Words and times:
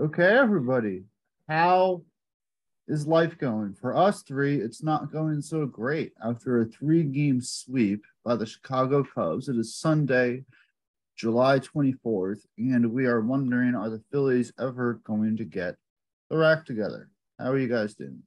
Okay, 0.00 0.36
everybody. 0.36 1.04
How 1.48 2.02
is 2.88 3.06
life 3.06 3.38
going? 3.38 3.74
For 3.74 3.96
us 3.96 4.22
three, 4.22 4.56
it's 4.60 4.82
not 4.82 5.12
going 5.12 5.40
so 5.40 5.66
great. 5.66 6.12
After 6.20 6.60
a 6.60 6.64
three 6.64 7.04
game 7.04 7.40
sweep 7.40 8.02
by 8.24 8.34
the 8.34 8.44
Chicago 8.44 9.04
Cubs, 9.04 9.48
it 9.48 9.54
is 9.54 9.76
Sunday, 9.76 10.42
July 11.16 11.60
24th, 11.60 12.40
and 12.58 12.92
we 12.92 13.06
are 13.06 13.20
wondering 13.20 13.76
are 13.76 13.88
the 13.88 14.02
Phillies 14.10 14.52
ever 14.58 15.00
going 15.04 15.36
to 15.36 15.44
get 15.44 15.76
the 16.28 16.38
rack 16.38 16.66
together? 16.66 17.08
How 17.38 17.52
are 17.52 17.58
you 17.58 17.68
guys 17.68 17.94
doing? 17.94 18.24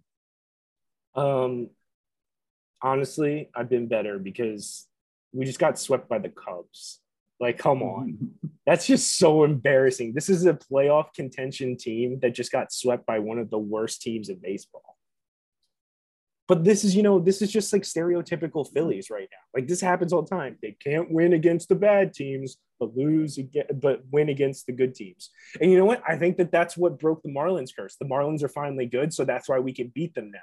Um, 1.15 1.70
honestly, 2.81 3.49
I've 3.54 3.70
been 3.70 3.88
better 3.88 4.20
because 4.20 4.88
we 5.34 5.43
just 5.43 5.59
got 5.59 5.77
swept 5.77 6.07
by 6.07 6.20
the 6.20 6.29
Cubs. 6.29 7.02
Like, 7.40 7.58
come 7.58 7.84
on. 7.84 8.32
That's 8.66 8.86
just 8.86 9.18
so 9.18 9.46
embarrassing. 9.46 10.14
This 10.14 10.28
is 10.28 10.46
a 10.46 10.54
playoff 10.54 11.14
contention 11.14 11.78
team 11.78 12.20
that 12.22 12.36
just 12.36 12.52
got 12.52 12.73
swept 12.73 13.05
by 13.05 13.20
one 13.20 13.40
of 13.40 13.50
the 13.50 13.58
worst 13.58 14.02
teams 14.02 14.28
in 14.28 14.40
baseball. 14.41 14.98
But 16.48 16.64
this 16.64 16.84
is, 16.84 16.95
you 16.95 17.04
know, 17.04 17.20
this 17.20 17.42
is 17.42 17.52
just 17.52 17.72
like 17.73 17.84
stereotypical 17.84 18.70
Phillies 18.72 19.09
right 19.09 19.28
now. 19.31 19.38
Like 19.54 19.68
this 19.68 19.81
happens 19.81 20.14
all 20.14 20.22
the 20.22 20.30
time. 20.30 20.58
They 20.62 20.76
can't 20.81 21.12
win 21.12 21.34
against 21.34 21.68
the 21.68 21.76
bad 21.76 22.14
teams, 22.14 22.58
but 22.80 22.95
lose 22.95 23.38
again, 23.38 23.66
but 23.73 24.02
win 24.12 24.30
against 24.30 24.66
the 24.66 24.72
good 24.72 24.95
teams. 24.95 25.30
And 25.59 25.70
you 25.70 25.78
know 25.78 25.86
what? 25.86 26.02
I 26.08 26.17
think 26.17 26.38
that 26.38 26.52
that's 26.52 26.78
what 26.78 27.00
broke 27.00 27.22
the 27.23 27.34
Marlins 27.34 27.72
curse. 27.76 27.98
The 27.98 28.06
Marlins 28.06 28.44
are 28.44 28.50
finally 28.50 28.86
good, 28.86 29.14
so 29.14 29.26
that's 29.26 29.50
why 29.50 29.59
we 29.59 29.73
can 29.73 29.90
beat 29.94 30.14
them 30.14 30.31
now. 30.31 30.40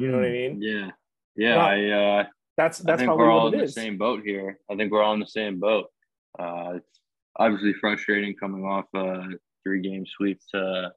You 0.00 0.12
know 0.12 0.18
what 0.18 0.26
I 0.26 0.30
mean? 0.30 0.62
Yeah. 0.62 0.90
Yeah. 1.34 1.56
I 1.56 1.90
uh 1.90 2.24
That's 2.56 2.78
that's 2.78 2.94
I 2.94 2.96
think 2.96 3.08
probably 3.08 3.24
we're 3.24 3.30
all 3.30 3.44
what 3.44 3.54
in 3.54 3.60
it 3.60 3.66
the 3.66 3.72
same 3.72 3.98
boat 3.98 4.22
here. 4.24 4.58
I 4.70 4.76
think 4.76 4.90
we're 4.90 5.02
all 5.02 5.14
in 5.14 5.20
the 5.20 5.26
same 5.26 5.60
boat. 5.60 5.86
Uh, 6.38 6.74
it's 6.76 7.00
obviously 7.38 7.74
frustrating 7.74 8.34
coming 8.34 8.64
off 8.64 8.86
a 8.94 9.24
three 9.62 9.82
game 9.82 10.04
sweep 10.06 10.40
to 10.54 10.92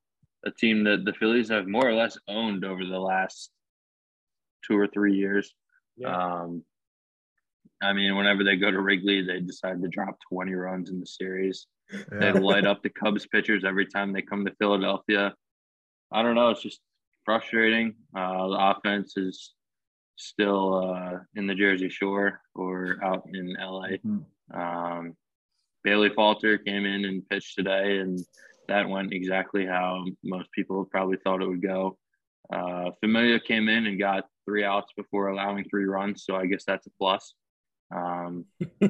a 0.45 0.51
team 0.51 0.83
that 0.85 1.03
the 1.05 1.13
Phillies 1.13 1.49
have 1.49 1.67
more 1.67 1.88
or 1.88 1.93
less 1.93 2.17
owned 2.27 2.63
over 2.63 2.85
the 2.85 2.99
last 2.99 3.51
two 4.66 4.77
or 4.77 4.88
three 4.88 5.16
years. 5.16 5.53
Yeah. 5.97 6.16
Um, 6.16 6.63
I 7.81 7.94
mean, 7.94 8.16
whenever 8.16 8.44
they 8.44 8.55
go 8.55 8.71
to 8.71 8.81
Wrigley, 8.81 9.21
they 9.21 9.39
decide 9.39 9.81
to 9.81 9.88
drop 9.88 10.17
20 10.31 10.53
runs 10.53 10.89
in 10.89 10.99
the 10.99 11.05
series. 11.05 11.67
They 12.11 12.31
light 12.31 12.66
up 12.66 12.83
the 12.83 12.89
Cubs 12.89 13.25
pitchers 13.25 13.63
every 13.66 13.85
time 13.85 14.13
they 14.13 14.21
come 14.21 14.45
to 14.45 14.55
Philadelphia. 14.59 15.33
I 16.11 16.21
don't 16.21 16.35
know. 16.35 16.49
It's 16.49 16.61
just 16.61 16.81
frustrating. 17.25 17.95
Uh, 18.16 18.47
the 18.47 18.75
offense 18.75 19.17
is 19.17 19.53
still 20.20 20.75
uh, 20.75 21.20
in 21.36 21.48
the 21.48 21.56
Jersey 21.56 21.89
Shore 21.89 22.42
or 22.56 22.98
out 23.03 23.25
in 23.34 23.56
LA. 23.59 23.98
Mhm. 24.06 24.25
Um, 24.53 25.16
Bailey 25.84 26.09
Falter 26.09 26.58
came 26.58 26.86
in 26.86 27.06
and 27.06 27.28
pitched 27.30 27.56
today, 27.56 28.00
and 28.00 28.20
that 28.67 28.90
went 28.90 29.14
exactly 29.14 29.66
how 29.66 30.06
most 30.23 30.52
people 30.52 30.86
probably 30.86 31.17
thought 31.23 31.42
it 31.42 31.47
would 31.47 31.62
go. 31.62 31.97
Uh, 32.52 32.92
Familia 33.00 33.40
came 33.40 33.70
in 33.70 33.86
and 33.86 34.00
got 34.00 34.25
three 34.45 34.64
outs 34.64 34.92
before 34.97 35.28
allowing 35.28 35.64
three 35.70 35.86
runs, 35.86 36.25
so 36.25 36.36
I 36.36 36.47
guess 36.47 36.64
that's 36.66 36.88
a 36.88 36.92
plus. 37.00 37.34
Um, 37.95 38.45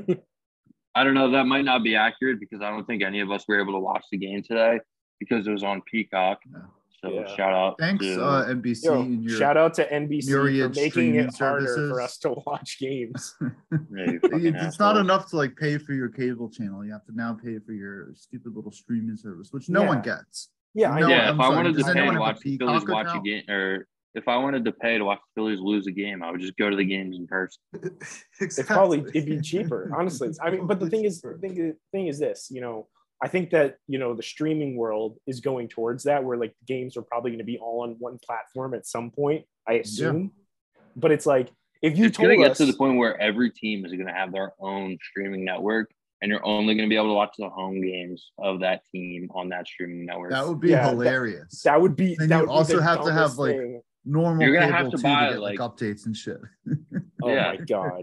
I 0.95 1.03
don't 1.03 1.13
know. 1.13 1.31
That 1.31 1.45
might 1.45 1.65
not 1.65 1.83
be 1.83 1.95
accurate 1.95 2.39
because 2.39 2.61
I 2.61 2.69
don't 2.69 2.85
think 2.85 3.03
any 3.03 3.19
of 3.19 3.31
us 3.31 3.45
were 3.47 3.61
able 3.61 3.73
to 3.73 3.79
watch 3.79 4.05
the 4.11 4.17
game 4.17 4.41
today 4.41 4.79
because 5.19 5.47
it 5.47 5.51
was 5.51 5.63
on 5.63 5.81
Peacock. 5.83 6.39
No. 6.49 6.61
So 7.01 7.11
Yeah. 7.13 7.35
shout 7.35 7.53
out. 7.53 7.75
Thanks, 7.79 8.05
to, 8.05 8.21
uh, 8.23 8.45
NBC 8.49 8.83
Yo, 8.85 9.01
and 9.01 9.23
your 9.23 9.37
shout 9.37 9.55
out 9.57 9.73
to 9.75 9.85
NBC 9.93 10.31
for 10.31 10.69
making 10.69 10.89
streaming 10.91 11.15
it 11.15 11.37
harder 11.37 11.65
services. 11.67 11.89
for 11.89 12.01
us 12.01 12.17
to 12.19 12.29
watch 12.45 12.77
games. 12.79 13.35
Yeah, 13.91 14.17
it's 14.21 14.27
it's 14.63 14.79
not 14.79 14.97
enough 14.97 15.29
to 15.29 15.37
like 15.37 15.55
pay 15.55 15.77
for 15.77 15.93
your 15.93 16.09
cable 16.09 16.49
channel. 16.49 16.83
You 16.85 16.91
have 16.91 17.05
to 17.05 17.15
now 17.15 17.33
pay 17.33 17.59
for 17.59 17.71
your 17.71 18.13
stupid 18.15 18.55
little 18.55 18.71
streaming 18.71 19.15
service, 19.17 19.49
which 19.51 19.69
no 19.69 19.83
one 19.83 20.01
gets. 20.01 20.49
Yeah, 20.73 20.91
I 20.91 20.99
No, 20.99 21.09
yeah, 21.09 21.29
I'm 21.29 21.35
if 21.35 21.41
I 21.41 21.49
wanted 21.49 21.75
does 21.75 21.85
to 21.85 21.93
pay 21.93 21.99
anyone 21.99 22.15
to 22.15 22.19
a 22.19 22.23
watch 22.23 22.39
the 22.41 22.57
Phillies 22.57 22.81
Peacock 22.81 22.89
watch 23.05 23.15
a 23.15 23.21
game, 23.21 23.43
or 23.49 23.87
if 24.15 24.27
I 24.27 24.37
wanted 24.37 24.65
to 24.65 24.71
pay 24.71 24.97
to 24.97 25.05
watch 25.05 25.19
the 25.19 25.41
Phillies 25.41 25.59
lose 25.59 25.87
a 25.87 25.91
game, 25.91 26.21
I 26.23 26.31
would 26.31 26.41
just 26.41 26.57
go 26.57 26.69
to 26.69 26.75
the 26.75 26.83
games 26.85 27.15
in 27.17 27.27
person. 27.27 27.61
It's 28.41 28.61
probably 28.63 28.99
it'd 29.13 29.25
be 29.25 29.41
cheaper, 29.41 29.91
honestly. 29.95 30.29
I 30.41 30.51
mean, 30.51 30.67
but 30.67 30.79
the 30.79 30.89
thing 30.89 31.05
is, 31.05 31.21
the 31.21 31.37
thing, 31.41 31.73
thing 31.91 32.07
is 32.07 32.19
this, 32.19 32.49
you 32.51 32.61
know, 32.61 32.87
I 33.21 33.27
think 33.27 33.49
that 33.51 33.77
you 33.87 33.99
know 33.99 34.13
the 34.13 34.23
streaming 34.23 34.75
world 34.77 35.17
is 35.27 35.41
going 35.41 35.67
towards 35.67 36.03
that, 36.05 36.23
where 36.23 36.37
like 36.37 36.55
games 36.65 36.95
are 36.95 37.01
probably 37.01 37.31
going 37.31 37.39
to 37.39 37.45
be 37.45 37.57
all 37.57 37.83
on 37.83 37.95
one 37.99 38.17
platform 38.25 38.73
at 38.73 38.85
some 38.85 39.11
point. 39.11 39.45
I 39.67 39.73
assume, 39.73 40.31
but 40.95 41.11
it's 41.11 41.25
like 41.25 41.49
if 41.81 41.97
you 41.97 42.05
it's 42.05 42.17
told 42.17 42.27
going 42.27 42.41
to 42.41 42.47
get 42.47 42.57
to 42.57 42.65
the 42.65 42.73
point 42.73 42.97
where 42.97 43.19
every 43.19 43.51
team 43.51 43.85
is 43.85 43.91
going 43.91 44.07
to 44.07 44.13
have 44.13 44.31
their 44.31 44.53
own 44.59 44.97
streaming 45.01 45.43
network, 45.43 45.91
and 46.21 46.29
you're 46.29 46.45
only 46.45 46.75
going 46.75 46.87
to 46.87 46.91
be 46.91 46.95
able 46.95 47.09
to 47.09 47.13
watch 47.13 47.35
the 47.37 47.49
home 47.49 47.81
games 47.81 48.31
of 48.37 48.61
that 48.61 48.83
team 48.91 49.29
on 49.33 49.49
that 49.49 49.67
streaming 49.67 50.05
network. 50.05 50.31
That 50.31 50.47
would 50.47 50.59
be 50.59 50.69
Yeah, 50.69 50.89
hilarious. 50.89 51.61
that 51.63 51.79
would 51.79 51.95
be. 51.95 52.15
Then 52.15 52.29
that 52.29 52.35
you 52.35 52.41
would 52.41 52.47
be 52.47 52.51
also 52.51 52.77
the 52.77 52.83
have 52.83 53.03
to 53.03 53.11
have, 53.11 53.35
dumbest 53.35 53.39
like, 53.39 53.55
thing. 53.57 53.81
Normal 54.05 54.41
You're 54.47 54.53
gonna 54.59 54.71
have 54.71 54.89
to 54.91 54.97
too 54.97 55.03
buy, 55.03 55.29
get 55.31 55.39
like, 55.41 55.59
like- 55.59 55.71
updates 55.75 56.05
and 56.05 56.15
shit. 56.15 56.39
Oh 57.21 57.27
Yeah. 57.33 57.51
my 57.51 57.57
god, 57.57 58.01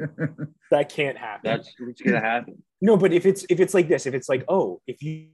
that 0.71 0.91
can't 0.91 1.17
happen. 1.17 1.41
That's 1.51 1.73
what's 1.79 2.03
going 2.03 2.15
to 2.15 2.21
happen. 2.21 2.63
No, 2.83 2.99
but 2.99 3.15
if 3.15 3.25
it's 3.25 3.47
if 3.49 3.61
it's 3.61 3.73
like 3.73 3.89
this, 3.89 4.05
if 4.05 4.13
it's 4.13 4.29
like, 4.29 4.45
oh, 4.47 4.83
if 4.87 5.03
you 5.03 5.29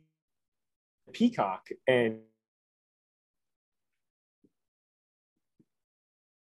Peacock 1.13 1.67
and 1.89 2.21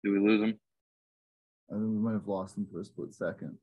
Do 0.03 0.11
we 0.13 0.19
lose 0.19 0.41
him 0.41 0.59
I 1.69 1.73
think 1.75 1.85
we 1.85 1.97
might 1.99 2.13
have 2.13 2.27
lost 2.27 2.57
him 2.57 2.65
for 2.71 2.79
a 2.79 2.85
split 2.85 3.13
second. 3.13 3.55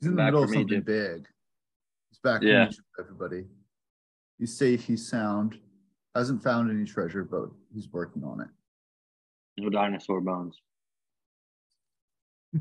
He's 0.00 0.06
in 0.08 0.12
the 0.12 0.16
Back 0.18 0.26
middle 0.26 0.42
of 0.44 0.50
something 0.50 0.68
Egypt. 0.68 0.86
big. 0.86 1.26
He's 2.10 2.18
back 2.22 2.42
Yeah. 2.42 2.66
from 2.66 2.84
everybody. 3.04 3.46
He's 4.38 4.56
safe, 4.56 4.84
he's 4.84 5.08
sound. 5.08 5.58
Hasn't 6.14 6.42
found 6.42 6.70
any 6.70 6.84
treasure, 6.84 7.24
but 7.24 7.48
he's 7.74 7.88
working 7.88 8.22
on 8.22 8.42
it. 8.42 8.48
No 9.60 9.68
dinosaur 9.68 10.20
bones. 10.20 10.58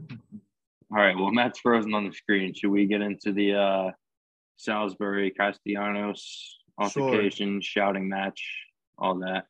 All 0.92 0.98
right. 0.98 1.16
Well, 1.16 1.32
Matt's 1.32 1.60
frozen 1.60 1.94
on 1.94 2.08
the 2.08 2.14
screen. 2.14 2.54
Should 2.54 2.72
we 2.72 2.86
get 2.88 3.02
into 3.02 3.32
the 3.32 3.54
uh, 3.56 3.92
Salisbury 4.58 5.32
Castellanos 5.32 6.58
altercation, 6.78 7.62
shouting 7.62 8.10
match, 8.10 8.42
all 8.98 9.20
that? 9.20 9.46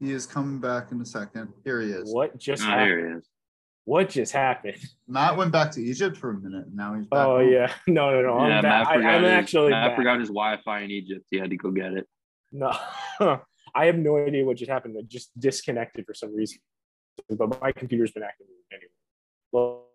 He 0.00 0.12
is 0.12 0.26
coming 0.26 0.58
back 0.58 0.90
in 0.92 1.00
a 1.00 1.04
second. 1.04 1.52
Here 1.64 1.80
he 1.82 1.90
is. 1.90 2.12
what 2.12 2.38
just 2.38 2.62
Oh, 2.62 2.66
happened? 2.66 2.86
here 2.86 3.10
he 3.10 3.16
is. 3.18 3.28
What 3.84 4.08
just 4.08 4.32
happened? 4.32 4.78
Matt 5.06 5.36
went 5.36 5.52
back 5.52 5.70
to 5.72 5.82
Egypt 5.82 6.16
for 6.16 6.30
a 6.30 6.34
minute, 6.40 6.66
and 6.66 6.76
now 6.76 6.94
he's 6.94 7.06
back. 7.06 7.26
Oh 7.26 7.38
home. 7.38 7.48
yeah, 7.52 7.72
no, 7.86 8.10
no, 8.10 8.22
no. 8.22 8.38
I'm, 8.38 8.50
yeah, 8.50 8.62
back. 8.62 8.84
Matt 8.84 8.86
I, 8.88 8.94
forgot 8.96 9.14
I'm 9.14 9.22
his, 9.24 9.30
actually 9.32 9.70
Matt 9.70 9.90
back. 9.90 9.96
forgot 9.98 10.20
his 10.20 10.28
Wi-Fi 10.28 10.80
in 10.80 10.90
Egypt. 10.90 11.26
He 11.30 11.38
had 11.38 11.50
to 11.50 11.56
go 11.56 11.70
get 11.70 11.92
it. 11.92 12.06
No, 12.52 12.72
I 13.74 13.86
have 13.86 13.96
no 13.98 14.16
idea 14.18 14.44
what 14.44 14.56
just 14.56 14.70
happened. 14.70 14.96
It 14.96 15.08
just 15.08 15.30
disconnected 15.38 16.06
for 16.06 16.14
some 16.14 16.34
reason. 16.34 16.58
But 17.28 17.60
my 17.60 17.72
computer's 17.72 18.12
been 18.12 18.22
acting 18.22 18.46
anyway. 18.72 18.88
Well, 19.52 19.86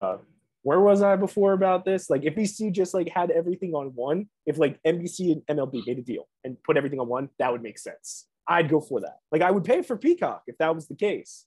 uh, 0.00 0.18
where 0.62 0.80
was 0.80 1.02
I 1.02 1.16
before 1.16 1.52
about 1.52 1.84
this? 1.84 2.10
Like, 2.10 2.24
if 2.24 2.34
NBC 2.34 2.72
just 2.72 2.94
like 2.94 3.08
had 3.08 3.30
everything 3.30 3.74
on 3.74 3.88
one, 3.94 4.28
if 4.46 4.58
like 4.58 4.78
NBC 4.86 5.32
and 5.48 5.58
MLB 5.58 5.86
made 5.86 5.98
a 5.98 6.02
deal 6.02 6.28
and 6.44 6.56
put 6.62 6.76
everything 6.76 7.00
on 7.00 7.08
one, 7.08 7.30
that 7.38 7.50
would 7.50 7.62
make 7.62 7.78
sense. 7.78 8.26
I'd 8.46 8.68
go 8.68 8.80
for 8.80 9.00
that. 9.00 9.18
Like, 9.32 9.42
I 9.42 9.50
would 9.50 9.64
pay 9.64 9.82
for 9.82 9.96
Peacock 9.96 10.42
if 10.46 10.56
that 10.58 10.74
was 10.74 10.86
the 10.88 10.94
case. 10.94 11.44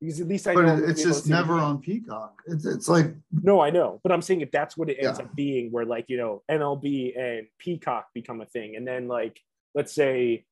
Because 0.00 0.20
at 0.20 0.28
least 0.28 0.46
I 0.46 0.54
But 0.54 0.62
know 0.62 0.68
I'm 0.72 0.78
it- 0.78 0.80
gonna 0.82 0.90
it's 0.92 1.02
be 1.02 1.08
able 1.08 1.14
to 1.14 1.18
just 1.20 1.28
never 1.28 1.54
on 1.54 1.80
Peacock. 1.80 2.42
It's 2.46 2.64
it's 2.64 2.88
like 2.88 3.06
No, 3.32 3.60
I 3.60 3.70
know, 3.70 4.00
but 4.04 4.12
I'm 4.12 4.22
saying 4.22 4.42
if 4.42 4.50
that's 4.52 4.76
what 4.76 4.88
it 4.88 4.96
ends 5.02 5.18
Yeah. 5.18 5.24
up 5.24 5.34
being, 5.34 5.72
where 5.72 5.84
like 5.84 6.04
you 6.08 6.16
know 6.16 6.42
MLB 6.48 7.16
and 7.18 7.48
Peacock 7.58 8.06
become 8.14 8.40
a 8.40 8.46
thing, 8.46 8.76
and 8.76 8.86
then 8.86 9.08
like 9.08 9.40
let's 9.74 9.92
say, 9.92 10.44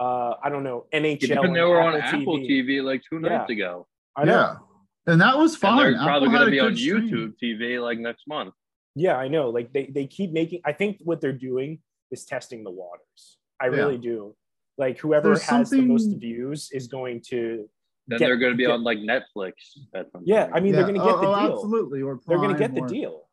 uh, 0.00 0.34
I 0.42 0.48
don't 0.48 0.64
know 0.64 0.86
NHL. 0.92 1.22
Even 1.24 1.52
they 1.52 1.60
were 1.62 1.80
on 1.80 1.94
Apple 1.96 2.20
Apple 2.20 2.38
TV, 2.38 2.82
like 2.82 3.02
two 3.08 3.18
nights 3.20 3.50
ago. 3.50 3.86
I 4.16 4.24
know. 4.24 4.32
yeah, 4.32 5.12
and 5.12 5.20
that 5.20 5.36
was 5.38 5.52
And 5.54 5.60
fine. 5.60 5.92
they're 5.92 6.02
probably 6.02 6.28
going 6.28 6.44
to 6.44 6.50
be 6.50 6.60
on 6.60 6.70
good 6.70 6.78
stream. 6.78 7.08
YouTube 7.10 7.34
TV 7.42 7.80
like 7.82 7.98
next 7.98 8.26
month. 8.28 8.54
Yeah, 8.94 9.16
I 9.16 9.28
know. 9.28 9.50
Like 9.50 9.72
they 9.72 9.86
they 9.86 10.06
keep 10.06 10.32
making. 10.32 10.60
I 10.64 10.72
think 10.72 10.98
what 11.04 11.20
they're 11.20 11.32
doing 11.32 11.80
is 12.10 12.24
testing 12.24 12.62
the 12.64 12.70
waters. 12.70 13.38
I 13.60 13.66
Yeah. 13.66 13.76
really 13.76 13.98
do. 13.98 14.34
Like 14.78 14.98
whoever 14.98 15.28
There's 15.28 15.42
has 15.44 15.70
the 15.70 15.80
most 15.82 16.06
views 16.18 16.68
is 16.72 16.88
going 16.88 17.22
to. 17.28 17.68
Then 18.08 18.18
Get- 18.18 18.26
they're 18.26 18.36
going 18.36 18.52
to 18.52 18.56
be 18.56 18.64
get- 18.64 18.72
on 18.72 18.82
like 18.82 18.98
Netflix. 18.98 19.52
At 19.94 20.10
some 20.12 20.22
Yeah, 20.26 20.44
point. 20.44 20.56
I 20.56 20.60
mean 20.60 20.74
Yeah, 20.74 20.76
they're 20.82 20.88
going 20.92 21.00
to 21.00 21.06
get 21.06 21.14
oh, 21.14 21.20
the 21.20 21.28
oh, 21.28 21.40
deal. 21.46 21.54
Absolutely, 21.54 22.02
or 22.02 22.20
They're 22.26 22.36
going 22.38 22.50
to 22.50 22.56
Prime 22.56 22.74
get 22.74 22.82
the 22.82 22.88
deal. 22.92 23.28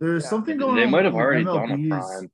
There's 0.00 0.24
Yeah. 0.24 0.28
something 0.30 0.56
going 0.58 0.74
they 0.76 0.82
on. 0.82 0.86
They 0.88 0.90
might 0.90 1.04
have 1.04 1.14
with 1.14 1.22
already 1.22 1.44
done 1.44 1.56
a 1.70 1.88
prime. 1.88 2.30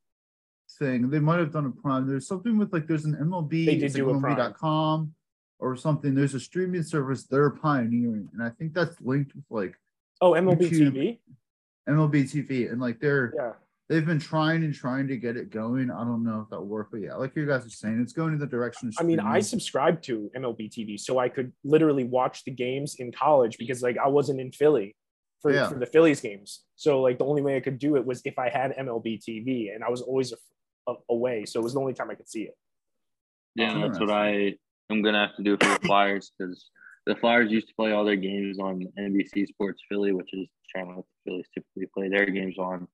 Thing. 0.79 1.11
They 1.11 1.19
might 1.19 1.39
have 1.39 1.53
done 1.53 1.67
a 1.67 1.71
prime. 1.71 2.07
There's 2.09 2.27
something 2.27 2.59
with 2.59 2.73
like 2.73 2.87
there's 2.87 3.05
an 3.05 3.15
MLB. 3.15 3.67
They 3.67 3.75
did 3.77 3.85
it's 3.85 3.95
like 3.97 4.03
a. 4.05 4.07
MLB.com 4.07 5.15
or 5.59 5.77
something. 5.77 6.15
There's 6.15 6.35
a 6.35 6.41
streaming 6.41 6.83
service 6.83 7.25
they're 7.25 7.51
pioneering, 7.51 8.29
and 8.33 8.43
I 8.43 8.51
think 8.51 8.75
that's 8.75 9.01
linked 9.01 9.35
with 9.35 9.45
like 9.51 9.75
Oh, 10.21 10.33
MLB 10.33 10.61
YouTube. 10.71 10.93
TV. 10.93 11.19
MLB 11.89 12.25
TV, 12.25 12.71
and 12.71 12.81
like 12.81 12.99
they're 13.01 13.33
Yeah. 13.37 13.53
they've 13.89 14.05
been 14.05 14.19
trying 14.19 14.65
and 14.65 14.75
trying 14.75 15.07
to 15.09 15.17
get 15.17 15.37
it 15.37 15.51
going. 15.51 15.91
I 15.91 16.05
don't 16.05 16.25
know 16.25 16.41
if 16.41 16.51
that 16.51 16.59
will 16.61 16.67
work, 16.67 16.89
but 16.91 17.01
yeah, 17.01 17.15
like 17.15 17.37
you 17.37 17.47
guys 17.47 17.65
are 17.65 17.71
saying, 17.71 18.01
it's 18.01 18.13
going 18.13 18.33
in 18.33 18.39
the 18.39 18.47
direction. 18.47 18.89
Of 18.89 18.95
I 18.99 19.05
mean, 19.05 19.21
I 19.21 19.41
subscribed 19.41 20.03
to 20.05 20.31
MLB 20.37 20.69
TV 20.71 20.99
so 20.99 21.19
I 21.19 21.29
could 21.29 21.53
literally 21.65 22.05
watch 22.05 22.45
the 22.45 22.51
games 22.51 22.97
in 22.99 23.13
college 23.13 23.57
because 23.59 23.83
like 23.83 23.99
I 23.99 24.09
wasn't 24.09 24.41
in 24.41 24.51
Philly 24.53 24.97
for, 25.41 25.53
Yeah. 25.53 25.69
for 25.69 25.79
the 25.79 25.87
Phillies 25.87 26.21
games. 26.21 26.65
So 26.75 27.01
like 27.03 27.19
the 27.19 27.25
only 27.25 27.43
way 27.43 27.57
I 27.57 27.61
could 27.61 27.79
do 27.79 27.95
it 27.97 28.05
was 28.05 28.21
if 28.25 28.39
I 28.39 28.49
had 28.49 28.73
MLB 28.77 29.21
TV, 29.23 29.73
and 29.75 29.85
I 29.85 29.91
was 29.91 30.03
always 30.03 30.33
away, 31.09 31.45
so 31.45 31.61
it 31.61 31.63
was 31.63 31.75
the 31.75 31.81
only 31.81 31.95
time 31.95 32.11
I 32.11 32.15
could 32.15 32.29
see 32.29 32.43
it. 32.43 32.57
Yeah, 33.55 33.75
Oh, 33.77 33.81
that's 33.81 33.99
what 34.01 34.11
I 34.11 34.55
am 34.91 35.03
gonna 35.03 35.27
have 35.27 35.37
to 35.37 35.43
do 35.43 35.57
for 35.57 35.67
the 35.69 35.81
Flyers 35.87 36.33
because 36.39 36.71
the 37.07 37.17
Flyers 37.17 37.51
used 37.51 37.69
to 37.69 37.75
play 37.75 37.93
all 37.93 38.05
their 38.05 38.17
games 38.17 38.59
on 38.59 38.87
NBC 38.99 39.47
Sports 39.47 39.83
Philly, 39.89 40.13
which 40.13 40.33
is 40.33 40.47
the 40.49 40.79
channel 40.81 40.97
that 40.97 41.05
the 41.25 41.31
Phillies 41.31 41.47
typically 41.55 41.87
play 41.95 42.09
their 42.09 42.27
games 42.27 42.59
on. 42.59 42.87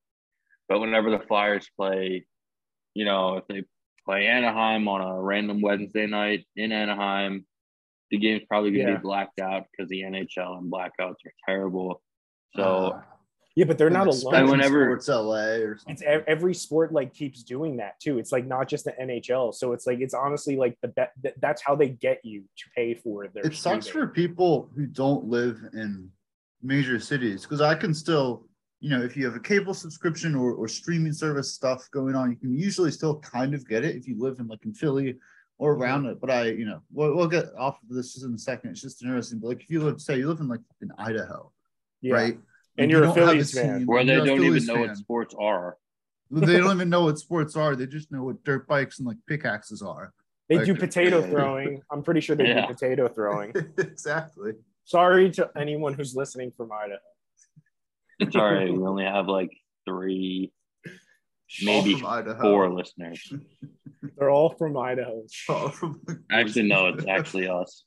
But 0.69 0.81
whenever 0.81 1.11
the 1.11 1.25
Flyers 1.27 1.69
play, 1.77 2.27
you 2.95 3.05
know, 3.05 3.39
if 3.39 3.47
they 3.49 3.65
play 4.05 4.27
Anaheim 4.27 4.89
on 4.89 5.01
a 5.01 5.21
random 5.21 5.61
Wednesday 5.61 6.07
night 6.07 6.47
in 6.57 6.73
Anaheim, 6.73 7.47
the 8.11 8.19
game's 8.19 8.45
probably 8.49 8.71
gonna 8.73 8.91
Yeah. 8.93 8.97
be 8.97 9.03
blacked 9.03 9.41
out 9.41 9.67
because 9.71 9.89
the 9.89 10.03
NHL 10.03 10.59
and 10.59 10.71
blackouts 10.71 11.25
are 11.27 11.35
terrible. 11.47 12.03
So 12.55 12.63
Uh, 12.93 13.03
Yeah, 13.55 13.67
but 13.67 13.77
they're 13.77 13.91
not 13.91 14.07
alone. 14.07 14.19
Spectrum 14.19 14.51
whenever- 14.51 14.85
Sports 14.85 15.09
LA 15.09 15.63
or 15.63 15.77
something. 15.77 16.07
it's 16.09 16.25
every 16.27 16.55
sport 16.55 16.93
like 16.93 17.13
keeps 17.13 17.43
doing 17.43 17.77
that 17.77 18.01
too. 18.01 18.19
It's 18.19 18.33
like 18.33 18.47
not 18.47 18.69
just 18.69 18.85
the 18.85 18.93
NHL. 18.93 19.55
So 19.55 19.73
it's 19.73 19.87
like 19.87 20.01
it's 20.01 20.15
honestly 20.15 20.57
like 20.57 20.79
the 20.81 20.89
bet 20.89 21.13
that's 21.39 21.63
how 21.63 21.75
they 21.75 21.91
get 21.91 22.25
you 22.25 22.45
to 22.57 22.65
pay 22.75 22.95
for 22.95 23.29
their. 23.29 23.45
it 23.47 23.55
sucks 23.55 23.87
for 23.87 24.07
people 24.07 24.71
who 24.75 24.87
don't 24.87 25.27
live 25.27 25.61
in 25.75 26.11
major 26.63 26.99
cities 26.99 27.43
because 27.43 27.61
I 27.61 27.75
can 27.75 27.93
still, 27.93 28.47
you 28.81 28.89
know, 28.89 29.03
if 29.03 29.17
you 29.17 29.27
have 29.27 29.37
a 29.37 29.41
cable 29.41 29.75
subscription 29.75 30.35
or, 30.35 30.55
or 30.55 30.67
streaming 30.67 31.13
service 31.13 31.53
stuff 31.53 31.91
going 31.91 32.15
on, 32.15 32.31
you 32.31 32.37
can 32.37 32.57
usually 32.57 32.91
still 32.91 33.19
kind 33.21 33.55
of 33.55 33.69
get 33.69 33.85
it 33.85 33.97
if 33.97 34.09
you 34.09 34.19
live 34.19 34.39
in 34.39 34.49
like 34.49 34.65
in 34.65 34.73
Philly 34.73 35.17
or 35.59 35.75
around 35.75 36.07
it. 36.07 36.21
But 36.21 36.31
I, 36.31 36.45
you 36.47 36.65
know, 36.65 36.81
we'll, 36.91 37.15
we'll 37.15 37.29
get 37.29 37.47
off 37.59 37.79
of 37.83 37.95
this 37.95 38.15
just 38.15 38.25
in 38.25 38.33
a 38.33 38.39
second. 38.39 38.71
It's 38.71 38.81
just 38.81 39.03
interesting. 39.03 39.41
But 39.41 39.49
like 39.49 39.63
if 39.63 39.71
you 39.71 39.83
live, 39.83 40.01
say 40.01 40.17
you 40.17 40.29
live 40.29 40.41
in 40.41 40.49
like 40.49 40.61
in 40.81 40.91
Idaho, 40.99 41.53
yeah. 42.01 42.15
right? 42.15 42.39
And 42.79 42.91
you 42.91 42.97
you're 42.97 43.05
a 43.05 43.07
don't 43.09 43.15
Phillies 43.15 43.53
fan. 43.53 43.87
where 43.87 44.05
they 44.05 44.15
don't 44.17 44.27
Phillies 44.27 44.65
even 44.65 44.67
know 44.67 44.75
fan. 44.75 44.89
what 44.89 44.97
sports 44.97 45.35
are. 45.39 45.77
they 46.31 46.59
don't 46.59 46.75
even 46.77 46.89
know 46.91 47.05
what 47.05 47.19
sports 47.19 47.57
are. 47.57 47.77
They 47.77 47.87
just 47.87 48.11
know 48.11 48.25
what 48.25 48.43
dirt 48.45 48.67
bikes 48.67 48.99
and 48.99 49.07
like 49.07 49.19
pickaxes 49.29 49.83
are. 49.83 50.13
They 50.49 50.57
Like- 50.57 50.67
do 50.67 50.75
potato 50.87 51.23
throwing. 51.23 51.83
I'm 51.91 52.03
pretty 52.03 52.21
sure 52.21 52.35
they 52.37 52.49
Yeah. 52.49 52.67
do 52.67 52.75
potato 52.75 53.09
throwing. 53.09 53.53
exactly. 53.79 54.53
Sorry 54.85 55.31
to 55.33 55.51
anyone 55.57 55.95
who's 55.95 56.15
listening 56.17 56.51
from 56.57 56.71
Idaho. 56.73 56.99
It's 58.19 58.35
all 58.37 58.53
right. 58.53 58.73
we 58.73 58.79
only 58.85 59.05
have 59.05 59.27
like 59.29 59.51
three, 59.87 60.53
maybe 61.63 61.95
All 61.95 61.99
from 62.01 62.07
Idaho. 62.09 62.41
four 62.43 62.73
listeners. 62.73 63.33
They're 64.17 64.31
all 64.31 64.51
from 64.51 64.77
Idaho. 64.77 65.23
All 65.49 65.69
from 65.71 66.01
Actually, 66.31 66.69
no, 66.69 66.89
it's 66.89 67.07
actually 67.07 67.49
us. 67.49 67.85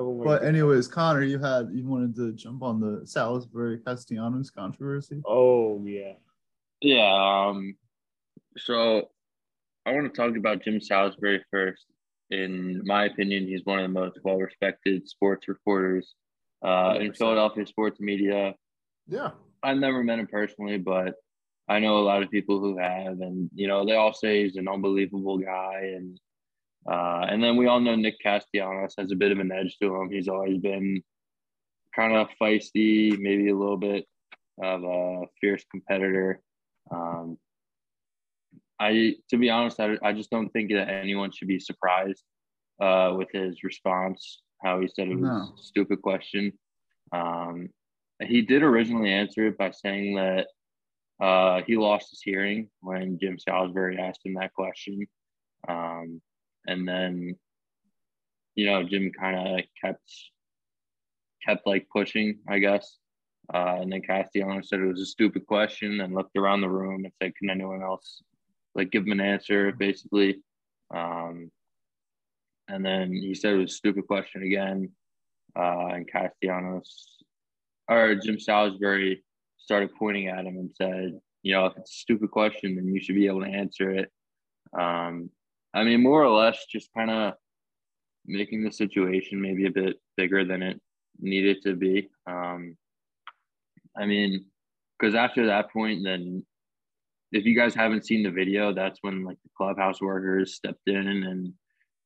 Oh 0.00 0.22
But 0.24 0.40
God. 0.40 0.48
anyways, 0.48 0.88
Connor, 0.88 1.22
you 1.22 1.38
had 1.38 1.68
you 1.72 1.86
wanted 1.86 2.14
to 2.16 2.32
jump 2.32 2.62
on 2.62 2.80
the 2.80 3.06
Salisbury 3.06 3.78
Castellanos 3.78 4.50
controversy. 4.50 5.20
oh 5.26 5.82
yeah. 5.84 6.14
Yeah. 6.80 7.46
Um. 7.48 7.76
So, 8.56 9.10
I 9.86 9.92
want 9.92 10.12
to 10.12 10.16
talk 10.20 10.36
about 10.36 10.62
Jim 10.64 10.80
Salisbury 10.80 11.44
first. 11.50 11.84
In 12.30 12.80
my 12.84 13.04
opinion, 13.04 13.46
he's 13.46 13.64
one 13.64 13.78
of 13.80 13.82
the 13.84 14.00
most 14.00 14.18
well-respected 14.24 15.08
sports 15.08 15.46
reporters 15.48 16.14
uh, 16.64 16.94
in 17.00 17.12
Philadelphia 17.12 17.66
sports 17.66 18.00
media. 18.00 18.54
Yeah. 19.08 19.30
I've 19.62 19.76
never 19.78 20.02
met 20.02 20.18
him 20.20 20.26
personally, 20.26 20.78
but 20.78 21.14
I 21.68 21.80
know 21.80 21.98
a 21.98 22.06
lot 22.10 22.22
of 22.22 22.30
people 22.30 22.60
who 22.60 22.78
have, 22.78 23.20
and 23.20 23.50
you 23.54 23.68
know, 23.68 23.84
they 23.84 23.94
all 23.94 24.12
say 24.14 24.44
he's 24.44 24.56
an 24.56 24.68
unbelievable 24.68 25.38
guy, 25.38 25.92
and 25.96 26.18
uh, 26.90 27.26
and 27.28 27.42
then 27.42 27.56
we 27.56 27.66
all 27.66 27.80
know 27.80 27.94
Nick 27.96 28.16
Castellanos 28.22 28.94
has 28.98 29.10
a 29.12 29.16
bit 29.16 29.32
of 29.32 29.38
an 29.38 29.52
edge 29.52 29.76
to 29.82 29.94
him. 29.94 30.10
He's 30.10 30.28
always 30.28 30.58
been 30.58 31.02
kind 31.94 32.14
of 32.14 32.28
feisty, 32.40 33.18
maybe 33.18 33.48
a 33.50 33.56
little 33.56 33.76
bit 33.76 34.06
of 34.62 34.84
a 34.84 35.22
fierce 35.40 35.64
competitor. 35.70 36.40
Um, 36.90 37.36
I, 38.78 39.16
to 39.28 39.36
be 39.36 39.50
honest, 39.50 39.78
I, 39.80 39.96
I 40.02 40.12
just 40.12 40.30
don't 40.30 40.48
think 40.50 40.70
that 40.72 40.88
anyone 40.88 41.30
should 41.32 41.48
be 41.48 41.60
surprised 41.60 42.22
uh, 42.80 43.14
with 43.16 43.28
his 43.32 43.62
response. 43.62 44.40
How 44.62 44.80
he 44.80 44.88
said 44.88 45.08
it 45.08 45.14
was 45.16 45.22
No. 45.22 45.28
a 45.30 45.52
stupid 45.56 46.00
question. 46.02 46.52
Um, 47.12 47.68
he 48.22 48.42
did 48.42 48.62
originally 48.62 49.10
answer 49.10 49.46
it 49.46 49.58
by 49.58 49.70
saying 49.70 50.16
that 50.16 50.46
uh, 51.22 51.62
he 51.66 51.76
lost 51.76 52.10
his 52.10 52.20
hearing 52.22 52.68
when 52.80 53.18
Jim 53.18 53.38
Salisbury 53.38 53.98
asked 53.98 54.20
him 54.24 54.34
that 54.34 54.52
question. 54.54 55.06
Um, 55.68 56.20
and 56.66 56.86
then, 56.86 57.36
you 58.54 58.66
know, 58.66 58.82
Jim 58.82 59.12
kind 59.18 59.36
of 59.36 59.64
kept 59.82 60.02
kept 61.44 61.66
like 61.66 61.88
pushing, 61.92 62.38
I 62.48 62.58
guess. 62.58 62.98
Uh, 63.52 63.78
and 63.80 63.92
then 63.92 64.02
Castellanos 64.02 64.68
said 64.68 64.80
it 64.80 64.86
was 64.86 65.00
a 65.00 65.06
stupid 65.06 65.46
question 65.46 66.00
and 66.00 66.14
looked 66.14 66.36
around 66.36 66.60
the 66.60 66.68
room 66.68 67.04
and 67.04 67.12
said, 67.20 67.34
"Can 67.36 67.50
anyone 67.50 67.82
else 67.82 68.22
like 68.74 68.90
give 68.90 69.04
him 69.04 69.12
an 69.12 69.20
answer?" 69.20 69.72
Basically, 69.72 70.40
um, 70.94 71.50
and 72.68 72.84
then 72.84 73.12
he 73.12 73.34
said 73.34 73.54
it 73.54 73.58
was 73.58 73.72
a 73.72 73.74
stupid 73.74 74.06
question 74.06 74.42
again. 74.42 74.90
Uh, 75.56 75.86
and 75.88 76.08
Castellanos 76.08 77.24
or 77.88 78.14
Jim 78.14 78.38
Salisbury 78.38 79.24
started 79.58 79.90
pointing 79.98 80.28
at 80.28 80.46
him 80.46 80.56
and 80.56 80.70
said, 80.76 81.20
"You 81.42 81.54
know, 81.54 81.66
if 81.66 81.76
it's 81.76 81.90
a 81.90 82.02
stupid 82.02 82.30
question, 82.30 82.76
then 82.76 82.86
you 82.94 83.00
should 83.00 83.16
be 83.16 83.26
able 83.26 83.42
to 83.42 83.50
answer 83.50 83.90
it." 83.90 84.12
Um, 84.78 85.30
I 85.74 85.84
mean, 85.84 86.02
more 86.02 86.24
or 86.24 86.30
less, 86.30 86.66
just 86.70 86.92
kind 86.94 87.10
of 87.10 87.34
making 88.26 88.62
the 88.64 88.72
situation 88.72 89.40
maybe 89.40 89.66
a 89.66 89.70
bit 89.70 89.96
bigger 90.16 90.44
than 90.44 90.62
it 90.62 90.80
needed 91.20 91.62
to 91.62 91.74
be. 91.74 92.08
Um, 92.26 92.76
I 93.96 94.06
mean, 94.06 94.46
because 94.98 95.14
after 95.14 95.46
that 95.46 95.70
point, 95.72 96.02
then 96.04 96.44
if 97.32 97.44
you 97.44 97.54
guys 97.56 97.74
haven't 97.74 98.06
seen 98.06 98.22
the 98.22 98.30
video, 98.30 98.72
that's 98.72 98.98
when 99.02 99.24
like 99.24 99.38
the 99.42 99.50
clubhouse 99.56 100.00
workers 100.00 100.54
stepped 100.54 100.86
in 100.88 101.06
and 101.06 101.52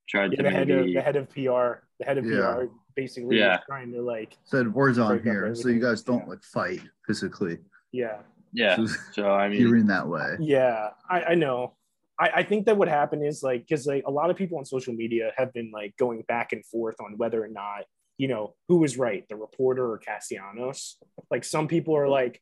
tried 0.09 0.33
Yeah, 0.33 0.37
to 0.39 0.43
the 0.45 0.51
head 0.51 0.71
of 0.71 0.87
the 0.87 1.01
head 1.01 1.17
of 1.17 1.31
PR, 1.31 1.85
the 1.99 2.05
head 2.05 2.19
of 2.19 2.27
Yeah. 2.27 2.55
PR 2.57 2.65
basically 2.95 3.39
Yeah. 3.39 3.57
was 3.57 3.61
trying 3.67 3.93
to 3.93 4.03
like, 4.03 4.37
Said 4.45 4.73
words 4.73 4.99
on 4.99 5.23
here, 5.23 5.55
so 5.55 5.69
you 5.69 5.81
guys 5.81 6.03
don't 6.03 6.29
like 6.29 6.43
fight 6.43 6.81
physically. 7.07 7.59
yeah, 7.93 8.19
yeah. 8.53 8.77
So 8.77 8.87
So 9.13 9.31
I 9.31 9.49
mean, 9.49 9.59
hearing 9.59 9.87
that 9.87 10.07
way. 10.07 10.37
yeah. 10.39 10.91
I, 11.09 11.23
I 11.25 11.35
know. 11.35 11.75
I, 12.19 12.31
I 12.37 12.43
think 12.43 12.67
that 12.67 12.77
what 12.77 12.89
happened 12.89 13.25
is 13.25 13.43
like 13.43 13.67
because 13.67 13.87
like 13.87 14.05
a 14.07 14.11
lot 14.11 14.31
of 14.31 14.37
people 14.37 14.59
on 14.59 14.65
social 14.65 14.95
media 14.95 15.33
have 15.37 15.53
been 15.53 15.71
like 15.73 15.97
going 15.97 16.23
back 16.29 16.53
and 16.53 16.65
forth 16.67 16.97
on 17.01 17.17
whether 17.17 17.43
or 17.43 17.49
not 17.49 17.85
you 18.19 18.29
know 18.29 18.55
who 18.69 18.79
was 18.79 18.97
right, 18.97 19.25
the 19.29 19.37
reporter 19.37 19.91
or 19.91 19.99
Castellanos. 19.99 20.97
Like 21.31 21.45
some 21.45 21.67
people 21.67 21.97
are 21.97 22.09
like, 22.09 22.41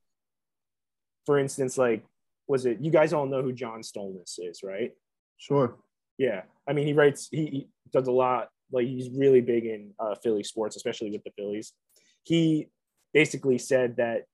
for 1.25 1.39
instance, 1.39 1.79
like 1.79 2.05
was 2.47 2.67
it 2.67 2.79
you 2.81 2.91
guys 2.91 3.13
all 3.13 3.27
know 3.27 3.43
who 3.43 3.53
John 3.53 3.81
Stolnis 3.81 4.39
is, 4.39 4.63
right? 4.63 4.93
Sure. 5.39 5.77
Yeah, 6.19 6.43
I 6.69 6.73
mean, 6.73 6.87
he 6.87 6.93
writes. 6.93 7.29
He, 7.31 7.47
he 7.47 7.69
does 7.93 8.07
a 8.07 8.13
lot. 8.13 8.49
Like 8.71 8.87
he's 8.87 9.11
really 9.11 9.41
big 9.41 9.65
in 9.65 9.93
uh, 9.99 10.15
Philly 10.23 10.45
sports, 10.45 10.77
especially 10.77 11.11
with 11.11 11.25
the 11.25 11.33
Phillies. 11.37 11.73
He 12.25 12.69
basically 13.13 13.59
said 13.59 13.97
that, 13.97 14.25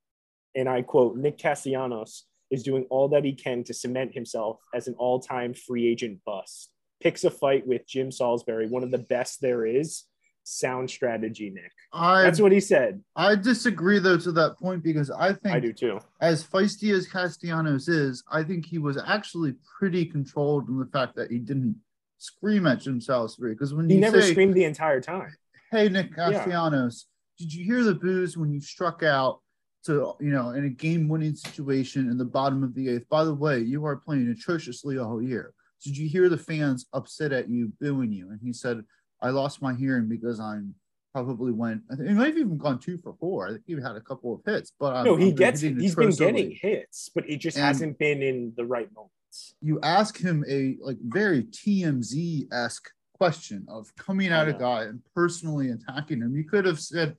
and 0.54 0.68
I 0.68 0.82
quote: 0.82 1.16
"Nick 1.16 1.38
Castellanos 1.38 2.24
is 2.50 2.62
doing 2.62 2.86
all 2.90 3.08
that 3.08 3.24
he 3.24 3.32
can 3.32 3.64
to 3.64 3.74
cement 3.74 4.12
himself 4.14 4.58
as 4.74 4.88
an 4.88 4.94
all-time 4.98 5.54
free 5.54 5.86
agent 5.88 6.20
bust. 6.24 6.70
Picks 7.00 7.24
a 7.24 7.30
fight 7.30 7.66
with 7.66 7.86
Jim 7.86 8.10
Salisbury, 8.10 8.66
one 8.68 8.82
of 8.82 8.90
the 8.90 8.98
best 8.98 9.40
there 9.40 9.66
is. 9.66 10.04
Sound 10.44 10.88
strategy, 10.90 11.50
Nick. 11.50 11.70
I 11.92 12.22
That's 12.22 12.40
what 12.40 12.52
he 12.52 12.60
said. 12.60 13.02
I 13.14 13.34
disagree 13.34 13.98
though 13.98 14.16
to 14.16 14.32
that 14.32 14.58
point 14.58 14.82
because 14.82 15.10
I 15.10 15.34
think 15.34 15.54
I 15.54 15.60
do 15.60 15.74
too. 15.74 16.00
as 16.22 16.42
feisty 16.42 16.94
as 16.94 17.06
Castellanos 17.06 17.86
is, 17.86 18.24
I 18.32 18.42
think 18.42 18.64
he 18.64 18.78
was 18.78 18.96
actually 18.96 19.54
pretty 19.78 20.06
controlled 20.06 20.68
in 20.70 20.78
the 20.78 20.86
fact 20.86 21.16
that 21.16 21.30
he 21.30 21.38
didn't 21.38 21.76
scream 22.16 22.66
at 22.66 22.80
Jim 22.80 22.98
Salisbury. 22.98 23.52
Because 23.52 23.74
when 23.74 23.90
He 23.90 23.96
you 23.96 24.00
never 24.00 24.22
say, 24.22 24.30
screamed 24.32 24.54
the 24.54 24.64
entire 24.64 25.02
time. 25.02 25.34
"Hey 25.70 25.90
Nick 25.90 26.14
Castellanos, 26.14 27.06
did 27.38 27.52
you 27.52 27.62
hear 27.64 27.84
the 27.84 27.94
boos 27.94 28.38
when 28.38 28.50
you 28.50 28.60
struck 28.62 29.02
out 29.02 29.40
to 29.84 30.14
you 30.20 30.30
know 30.30 30.50
in 30.50 30.64
a 30.64 30.68
game-winning 30.68 31.34
situation 31.34 32.10
in 32.10 32.18
the 32.18 32.24
bottom 32.24 32.62
of 32.62 32.74
the 32.74 32.88
eighth? 32.88 33.08
By 33.08 33.24
the 33.24 33.34
way, 33.34 33.60
you 33.60 33.84
are 33.86 33.96
playing 33.96 34.28
atrociously 34.28 34.98
all 34.98 35.22
year. 35.22 35.52
Did 35.82 35.96
you 35.96 36.08
hear 36.08 36.28
the 36.28 36.36
fans 36.38 36.86
upset 36.92 37.32
at 37.32 37.48
you, 37.48 37.72
booing 37.80 38.12
you?" 38.12 38.30
And 38.30 38.40
he 38.42 38.52
said, 38.52 38.82
"I 39.22 39.30
lost 39.30 39.62
my 39.62 39.74
hearing 39.74 40.08
because 40.08 40.40
I'm." 40.40 40.74
Probably 41.14 41.52
went. 41.52 41.82
I 41.90 41.96
think 41.96 42.08
he 42.10 42.14
might 42.14 42.26
have 42.28 42.38
even 42.38 42.58
gone 42.58 42.78
two 42.78 42.98
for 42.98 43.16
four. 43.18 43.46
I 43.48 43.52
think 43.52 43.62
he 43.66 43.72
had 43.72 43.96
a 43.96 44.00
couple 44.00 44.34
of 44.34 44.40
hits, 44.44 44.72
but 44.78 44.94
I'm, 44.94 45.04
No, 45.06 45.16
he 45.16 45.30
I'm 45.30 45.34
gets. 45.34 45.62
He's 45.62 45.94
been 45.96 46.10
getting 46.10 46.50
hits, 46.52 47.08
but 47.12 47.28
it 47.28 47.38
just 47.38 47.56
And- 47.56 47.64
hasn't 47.64 47.98
been 47.98 48.22
in 48.22 48.52
the 48.56 48.66
right 48.66 48.92
moments. 48.94 49.54
you 49.62 49.80
ask 49.82 50.18
him 50.18 50.44
a 50.46 50.76
like 50.80 50.98
very 51.00 51.44
TMZ 51.44 52.46
esque 52.52 52.90
question 53.14 53.64
of 53.68 53.92
coming 53.96 54.28
at 54.28 54.48
a 54.48 54.52
guy 54.52 54.82
and 54.84 55.00
personally 55.14 55.70
attacking 55.70 56.20
him. 56.20 56.36
You 56.36 56.44
could 56.44 56.66
have 56.66 56.78
said, 56.78 57.16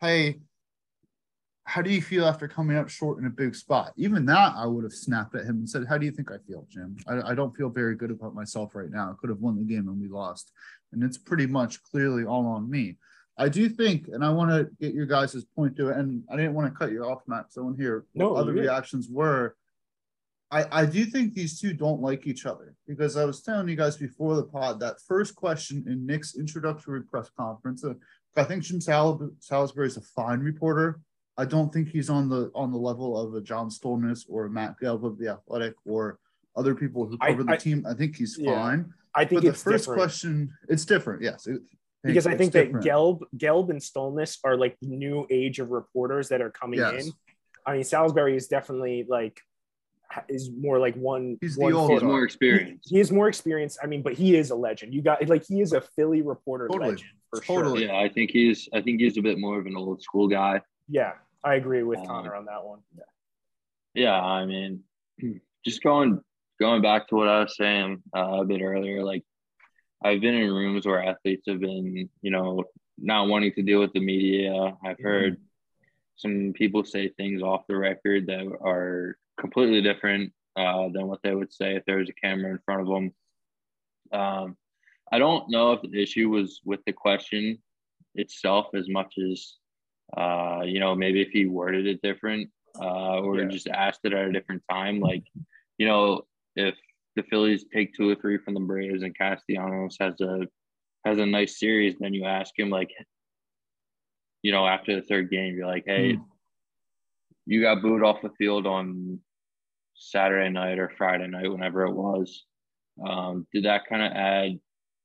"Hey, 0.00 0.40
how 1.64 1.80
do 1.80 1.90
you 1.90 2.02
feel 2.02 2.26
after 2.26 2.48
coming 2.48 2.76
up 2.76 2.88
short 2.88 3.18
in 3.18 3.26
a 3.26 3.30
big 3.30 3.54
spot?" 3.54 3.92
Even 3.96 4.26
that, 4.26 4.54
I 4.56 4.66
would 4.66 4.84
have 4.84 4.92
snapped 4.92 5.34
at 5.34 5.44
him 5.44 5.56
and 5.56 5.68
said, 5.68 5.86
"How 5.88 5.98
do 5.98 6.06
you 6.06 6.12
think 6.12 6.30
I 6.30 6.38
feel, 6.46 6.66
Jim? 6.70 6.96
I, 7.06 7.32
I 7.32 7.34
don't 7.34 7.56
feel 7.56 7.68
very 7.68 7.94
good 7.94 8.10
about 8.10 8.34
myself 8.34 8.74
right 8.74 8.90
now. 8.90 9.10
I 9.10 9.14
could 9.20 9.30
have 9.30 9.40
won 9.40 9.56
the 9.56 9.64
game 9.64 9.88
and 9.88 10.00
we 10.00 10.08
lost, 10.08 10.52
and 10.92 11.02
it's 11.02 11.18
pretty 11.18 11.46
much 11.46 11.82
clearly 11.82 12.24
all 12.24 12.46
on 12.46 12.70
me." 12.70 12.98
I 13.38 13.48
do 13.48 13.68
think, 13.68 14.08
and 14.08 14.22
I 14.22 14.30
want 14.30 14.50
to 14.50 14.70
get 14.78 14.94
your 14.94 15.06
guys' 15.06 15.44
point 15.56 15.74
to 15.76 15.88
it, 15.88 15.96
and 15.96 16.22
I 16.30 16.36
didn't 16.36 16.54
want 16.54 16.72
to 16.72 16.78
cut 16.78 16.92
you 16.92 17.04
off, 17.04 17.22
Matt, 17.26 17.50
so 17.50 17.62
I 17.62 17.64
want 17.64 17.76
to 17.78 17.82
hear 17.82 18.04
No, 18.14 18.32
what 18.32 18.40
other 18.40 18.52
reactions 18.52 19.08
were. 19.08 19.56
I, 20.50 20.82
I 20.82 20.84
do 20.84 21.06
think 21.06 21.32
these 21.32 21.58
two 21.58 21.72
don't 21.72 22.02
like 22.02 22.26
each 22.26 22.44
other 22.44 22.74
because 22.86 23.16
I 23.16 23.24
was 23.24 23.40
telling 23.40 23.68
you 23.68 23.74
guys 23.74 23.96
before 23.96 24.36
the 24.36 24.44
pod 24.44 24.80
that 24.80 24.96
first 25.08 25.34
question 25.34 25.82
in 25.88 26.04
Nick's 26.04 26.36
introductory 26.36 27.02
press 27.04 27.30
conference. 27.34 27.82
Uh, 27.82 27.94
I 28.36 28.44
think 28.44 28.62
Jim 28.62 28.80
Sal- 28.80 29.30
Salisbury 29.38 29.86
is 29.86 29.96
a 29.96 30.02
fine 30.02 30.40
reporter. 30.40 31.00
I 31.38 31.44
don't 31.44 31.72
think 31.72 31.88
he's 31.88 32.10
on 32.10 32.28
the 32.28 32.50
on 32.54 32.70
the 32.72 32.78
level 32.78 33.18
of 33.18 33.34
a 33.34 33.40
John 33.40 33.68
Stolnis 33.70 34.26
or 34.28 34.46
a 34.46 34.50
Matt 34.50 34.76
Gelb 34.80 35.04
of 35.04 35.18
the 35.18 35.28
Athletic 35.28 35.74
or 35.86 36.18
other 36.56 36.74
people 36.74 37.06
who 37.06 37.16
I- 37.20 37.30
cover 37.30 37.44
the 37.44 37.52
I- 37.52 37.56
team. 37.56 37.86
I 37.88 37.94
think 37.94 38.16
he's 38.16 38.38
Yeah. 38.38 38.54
fine. 38.54 38.92
I 39.14 39.24
think 39.24 39.42
But 39.42 39.48
the 39.48 39.54
first 39.54 39.84
different. 39.84 39.98
question, 40.00 40.52
it's 40.68 40.84
different. 40.84 41.22
Yes, 41.22 41.46
it- 41.46 41.62
because 42.02 42.26
I 42.26 42.32
it's 42.32 42.38
think 42.38 42.52
that 42.52 42.64
different. 42.66 42.86
Gelb, 42.86 43.20
Gelb 43.36 43.70
and 43.70 43.80
Stolnis 43.80 44.38
are 44.44 44.56
like 44.56 44.76
the 44.80 44.88
new 44.88 45.26
age 45.30 45.58
of 45.60 45.70
reporters 45.70 46.28
that 46.28 46.40
are 46.42 46.50
coming 46.50 46.80
Yes. 46.80 47.06
in. 47.06 47.12
I 47.64 47.74
mean, 47.74 47.84
Salisbury 47.84 48.36
is 48.36 48.48
definitely 48.48 49.04
like 49.08 49.40
is 50.28 50.50
more 50.50 50.78
like 50.78 50.94
one. 50.96 51.38
He's 51.40 51.56
the 51.56 51.62
old 51.72 51.72
foot- 51.86 51.92
He's 51.94 52.00
guard. 52.02 52.12
more 52.12 52.22
experienced. 52.24 52.90
He 52.90 53.00
is 53.00 53.10
more 53.10 53.28
experienced. 53.28 53.78
I 53.82 53.86
mean, 53.86 54.02
but 54.02 54.12
he 54.12 54.36
is 54.36 54.50
a 54.50 54.54
legend. 54.54 54.92
You 54.92 55.00
got 55.00 55.26
like 55.26 55.42
he 55.46 55.62
is 55.62 55.72
a 55.72 55.80
Philly 55.80 56.20
reporter 56.20 56.68
Totally. 56.68 56.90
legend 56.90 57.10
for 57.30 57.40
Totally. 57.40 57.78
sure. 57.86 57.88
Yeah, 57.88 57.98
I 57.98 58.10
think 58.10 58.30
he's 58.30 58.68
I 58.74 58.82
think 58.82 59.00
he's 59.00 59.16
a 59.16 59.22
bit 59.22 59.38
more 59.38 59.58
of 59.58 59.64
an 59.64 59.74
old 59.74 60.02
school 60.02 60.28
guy. 60.28 60.60
Yeah, 60.88 61.12
I 61.42 61.54
agree 61.54 61.82
with 61.82 61.98
Um, 62.00 62.06
Connor 62.06 62.34
on 62.34 62.46
that 62.46 62.64
one. 62.64 62.80
Yeah, 62.96 63.04
yeah, 63.94 64.20
I 64.20 64.44
mean, 64.46 64.84
just 65.64 65.82
going 65.82 66.20
going 66.60 66.82
back 66.82 67.08
to 67.08 67.16
what 67.16 67.28
I 67.28 67.40
was 67.40 67.56
saying 67.56 68.02
uh, 68.16 68.40
a 68.40 68.44
bit 68.44 68.62
earlier, 68.62 69.02
like 69.02 69.24
I've 70.04 70.20
been 70.20 70.34
in 70.34 70.50
rooms 70.52 70.86
where 70.86 71.02
athletes 71.02 71.44
have 71.48 71.60
been, 71.60 72.08
you 72.22 72.30
know, 72.30 72.64
not 72.98 73.28
wanting 73.28 73.52
to 73.54 73.62
deal 73.62 73.80
with 73.80 73.92
the 73.92 74.00
media. 74.00 74.76
I've 74.84 74.98
heard 75.00 75.38
some 76.16 76.52
people 76.54 76.84
say 76.84 77.08
things 77.08 77.42
off 77.42 77.66
the 77.68 77.76
record 77.76 78.26
that 78.26 78.46
are 78.62 79.16
completely 79.40 79.80
different 79.80 80.32
uh, 80.56 80.88
than 80.92 81.08
what 81.08 81.20
they 81.22 81.34
would 81.34 81.52
say 81.52 81.76
if 81.76 81.84
there 81.84 81.98
was 81.98 82.08
a 82.10 82.12
camera 82.12 82.50
in 82.52 82.58
front 82.64 82.82
of 82.82 82.86
them. 82.88 83.12
Um, 84.12 84.56
I 85.10 85.18
don't 85.18 85.50
know 85.50 85.72
if 85.72 85.82
the 85.82 86.02
issue 86.02 86.28
was 86.28 86.60
with 86.64 86.80
the 86.86 86.92
question 86.92 87.58
itself 88.14 88.66
as 88.74 88.88
much 88.88 89.14
as, 89.18 89.56
uh, 90.16 90.62
you 90.64 90.80
know, 90.80 90.94
maybe 90.94 91.20
if 91.22 91.28
he 91.30 91.46
worded 91.46 91.86
it 91.86 92.02
different 92.02 92.50
uh, 92.80 93.20
or 93.20 93.38
Yeah. 93.40 93.48
just 93.48 93.68
asked 93.68 94.00
it 94.04 94.12
at 94.12 94.26
a 94.28 94.32
different 94.32 94.62
time. 94.70 95.00
Like, 95.00 95.24
you 95.78 95.86
know, 95.86 96.26
if 96.56 96.74
the 97.16 97.22
Phillies 97.24 97.64
take 97.72 97.94
two 97.94 98.08
or 98.10 98.14
three 98.14 98.38
from 98.38 98.54
the 98.54 98.60
Braves 98.60 99.02
and 99.02 99.16
Castellanos 99.16 99.96
has 100.00 100.20
a 100.20 100.46
has 101.04 101.18
a 101.18 101.26
nice 101.26 101.58
series, 101.58 101.96
then 101.98 102.14
you 102.14 102.24
ask 102.24 102.56
him 102.56 102.70
like, 102.70 102.90
you 104.42 104.52
know, 104.52 104.66
after 104.66 104.94
the 104.94 105.02
third 105.06 105.30
game, 105.30 105.56
you're 105.56 105.66
like, 105.66 105.84
hey, 105.86 106.16
you 107.46 107.60
got 107.60 107.82
booed 107.82 108.04
off 108.04 108.22
the 108.22 108.30
field 108.38 108.66
on 108.66 109.18
Saturday 109.94 110.48
night 110.48 110.78
or 110.78 110.92
Friday 110.96 111.26
night, 111.26 111.50
whenever 111.50 111.84
it 111.86 111.92
was. 111.94 112.44
Um, 113.04 113.46
did 113.52 113.64
that 113.64 113.86
kind 113.88 114.02
of 114.02 114.12
add 114.12 114.60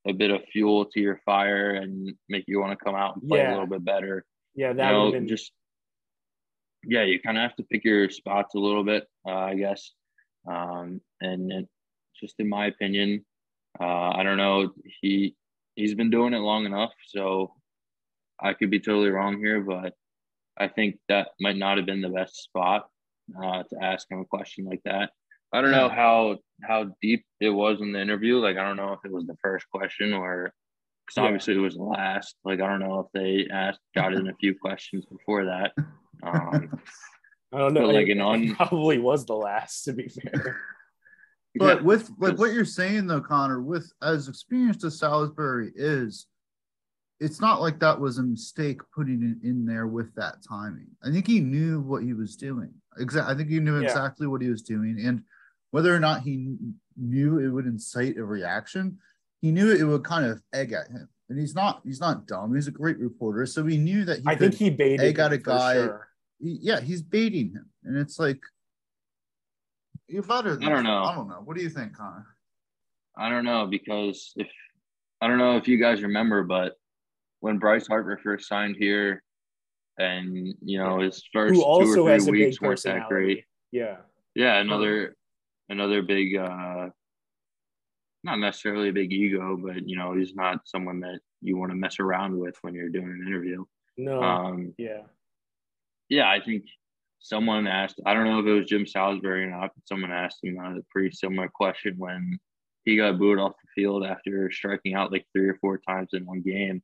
a 0.08 0.14
bit 0.14 0.30
of 0.32 0.44
fuel 0.52 0.86
to 0.86 1.00
your 1.00 1.20
fire 1.26 1.72
and 1.76 2.14
make 2.30 2.46
you 2.48 2.60
want 2.60 2.78
to 2.78 2.84
come 2.86 2.96
out 2.96 3.16
and 3.16 3.28
play 3.28 3.40
Yeah. 3.40 3.50
a 3.50 3.54
little 3.54 3.68
bit 3.68 3.84
better? 3.84 4.24
Yeah, 4.58 4.74
that 4.74 4.92
would 4.92 4.98
know, 4.98 5.04
have 5.06 5.14
been 5.14 5.28
just 5.28 5.52
yeah, 6.84 7.04
you 7.04 7.20
kind 7.22 7.38
of 7.38 7.44
have 7.44 7.56
to 7.58 7.64
pick 7.64 7.84
your 7.84 8.10
spots 8.10 8.56
a 8.56 8.60
little 8.60 8.84
bit, 8.84 9.08
uh, 9.28 9.36
I 9.36 9.56
guess. 9.56 9.92
Um, 10.50 11.00
and 11.22 11.52
it, 11.52 11.68
just 12.20 12.36
in 12.40 12.50
my 12.50 12.66
opinion, 12.66 13.24
uh, 13.80 14.10
I 14.10 14.24
don't 14.24 14.38
know. 14.38 14.72
He 15.02 15.36
he's 15.76 15.94
been 15.94 16.10
doing 16.10 16.34
it 16.34 16.40
long 16.40 16.66
enough, 16.66 16.92
so 17.06 17.54
I 18.40 18.54
could 18.54 18.72
be 18.72 18.80
totally 18.80 19.10
wrong 19.10 19.38
here, 19.38 19.62
but 19.62 19.94
I 20.58 20.68
think 20.70 20.98
that 21.08 21.30
might 21.40 21.58
not 21.58 21.78
have 21.78 21.86
been 21.86 22.02
the 22.02 22.10
best 22.10 22.38
spot 22.44 22.88
uh, 23.38 23.64
to 23.64 23.76
ask 23.84 24.10
him 24.10 24.22
a 24.22 24.26
question 24.26 24.66
like 24.66 24.82
that. 24.86 25.12
I 25.54 25.62
don't 25.62 25.72
know 25.72 25.90
how 25.90 26.38
how 26.64 26.96
deep 27.02 27.26
it 27.40 27.52
was 27.52 27.80
in 27.80 27.92
the 27.92 28.02
interview. 28.02 28.38
Like 28.38 28.58
I 28.58 28.64
don't 28.64 28.78
know 28.78 28.94
if 28.94 29.00
it 29.06 29.12
was 29.12 29.28
the 29.28 29.38
first 29.44 29.70
question 29.70 30.14
or 30.14 30.52
because 31.08 31.22
Yeah. 31.22 31.24
obviously 31.24 31.56
it 31.56 31.60
was 31.60 31.76
the 31.76 31.84
last. 31.84 32.36
Like 32.44 32.60
I 32.62 32.68
don't 32.68 32.80
know 32.82 33.00
if 33.00 33.08
they 33.14 33.48
asked 33.52 33.80
got 33.96 34.14
in 34.14 34.28
a 34.28 34.34
few 34.36 34.54
questions 34.56 35.06
before 35.06 35.46
that. 35.46 35.72
Um, 36.24 36.80
I 37.54 37.60
don't 37.60 37.74
know. 37.74 37.86
like, 37.88 38.08
it, 38.08 38.12
an 38.12 38.22
un- 38.22 38.44
it 38.44 38.56
probably 38.58 38.98
was 38.98 39.26
the 39.26 39.34
last, 39.36 39.84
to 39.86 39.94
be 39.94 40.10
fair. 40.10 40.60
But 41.60 41.78
yeah, 41.80 41.84
with 41.86 42.12
like 42.20 42.38
what 42.38 42.54
you're 42.54 42.66
saying 42.66 43.08
though, 43.08 43.22
Connor, 43.22 43.62
with 43.62 43.92
as 44.04 44.28
experienced 44.28 44.84
as 44.84 45.00
Salisbury 45.00 45.72
is, 45.76 46.28
it's 47.20 47.42
not 47.42 47.62
like 47.62 47.80
that 47.80 48.00
was 48.00 48.20
a 48.20 48.24
mistake 48.24 48.80
putting 48.94 49.24
it 49.24 49.48
in 49.48 49.66
there 49.66 49.88
with 49.88 50.14
that 50.16 50.36
timing. 50.48 50.86
I 51.04 51.10
think 51.10 51.26
he 51.26 51.40
knew 51.40 51.82
what 51.82 52.04
he 52.04 52.14
was 52.14 52.36
doing. 52.36 52.72
Exactly. 53.00 53.34
I 53.34 53.36
think 53.36 53.50
he 53.50 53.60
knew 53.60 53.80
Yeah. 53.80 53.88
exactly 53.88 54.28
what 54.28 54.44
he 54.44 54.50
was 54.50 54.62
doing, 54.62 55.00
and 55.04 55.24
whether 55.72 55.96
or 55.96 56.00
not 56.00 56.22
he 56.22 56.58
knew 56.96 57.40
it 57.40 57.48
would 57.50 57.66
incite 57.66 58.18
a 58.18 58.24
reaction, 58.24 59.00
he 59.42 59.52
knew 59.52 59.72
it 59.72 59.84
would 59.84 60.04
kind 60.04 60.26
of 60.26 60.42
egg 60.54 60.74
at 60.74 60.88
him. 60.90 61.08
And 61.30 61.38
he's 61.40 61.54
not 61.56 61.82
he's 61.84 62.00
not 62.00 62.26
dumb. 62.26 62.56
He's 62.56 62.68
a 62.68 62.72
great 62.72 62.98
reporter, 63.00 63.46
so 63.46 63.66
he 63.66 63.78
knew 63.78 64.06
that 64.06 64.20
he 64.20 64.24
I 64.28 64.36
think 64.36 64.54
he 64.56 64.70
baited 64.70 65.02
egg 65.06 65.20
out 65.20 65.34
him 65.34 65.40
a 65.40 65.44
guy- 65.44 65.74
sure. 65.74 66.08
he- 66.40 66.60
yeah, 66.62 66.80
he's 66.80 67.02
baiting 67.02 67.52
him, 67.52 67.70
and 67.84 67.98
it's 67.98 68.18
like 68.18 68.40
you're 70.08 70.24
better. 70.24 70.56
Than 70.56 70.64
I 70.64 70.70
don't 70.70 70.84
know. 70.86 71.04
I 71.04 71.16
don't 71.16 71.28
know. 71.28 71.42
What 71.44 71.58
do 71.58 71.64
you 71.64 71.70
think, 71.70 71.96
Connor? 71.98 72.26
I 73.18 73.30
don't 73.30 73.44
know 73.44 73.66
because 73.68 74.32
if 74.38 74.48
I 75.20 75.28
don't 75.28 75.38
know 75.38 75.58
if 75.58 75.68
you 75.68 75.78
guys 75.78 76.02
remember, 76.02 76.44
but 76.44 76.76
when 77.42 77.58
Bryce 77.58 77.88
Harper 77.88 78.18
first 78.24 78.48
signed 78.48 78.78
here, 78.80 79.22
and 79.98 80.54
you 80.64 80.78
know 80.78 81.00
his 81.00 81.24
first 81.34 81.54
Who 81.56 81.60
two 81.60 81.66
also 81.66 82.06
or 82.06 82.12
has 82.12 82.26
three 82.26 82.44
a 82.44 82.46
big 82.46 82.48
weeks 82.52 82.62
weren't 82.62 82.84
that 82.84 83.10
great. 83.10 83.44
Yeah. 83.72 83.98
Yeah, 84.36 84.60
another 84.62 85.16
another 85.68 86.02
big 86.04 86.38
uh 86.38 86.90
not 88.24 88.40
necessarily 88.40 88.90
a 88.90 88.94
big 88.94 89.12
ego, 89.14 89.58
but 89.58 89.88
you 89.88 89.98
know, 89.98 90.14
he's 90.14 90.36
not 90.36 90.62
someone 90.66 91.00
that 91.02 91.20
you 91.42 91.58
want 91.58 91.72
to 91.72 91.78
mess 91.78 92.00
around 92.00 92.38
with 92.38 92.56
when 92.62 92.74
you're 92.74 92.90
doing 92.90 93.06
an 93.06 93.26
interview. 93.28 93.64
No. 93.98 94.22
Um 94.22 94.74
yeah. 94.78 95.02
yeah, 96.10 96.30
I 96.30 96.40
think 96.44 96.66
someone 97.20 97.68
asked 97.68 98.00
I 98.06 98.14
don't 98.14 98.26
know 98.26 98.40
if 98.40 98.46
it 98.46 98.52
was 98.52 98.68
Jim 98.68 98.86
Salisbury 98.86 99.44
or 99.44 99.50
not, 99.50 99.72
but 99.76 99.88
someone 99.88 100.12
asked 100.12 100.44
him 100.44 100.58
a 100.60 100.82
pretty 100.92 101.12
similar 101.12 101.50
question 101.50 101.96
when 101.98 102.40
he 102.88 102.96
got 102.96 103.20
booed 103.20 103.38
off 103.38 103.52
the 103.62 103.82
field 103.82 104.06
after 104.06 104.50
striking 104.50 104.94
out 104.94 105.12
like 105.12 105.26
three 105.34 105.50
or 105.50 105.58
four 105.60 105.78
times 105.78 106.10
in 106.14 106.26
one 106.26 106.42
game. 106.42 106.82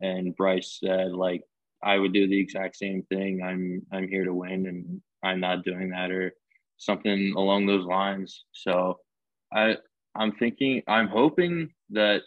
And 0.00 0.34
Bryce 0.34 0.78
said, 0.82 1.12
like, 1.12 1.42
I 1.82 1.98
would 1.98 2.14
do 2.14 2.26
the 2.26 2.40
exact 2.40 2.76
same 2.76 3.02
thing. 3.02 3.42
I'm 3.42 3.82
I'm 3.92 4.08
here 4.08 4.24
to 4.24 4.32
win 4.32 4.66
and 4.66 5.02
I'm 5.22 5.40
not 5.40 5.64
doing 5.64 5.90
that 5.90 6.10
or 6.10 6.32
something 6.78 7.34
along 7.36 7.66
those 7.66 7.84
lines. 7.84 8.44
So 8.52 8.98
I 9.52 9.76
I'm 10.14 10.32
thinking 10.32 10.82
I'm 10.86 11.08
hoping 11.08 11.70
that 11.90 12.22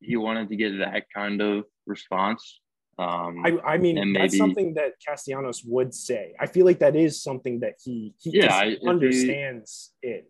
he 0.00 0.16
wanted 0.16 0.48
to 0.50 0.56
get 0.56 0.78
that 0.78 1.04
kind 1.14 1.40
of 1.40 1.64
response. 1.86 2.60
Um 2.98 3.42
I, 3.44 3.58
I 3.74 3.78
mean, 3.78 3.96
And 3.98 4.14
that's 4.14 4.36
something 4.36 4.74
that 4.74 4.92
Castellanos 5.06 5.62
would 5.64 5.94
say. 5.94 6.34
I 6.38 6.46
feel 6.46 6.66
like 6.66 6.80
that 6.80 6.94
is 6.96 7.22
something 7.22 7.60
that 7.60 7.74
he 7.82 8.14
he 8.20 8.30
Yeah, 8.30 8.42
just 8.48 8.54
I- 8.62 8.66
if 8.66 8.80
he- 8.80 8.88
understands 8.88 9.92
it. 10.02 10.28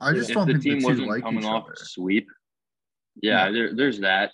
I 0.00 0.12
just 0.12 0.30
if 0.30 0.34
don't 0.34 0.46
the 0.48 0.54
think 0.54 0.64
team 0.64 0.74
the 0.74 0.80
two 0.80 0.86
wasn't 0.88 1.08
like 1.08 1.22
coming 1.22 1.44
each 1.44 1.48
off 1.48 1.64
other. 1.64 1.72
a 1.72 1.76
sweep, 1.76 2.26
yeah, 3.22 3.50
There, 3.50 3.74
there's 3.74 4.00
that. 4.00 4.32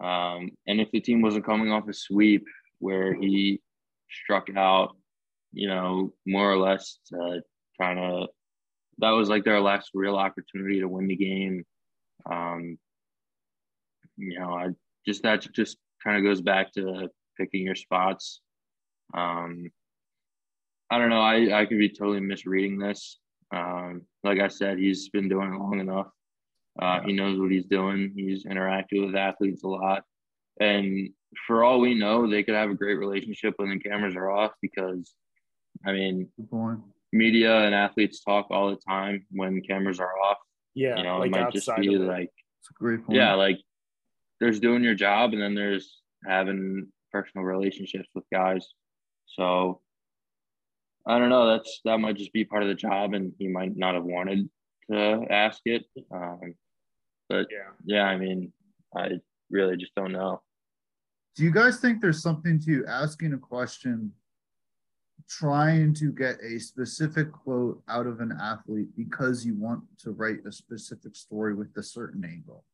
Um, 0.00 0.50
and 0.68 0.80
if 0.80 0.90
the 0.92 1.00
team 1.00 1.22
wasn't 1.22 1.44
coming 1.46 1.72
off 1.72 1.88
a 1.88 1.92
sweep 1.94 2.44
where 2.78 3.14
he 3.14 3.60
struck 4.10 4.46
out, 4.54 4.96
you 5.52 5.66
know, 5.66 6.12
more 6.26 6.52
or 6.52 6.58
less 6.58 6.98
trying 7.08 7.40
to 7.40 7.42
kind 7.80 7.98
of 7.98 8.28
that 8.98 9.10
was 9.10 9.28
like 9.28 9.44
their 9.44 9.60
last 9.60 9.90
real 9.94 10.16
opportunity 10.16 10.80
to 10.80 10.88
win 10.88 11.06
the 11.06 11.16
game. 11.16 11.64
Um, 12.30 12.78
you 14.16 14.38
know, 14.38 14.52
I 14.52 14.68
just 15.06 15.22
that 15.22 15.46
just 15.52 15.78
kind 16.02 16.16
of 16.16 16.24
goes 16.24 16.40
back 16.40 16.72
to 16.72 17.08
picking 17.36 17.64
your 17.64 17.74
spots. 17.74 18.40
Um, 19.14 19.70
I 20.90 20.98
don't 20.98 21.10
know. 21.10 21.20
I, 21.20 21.60
I 21.60 21.66
could 21.66 21.78
be 21.78 21.88
totally 21.88 22.20
misreading 22.20 22.78
this. 22.78 23.18
Um, 23.54 24.02
like 24.24 24.40
I 24.40 24.48
said, 24.48 24.78
he's 24.78 25.08
been 25.10 25.28
doing 25.28 25.52
it 25.52 25.58
long 25.58 25.80
enough. 25.80 26.08
Uh, 26.80 27.00
He 27.02 27.12
knows 27.12 27.38
what 27.38 27.50
he's 27.50 27.66
doing. 27.66 28.12
He's 28.14 28.44
interacted 28.44 29.04
with 29.04 29.14
athletes 29.14 29.64
a 29.64 29.68
lot. 29.68 30.04
And 30.60 31.10
for 31.46 31.62
all 31.62 31.80
we 31.80 31.94
know, 31.94 32.28
they 32.28 32.42
could 32.42 32.54
have 32.54 32.70
a 32.70 32.74
great 32.74 32.98
relationship 32.98 33.54
when 33.56 33.70
the 33.70 33.78
cameras 33.78 34.16
are 34.16 34.30
off 34.30 34.52
because, 34.62 35.14
I 35.86 35.92
mean, 35.92 36.28
Good 36.36 36.50
point. 36.50 36.80
Media 37.12 37.60
and 37.60 37.74
athletes 37.74 38.22
talk 38.22 38.46
all 38.50 38.70
the 38.70 38.80
time 38.88 39.26
when 39.30 39.60
cameras 39.62 40.00
are 40.00 40.18
off. 40.18 40.38
Yeah. 40.74 40.96
you 40.96 41.02
know, 41.02 41.18
like 41.18 41.28
it 41.28 41.30
might 41.30 41.52
just 41.52 41.70
be 41.76 41.96
like, 41.96 42.30
a 42.70 42.74
great 42.74 43.04
point. 43.04 43.16
yeah, 43.16 43.34
like 43.34 43.58
there's 44.40 44.60
doing 44.60 44.84
your 44.84 44.94
job 44.94 45.32
and 45.32 45.42
then 45.42 45.54
there's 45.54 46.00
having 46.26 46.88
personal 47.12 47.44
relationships 47.44 48.08
with 48.14 48.24
guys. 48.32 48.66
So 49.26 49.80
I 51.06 51.18
don't 51.18 51.30
know. 51.30 51.46
That's 51.48 51.80
that 51.84 51.98
might 51.98 52.16
just 52.16 52.32
be 52.32 52.44
part 52.44 52.62
of 52.62 52.68
the 52.68 52.74
job, 52.74 53.14
and 53.14 53.32
he 53.38 53.48
might 53.48 53.76
not 53.76 53.94
have 53.94 54.04
wanted 54.04 54.48
to 54.90 55.24
ask 55.30 55.60
it. 55.64 55.84
Um, 56.12 56.54
but 57.28 57.46
yeah. 57.50 57.70
yeah, 57.84 58.04
I 58.04 58.18
mean, 58.18 58.52
I 58.94 59.12
really 59.50 59.76
just 59.76 59.94
don't 59.94 60.12
know. 60.12 60.42
Do 61.34 61.44
you 61.44 61.50
guys 61.50 61.80
think 61.80 62.00
there's 62.00 62.22
something 62.22 62.60
to 62.66 62.84
asking 62.86 63.32
a 63.32 63.38
question, 63.38 64.12
trying 65.28 65.92
to 65.94 66.10
get 66.12 66.36
a 66.42 66.58
specific 66.58 67.30
quote 67.32 67.82
out 67.88 68.06
of 68.06 68.20
an 68.20 68.36
athlete 68.40 68.88
because 68.96 69.44
you 69.44 69.54
want 69.54 69.82
to 69.98 70.12
write 70.12 70.38
a 70.46 70.52
specific 70.52 71.14
story 71.14 71.54
with 71.54 71.68
a 71.76 71.82
certain 71.82 72.24
angle? 72.24 72.64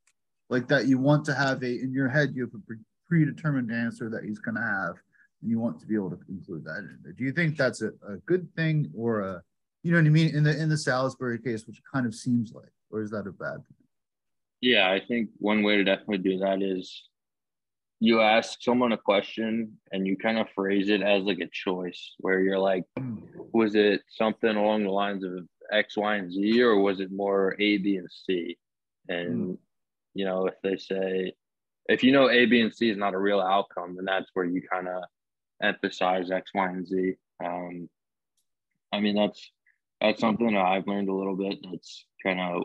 Like 0.50 0.68
that 0.68 0.86
you 0.86 0.98
want 0.98 1.24
to 1.26 1.34
have 1.34 1.62
a 1.62 1.80
in 1.80 1.92
your 1.92 2.08
head, 2.08 2.32
you 2.34 2.42
have 2.42 2.54
a 2.54 2.66
pre- 2.66 2.76
predetermined 3.08 3.72
answer 3.72 4.08
that 4.10 4.24
he's 4.24 4.38
going 4.38 4.54
to 4.56 4.62
have, 4.62 4.94
and 5.42 5.50
you 5.50 5.58
want 5.58 5.80
to 5.80 5.86
be 5.86 5.94
able 5.94 6.10
to 6.10 6.18
include 6.28 6.64
that 6.64 6.78
in 6.78 6.98
there. 7.02 7.12
Do 7.12 7.24
you 7.24 7.32
think 7.32 7.56
that's 7.56 7.82
a, 7.82 7.88
a 8.08 8.16
good 8.26 8.48
thing 8.54 8.90
or 8.96 9.20
a, 9.20 9.42
you 9.82 9.90
know 9.90 9.98
what 9.98 10.06
I 10.06 10.10
mean? 10.10 10.34
In 10.34 10.44
the 10.44 10.56
in 10.56 10.68
the 10.68 10.78
Salisbury 10.78 11.38
case, 11.38 11.66
which 11.66 11.80
kind 11.92 12.06
of 12.06 12.14
seems 12.14 12.52
like, 12.52 12.72
or 12.90 13.02
is 13.02 13.10
that 13.10 13.26
a 13.26 13.32
bad 13.32 13.56
thing? 13.56 13.86
Yeah, 14.60 14.90
I 14.90 15.00
think 15.00 15.30
one 15.38 15.62
way 15.62 15.76
to 15.76 15.84
definitely 15.84 16.18
do 16.18 16.38
that 16.38 16.62
is 16.62 17.04
you 18.00 18.20
ask 18.20 18.62
someone 18.62 18.92
a 18.92 18.98
question 18.98 19.78
and 19.92 20.06
you 20.06 20.16
kind 20.16 20.38
of 20.38 20.48
phrase 20.54 20.88
it 20.88 21.02
as 21.02 21.24
like 21.24 21.38
a 21.38 21.48
choice 21.52 22.14
where 22.18 22.40
you're 22.40 22.58
like, 22.58 22.84
was 23.52 23.74
it 23.74 24.02
something 24.08 24.56
along 24.56 24.84
the 24.84 24.90
lines 24.90 25.24
of 25.24 25.46
X, 25.72 25.96
Y, 25.96 26.16
and 26.16 26.32
Z, 26.32 26.62
or 26.62 26.78
was 26.78 27.00
it 27.00 27.10
more 27.12 27.54
A, 27.58 27.78
B, 27.78 27.96
and 27.96 28.10
C? 28.10 28.58
And, 29.08 29.52
mm. 29.52 29.58
you 30.14 30.24
know, 30.24 30.46
if 30.46 30.54
they 30.62 30.76
say, 30.76 31.34
if 31.88 32.02
you 32.02 32.12
know 32.12 32.30
A, 32.30 32.46
B, 32.46 32.60
and 32.60 32.74
C 32.74 32.90
is 32.90 32.98
not 32.98 33.14
a 33.14 33.18
real 33.18 33.40
outcome, 33.40 33.96
then 33.96 34.04
that's 34.04 34.30
where 34.34 34.44
you 34.44 34.62
kind 34.62 34.88
of 34.88 35.04
emphasize 35.62 36.30
X, 36.30 36.50
Y, 36.54 36.66
and 36.66 36.86
Z. 36.86 37.14
Um, 37.44 37.88
I 38.92 39.00
mean, 39.00 39.16
that's 39.16 39.50
that's 40.00 40.20
something 40.20 40.52
that 40.52 40.64
I've 40.64 40.86
learned 40.86 41.08
a 41.08 41.14
little 41.14 41.36
bit. 41.36 41.58
That's 41.70 42.06
kind 42.22 42.40
of 42.40 42.64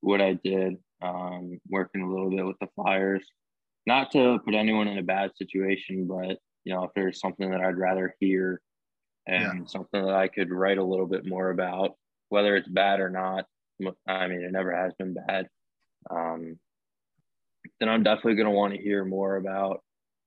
what 0.00 0.20
I 0.20 0.34
did, 0.34 0.76
um, 1.02 1.58
working 1.68 2.02
a 2.02 2.10
little 2.10 2.30
bit 2.30 2.46
with 2.46 2.58
the 2.60 2.68
Flyers 2.74 3.30
not 3.88 4.12
to 4.12 4.38
put 4.44 4.54
anyone 4.54 4.86
in 4.86 4.98
a 4.98 5.02
bad 5.02 5.32
situation, 5.36 6.06
but 6.06 6.38
you 6.64 6.74
know, 6.74 6.84
if 6.84 6.90
there's 6.94 7.18
something 7.18 7.50
that 7.50 7.62
I'd 7.62 7.78
rather 7.78 8.14
hear 8.20 8.60
and 9.26 9.60
yeah. 9.60 9.66
something 9.66 10.04
that 10.04 10.14
I 10.14 10.28
could 10.28 10.50
write 10.50 10.76
a 10.76 10.84
little 10.84 11.06
bit 11.06 11.26
more 11.26 11.50
about, 11.50 11.92
whether 12.28 12.54
it's 12.54 12.68
bad 12.68 13.00
or 13.00 13.08
not, 13.08 13.46
I 14.06 14.28
mean, 14.28 14.42
it 14.42 14.52
never 14.52 14.76
has 14.76 14.92
been 14.98 15.14
bad. 15.14 15.48
Um, 16.10 16.58
then 17.80 17.88
I'm 17.88 18.02
definitely 18.02 18.34
going 18.34 18.46
to 18.46 18.50
want 18.50 18.74
to 18.74 18.80
hear 18.80 19.04
more 19.06 19.36
about 19.36 19.82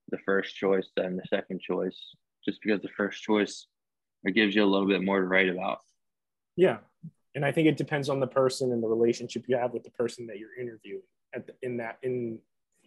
the 0.10 0.18
first 0.26 0.56
choice 0.56 0.90
than 0.98 1.16
the 1.16 1.24
second 1.30 1.62
choice, 1.62 1.98
just 2.44 2.60
because 2.64 2.82
the 2.82 2.90
first 2.98 3.22
choice 3.22 3.68
it 4.24 4.34
gives 4.34 4.56
you 4.56 4.64
a 4.64 4.66
little 4.66 4.88
bit 4.88 5.04
more 5.04 5.20
to 5.20 5.28
write 5.28 5.50
about. 5.50 5.80
Yeah, 6.56 6.78
and 7.36 7.46
I 7.46 7.52
think 7.52 7.68
it 7.68 7.78
depends 7.78 8.10
on 8.10 8.20
the 8.20 8.28
person 8.28 8.72
and 8.72 8.82
the 8.82 8.88
relationship 8.88 9.46
you 9.48 9.58
have 9.58 9.72
with 9.72 9.84
the 9.84 9.92
person 9.92 10.26
that 10.28 10.40
you're 10.40 10.60
interviewing 10.60 11.04
at 11.36 11.46
the, 11.46 11.54
in 11.62 11.78
that 11.78 12.00
in 12.02 12.40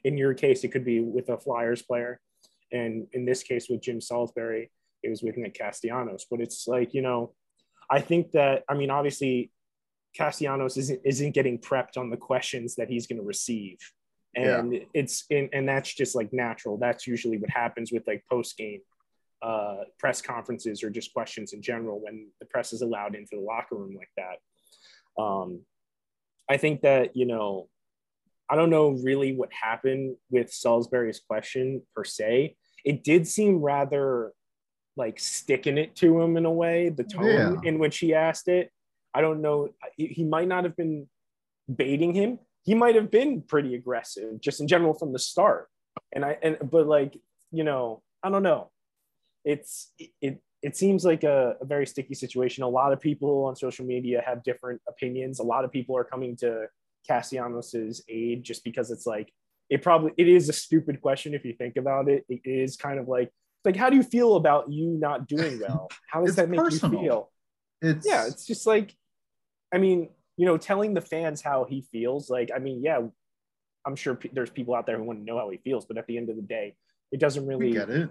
in 0.05 0.17
your 0.17 0.35
case, 0.35 0.65
it 0.65 0.69
could 0.69 0.85
be 0.85 1.01
with 1.01 1.29
a 1.31 1.39
Flyers 1.39 1.83
player. 1.83 2.21
And 2.73 3.07
in 3.13 3.25
this 3.25 3.43
case, 3.43 3.69
with 3.69 3.83
Jim 3.83 4.01
Salisbury, 4.01 4.71
it 5.03 5.09
was 5.09 5.23
with 5.23 5.37
Nick 5.37 5.55
Castellanos. 5.55 6.27
But 6.31 6.41
it's 6.41 6.67
like, 6.67 6.95
you 6.95 7.03
know, 7.03 7.33
I 7.91 8.01
think 8.01 8.33
that, 8.33 8.65
I 8.69 8.75
mean, 8.75 8.91
obviously, 8.91 9.51
Castellanos 10.17 10.77
isn't, 10.77 11.01
isn't 11.05 11.35
getting 11.35 11.59
prepped 11.59 11.97
on 11.97 12.11
the 12.11 12.17
questions 12.17 12.77
that 12.77 12.89
he's 12.89 13.07
going 13.07 13.19
to 13.19 13.27
receive. 13.27 13.79
And 14.37 14.75
yeah. 14.75 14.81
it's, 14.95 15.25
and, 15.31 15.49
and 15.53 15.69
that's 15.69 15.93
just 15.93 16.15
like 16.15 16.33
natural. 16.33 16.77
That's 16.77 17.07
usually 17.07 17.39
what 17.39 17.51
happens 17.51 17.93
with 17.93 18.07
like 18.07 18.25
post 18.29 18.57
game 18.57 18.81
uh, 19.43 19.85
press 19.99 20.23
conferences 20.23 20.83
or 20.83 20.91
just 20.91 21.13
questions 21.13 21.53
in 21.53 21.63
general 21.63 22.01
when 22.01 22.29
the 22.41 22.47
press 22.47 22.73
is 22.73 22.83
allowed 22.83 23.15
into 23.15 23.37
the 23.37 23.43
locker 23.43 23.77
room 23.77 23.95
like 23.97 24.11
that. 24.17 25.23
Um, 25.23 25.61
I 26.49 26.57
think 26.57 26.83
that, 26.83 27.17
you 27.17 27.27
know, 27.27 27.69
I 28.51 28.57
don't 28.57 28.71
know 28.71 28.91
really 29.03 29.35
what 29.35 29.51
happened 29.53 30.17
with 30.31 30.53
Salisbury's 30.53 31.21
question 31.21 31.83
per 31.95 32.05
se. 32.05 32.57
It 32.85 33.03
did 33.03 33.27
seem 33.27 33.61
rather 33.61 34.33
like 34.97 35.19
sticking 35.19 35.79
it 35.79 35.97
to 35.97 36.21
him 36.21 36.37
in 36.37 36.45
a 36.45 36.53
way, 36.53 36.91
the 36.91 37.05
tone 37.05 37.25
yeah. 37.25 37.55
in 37.65 37.79
which 37.79 37.99
he 37.99 38.15
asked 38.15 38.49
it. 38.49 38.71
I 39.15 39.21
don't 39.21 39.41
know. 39.41 39.71
He 39.97 40.25
might 40.25 40.49
not 40.49 40.65
have 40.65 40.77
been 40.77 41.09
baiting 41.75 42.15
him. 42.15 42.39
He 42.65 42.75
might 42.75 42.95
have 42.95 43.11
been 43.11 43.43
pretty 43.43 43.75
aggressive 43.75 44.41
just 44.41 44.61
in 44.61 44.69
general 44.69 44.95
from 44.95 45.13
the 45.13 45.19
start. 45.19 45.69
And 46.13 46.25
I, 46.25 46.39
and, 46.43 46.59
but 46.71 46.87
like, 46.87 47.17
you 47.51 47.65
know, 47.65 48.03
I 48.23 48.31
don't 48.31 48.43
know. 48.43 48.71
It's, 49.45 49.93
it, 50.21 50.41
it 50.63 50.77
seems 50.77 51.05
like 51.05 51.25
a, 51.25 51.57
a 51.61 51.65
very 51.65 51.87
sticky 51.87 52.15
situation. 52.15 52.65
A 52.65 52.69
lot 52.69 52.93
of 52.93 53.01
people 53.01 53.45
on 53.45 53.57
social 53.57 53.85
media 53.85 54.23
have 54.25 54.43
different 54.43 54.81
opinions. 54.89 55.39
A 55.39 55.43
lot 55.43 55.65
of 55.65 55.71
people 55.71 55.97
are 55.97 56.05
coming 56.05 56.37
to 56.37 56.67
Castellanos's 57.09 58.03
aid 58.09 58.43
just 58.43 58.65
because 58.65 58.91
it's 58.91 59.07
like 59.07 59.33
it 59.71 59.83
probably 59.83 60.13
it 60.17 60.29
is 60.29 60.49
a 60.49 60.53
stupid 60.53 61.01
question 61.01 61.35
if 61.35 61.45
you 61.45 61.55
think 61.55 61.77
about 61.77 62.09
it. 62.09 62.25
It 62.29 62.41
is 62.45 62.77
kind 62.77 62.99
of 62.99 63.09
like 63.09 63.31
like 63.65 63.77
how 63.77 63.91
do 63.91 63.97
you 63.97 64.03
feel 64.03 64.37
about 64.37 64.71
you 64.71 64.89
not 64.89 65.27
doing 65.27 65.59
well? 65.59 65.89
How 66.11 66.25
does 66.25 66.37
that 66.37 66.51
make 66.51 66.61
personal. 66.61 67.01
you 67.01 67.09
feel? 67.09 67.31
It's 67.81 68.07
yeah, 68.07 68.27
it's 68.27 68.47
just 68.47 68.67
like 68.67 68.95
I 69.75 69.79
mean, 69.79 70.11
you 70.37 70.47
know, 70.47 70.57
telling 70.57 70.95
the 70.95 71.01
fans 71.01 71.43
how 71.43 71.65
he 71.65 71.83
feels. 71.93 72.31
Like, 72.31 72.51
I 72.55 72.59
mean, 72.59 72.83
yeah, 72.83 73.01
I'm 73.85 73.97
sure 73.97 74.15
p- 74.15 74.31
there's 74.33 74.51
people 74.51 74.75
out 74.75 74.87
there 74.87 74.97
who 74.97 75.05
want 75.05 75.19
to 75.19 75.25
know 75.25 75.39
how 75.39 75.51
he 75.51 75.59
feels, 75.59 75.85
but 75.85 75.99
at 75.99 76.07
the 76.07 76.17
end 76.17 76.31
of 76.31 76.37
the 76.37 76.43
day, 76.43 76.77
it 77.11 77.19
doesn't 77.19 77.47
really 77.47 77.67
we 77.67 77.73
get 77.73 77.91
it. 77.91 78.09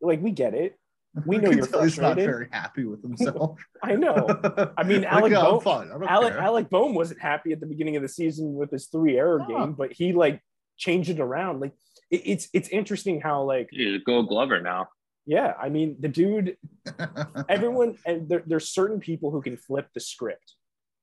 Like, 0.00 0.20
we 0.20 0.30
get 0.30 0.54
it. 0.54 0.78
We 1.24 1.38
know 1.38 1.50
you're 1.50 1.66
frustrated. 1.66 1.84
He's 1.84 1.98
not 1.98 2.16
very 2.16 2.48
happy 2.50 2.84
with 2.84 3.02
himself. 3.08 3.58
I 3.82 3.94
know. 3.94 4.26
I 4.76 4.82
mean, 4.82 5.04
Alec, 5.04 5.32
like, 5.32 5.64
Bohm, 5.64 6.04
Alec, 6.06 6.34
Alec 6.34 6.70
Bohm 6.70 6.94
wasn't 6.94 7.20
happy 7.20 7.52
at 7.52 7.60
the 7.60 7.66
beginning 7.66 7.96
of 7.96 8.02
the 8.02 8.08
season 8.08 8.54
with 8.54 8.70
his 8.70 8.86
three 8.86 9.16
error 9.16 9.44
game, 9.48 9.72
but 9.72 9.92
he 9.92 10.12
like 10.12 10.42
changed 10.76 11.10
it 11.10 11.20
around. 11.20 11.60
Like 11.60 11.72
it, 12.10 12.22
it's 12.24 12.48
it's 12.52 12.68
interesting 12.68 13.20
how 13.20 13.42
like 13.42 13.68
he's 13.70 13.96
a 13.96 14.04
Gold 14.04 14.28
Glover 14.28 14.60
now. 14.60 14.88
Yeah, 15.24 15.54
I 15.60 15.70
mean 15.70 15.96
the 15.98 16.08
dude. 16.08 16.56
everyone 17.48 17.96
and 18.04 18.28
there, 18.28 18.42
there's 18.46 18.68
certain 18.68 19.00
people 19.00 19.30
who 19.30 19.42
can 19.42 19.56
flip 19.56 19.88
the 19.94 20.00
script, 20.00 20.54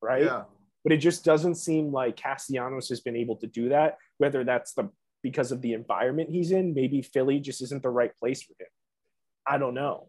right? 0.02 0.26
Yeah. 0.26 0.44
But 0.84 0.92
it 0.92 0.98
just 0.98 1.24
doesn't 1.24 1.56
seem 1.56 1.94
like 1.94 2.18
Castellanos 2.18 2.90
has 2.90 3.00
been 3.00 3.16
able 3.16 3.38
to 3.38 3.48
do 3.48 3.70
that. 3.70 3.98
Whether 4.18 4.44
that's 4.44 4.74
the 4.74 4.90
because 5.24 5.52
of 5.52 5.62
the 5.62 5.74
environment 5.74 6.30
he's 6.30 6.52
in, 6.52 6.74
maybe 6.74 7.02
Philly 7.02 7.40
just 7.40 7.62
isn't 7.62 7.82
the 7.82 7.90
right 7.90 8.16
place 8.18 8.44
for 8.44 8.52
him. 8.60 8.68
I 9.48 9.58
don't 9.58 9.74
know. 9.74 10.08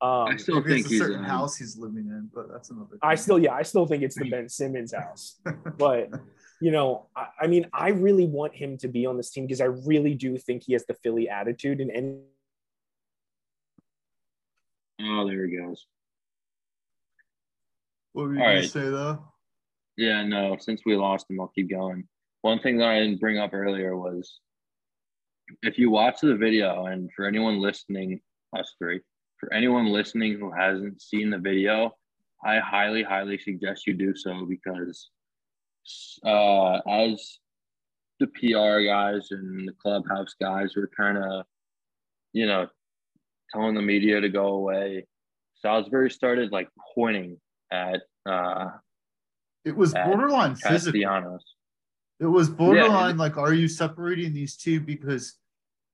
Um, 0.00 0.28
I 0.28 0.36
still 0.36 0.62
think 0.62 0.80
it's 0.80 0.92
a 0.92 0.98
certain 0.98 1.20
um, 1.20 1.24
house 1.24 1.56
he's 1.56 1.78
living 1.78 2.06
in, 2.08 2.28
but 2.34 2.50
that's 2.50 2.70
another. 2.70 2.90
Thing. 2.90 2.98
I 3.02 3.14
still, 3.14 3.38
yeah, 3.38 3.54
I 3.54 3.62
still 3.62 3.86
think 3.86 4.02
it's 4.02 4.16
the 4.16 4.28
Ben 4.28 4.48
Simmons 4.48 4.92
house. 4.92 5.40
but 5.78 6.10
you 6.60 6.70
know, 6.70 7.06
I, 7.16 7.26
I, 7.42 7.46
mean, 7.46 7.66
I 7.72 7.88
really 7.88 8.26
want 8.26 8.54
him 8.54 8.76
to 8.78 8.88
be 8.88 9.06
on 9.06 9.16
this 9.16 9.30
team 9.30 9.46
because 9.46 9.60
I 9.60 9.66
really 9.66 10.14
do 10.14 10.36
think 10.36 10.64
he 10.64 10.72
has 10.72 10.84
the 10.84 10.94
Philly 10.94 11.28
attitude. 11.28 11.80
And, 11.80 11.90
and 11.90 12.20
oh, 15.00 15.26
there 15.28 15.46
he 15.46 15.56
goes. 15.56 15.86
What 18.12 18.24
were 18.24 18.34
you 18.34 18.38
going 18.38 18.48
right. 18.56 18.62
to 18.62 18.68
say 18.68 18.80
though? 18.80 19.24
Yeah, 19.96 20.24
no. 20.24 20.56
Since 20.58 20.82
we 20.84 20.96
lost 20.96 21.30
him, 21.30 21.40
I'll 21.40 21.52
keep 21.54 21.70
going. 21.70 22.08
One 22.42 22.60
thing 22.60 22.78
that 22.78 22.88
I 22.88 23.00
didn't 23.00 23.20
bring 23.20 23.38
up 23.38 23.54
earlier 23.54 23.96
was 23.96 24.40
if 25.62 25.78
you 25.78 25.90
watch 25.90 26.20
the 26.20 26.36
video, 26.36 26.86
and 26.86 27.10
for 27.14 27.26
anyone 27.26 27.58
listening, 27.60 28.20
us 28.56 28.74
three, 28.78 29.00
for 29.38 29.52
anyone 29.52 29.86
listening 29.86 30.38
who 30.38 30.50
hasn't 30.50 31.00
seen 31.00 31.30
the 31.30 31.38
video, 31.38 31.92
I 32.44 32.58
highly, 32.58 33.02
highly 33.02 33.38
suggest 33.38 33.86
you 33.86 33.94
do 33.94 34.14
so 34.14 34.46
because 34.46 35.10
uh, 36.24 36.76
as 36.88 37.38
the 38.20 38.26
PR 38.26 38.84
guys 38.86 39.28
and 39.30 39.68
the 39.68 39.72
clubhouse 39.80 40.34
guys 40.40 40.76
were 40.76 40.90
kind 40.96 41.18
of, 41.18 41.44
you 42.32 42.46
know, 42.46 42.68
telling 43.52 43.74
the 43.74 43.82
media 43.82 44.20
to 44.20 44.28
go 44.28 44.48
away, 44.48 45.06
Salisbury 45.56 46.10
started 46.10 46.52
like 46.52 46.68
pointing 46.94 47.38
at. 47.72 48.02
Uh, 48.26 48.70
it 49.64 49.74
was 49.74 49.94
borderline 49.94 50.56
physical. 50.56 51.38
It 52.20 52.26
was 52.26 52.48
borderline 52.48 53.16
yeah, 53.16 53.22
like, 53.22 53.36
are 53.36 53.52
you 53.52 53.66
separating 53.66 54.32
these 54.32 54.56
two 54.56 54.80
because 54.80 55.34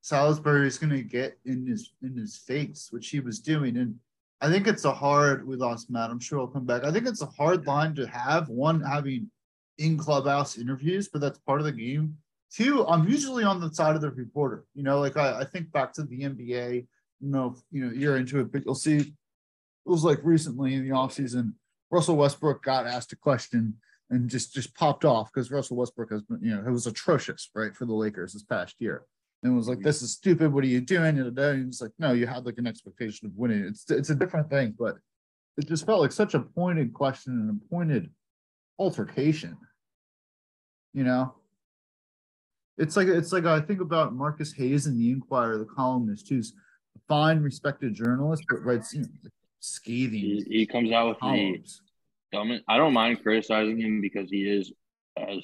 Salisbury 0.01 0.67
is 0.67 0.79
going 0.79 0.89
to 0.89 1.03
get 1.03 1.37
in 1.45 1.65
his 1.65 1.93
in 2.01 2.15
his 2.15 2.35
face, 2.35 2.87
which 2.89 3.09
he 3.09 3.19
was 3.19 3.39
doing. 3.39 3.77
And 3.77 3.95
I 4.41 4.49
think 4.49 4.67
it's 4.67 4.85
a 4.85 4.91
hard. 4.91 5.47
We 5.47 5.55
lost 5.55 5.91
Matt. 5.91 6.09
I'm 6.09 6.19
sure 6.19 6.39
he'll 6.39 6.47
come 6.47 6.65
back. 6.65 6.83
I 6.83 6.91
think 6.91 7.07
it's 7.07 7.21
a 7.21 7.27
hard 7.27 7.67
line 7.67 7.93
to 7.95 8.07
have. 8.07 8.49
One 8.49 8.81
having 8.81 9.29
in 9.77 9.97
clubhouse 9.97 10.57
interviews, 10.57 11.07
but 11.07 11.21
that's 11.21 11.39
part 11.39 11.59
of 11.59 11.65
the 11.65 11.71
game. 11.71 12.17
Two, 12.51 12.85
I'm 12.87 13.07
usually 13.07 13.43
on 13.43 13.61
the 13.61 13.73
side 13.73 13.95
of 13.95 14.01
the 14.01 14.11
reporter. 14.11 14.65
You 14.73 14.83
know, 14.83 14.99
like 14.99 15.17
I, 15.17 15.41
I 15.41 15.43
think 15.45 15.71
back 15.71 15.93
to 15.93 16.03
the 16.03 16.21
NBA. 16.21 16.87
You 17.19 17.29
know, 17.29 17.55
you 17.71 17.85
know, 17.85 17.91
you're 17.91 18.17
into 18.17 18.39
it, 18.39 18.51
but 18.51 18.65
you'll 18.65 18.73
see. 18.73 18.97
It 18.97 19.89
was 19.89 20.03
like 20.03 20.19
recently 20.23 20.73
in 20.73 20.83
the 20.83 20.95
offseason, 20.95 21.53
Russell 21.91 22.17
Westbrook 22.17 22.63
got 22.63 22.87
asked 22.87 23.13
a 23.13 23.15
question 23.15 23.75
and 24.09 24.29
just 24.29 24.51
just 24.51 24.73
popped 24.73 25.05
off 25.05 25.31
because 25.31 25.51
Russell 25.51 25.77
Westbrook 25.77 26.11
has 26.11 26.23
been, 26.23 26.39
you 26.41 26.55
know, 26.55 26.63
it 26.67 26.71
was 26.71 26.87
atrocious, 26.87 27.51
right, 27.53 27.75
for 27.75 27.85
the 27.85 27.93
Lakers 27.93 28.33
this 28.33 28.43
past 28.43 28.75
year 28.79 29.05
and 29.43 29.55
was 29.55 29.67
like. 29.67 29.81
"This 29.81 30.01
is 30.01 30.13
stupid. 30.13 30.53
What 30.53 30.63
are 30.63 30.67
you 30.67 30.81
doing?" 30.81 31.19
And 31.19 31.37
uh, 31.37 31.53
it's 31.67 31.81
like, 31.81 31.91
"No, 31.99 32.13
you 32.13 32.27
had 32.27 32.45
like 32.45 32.57
an 32.57 32.67
expectation 32.67 33.27
of 33.27 33.33
winning. 33.35 33.65
It's 33.65 33.89
it's 33.89 34.09
a 34.09 34.15
different 34.15 34.49
thing." 34.49 34.75
But 34.77 34.97
it 35.57 35.67
just 35.67 35.85
felt 35.85 36.01
like 36.01 36.11
such 36.11 36.33
a 36.33 36.39
pointed 36.39 36.93
question 36.93 37.33
and 37.33 37.49
a 37.49 37.69
pointed 37.69 38.09
altercation. 38.79 39.57
You 40.93 41.03
know. 41.03 41.35
It's 42.77 42.95
like 42.97 43.07
it's 43.07 43.31
like 43.31 43.45
I 43.45 43.59
think 43.59 43.81
about 43.81 44.13
Marcus 44.15 44.53
Hayes 44.53 44.87
in 44.87 44.97
the 44.97 45.11
Inquirer, 45.11 45.57
the 45.57 45.65
columnist, 45.65 46.29
who's 46.29 46.53
a 46.95 46.99
fine, 47.07 47.41
respected 47.41 47.93
journalist, 47.93 48.43
but 48.49 48.63
writes 48.63 48.93
you 48.93 49.01
know, 49.01 49.07
like 49.23 49.33
scathing 49.59 50.19
He, 50.19 50.45
he 50.49 50.65
comes 50.65 50.91
out 50.91 51.09
with 51.09 51.17
the 51.17 51.21
columns. 51.21 51.81
dumb. 52.31 52.59
I 52.67 52.77
don't 52.77 52.93
mind 52.93 53.21
criticizing 53.21 53.79
him 53.79 54.01
because 54.01 54.31
he 54.31 54.49
is 54.49 54.71
as 55.17 55.43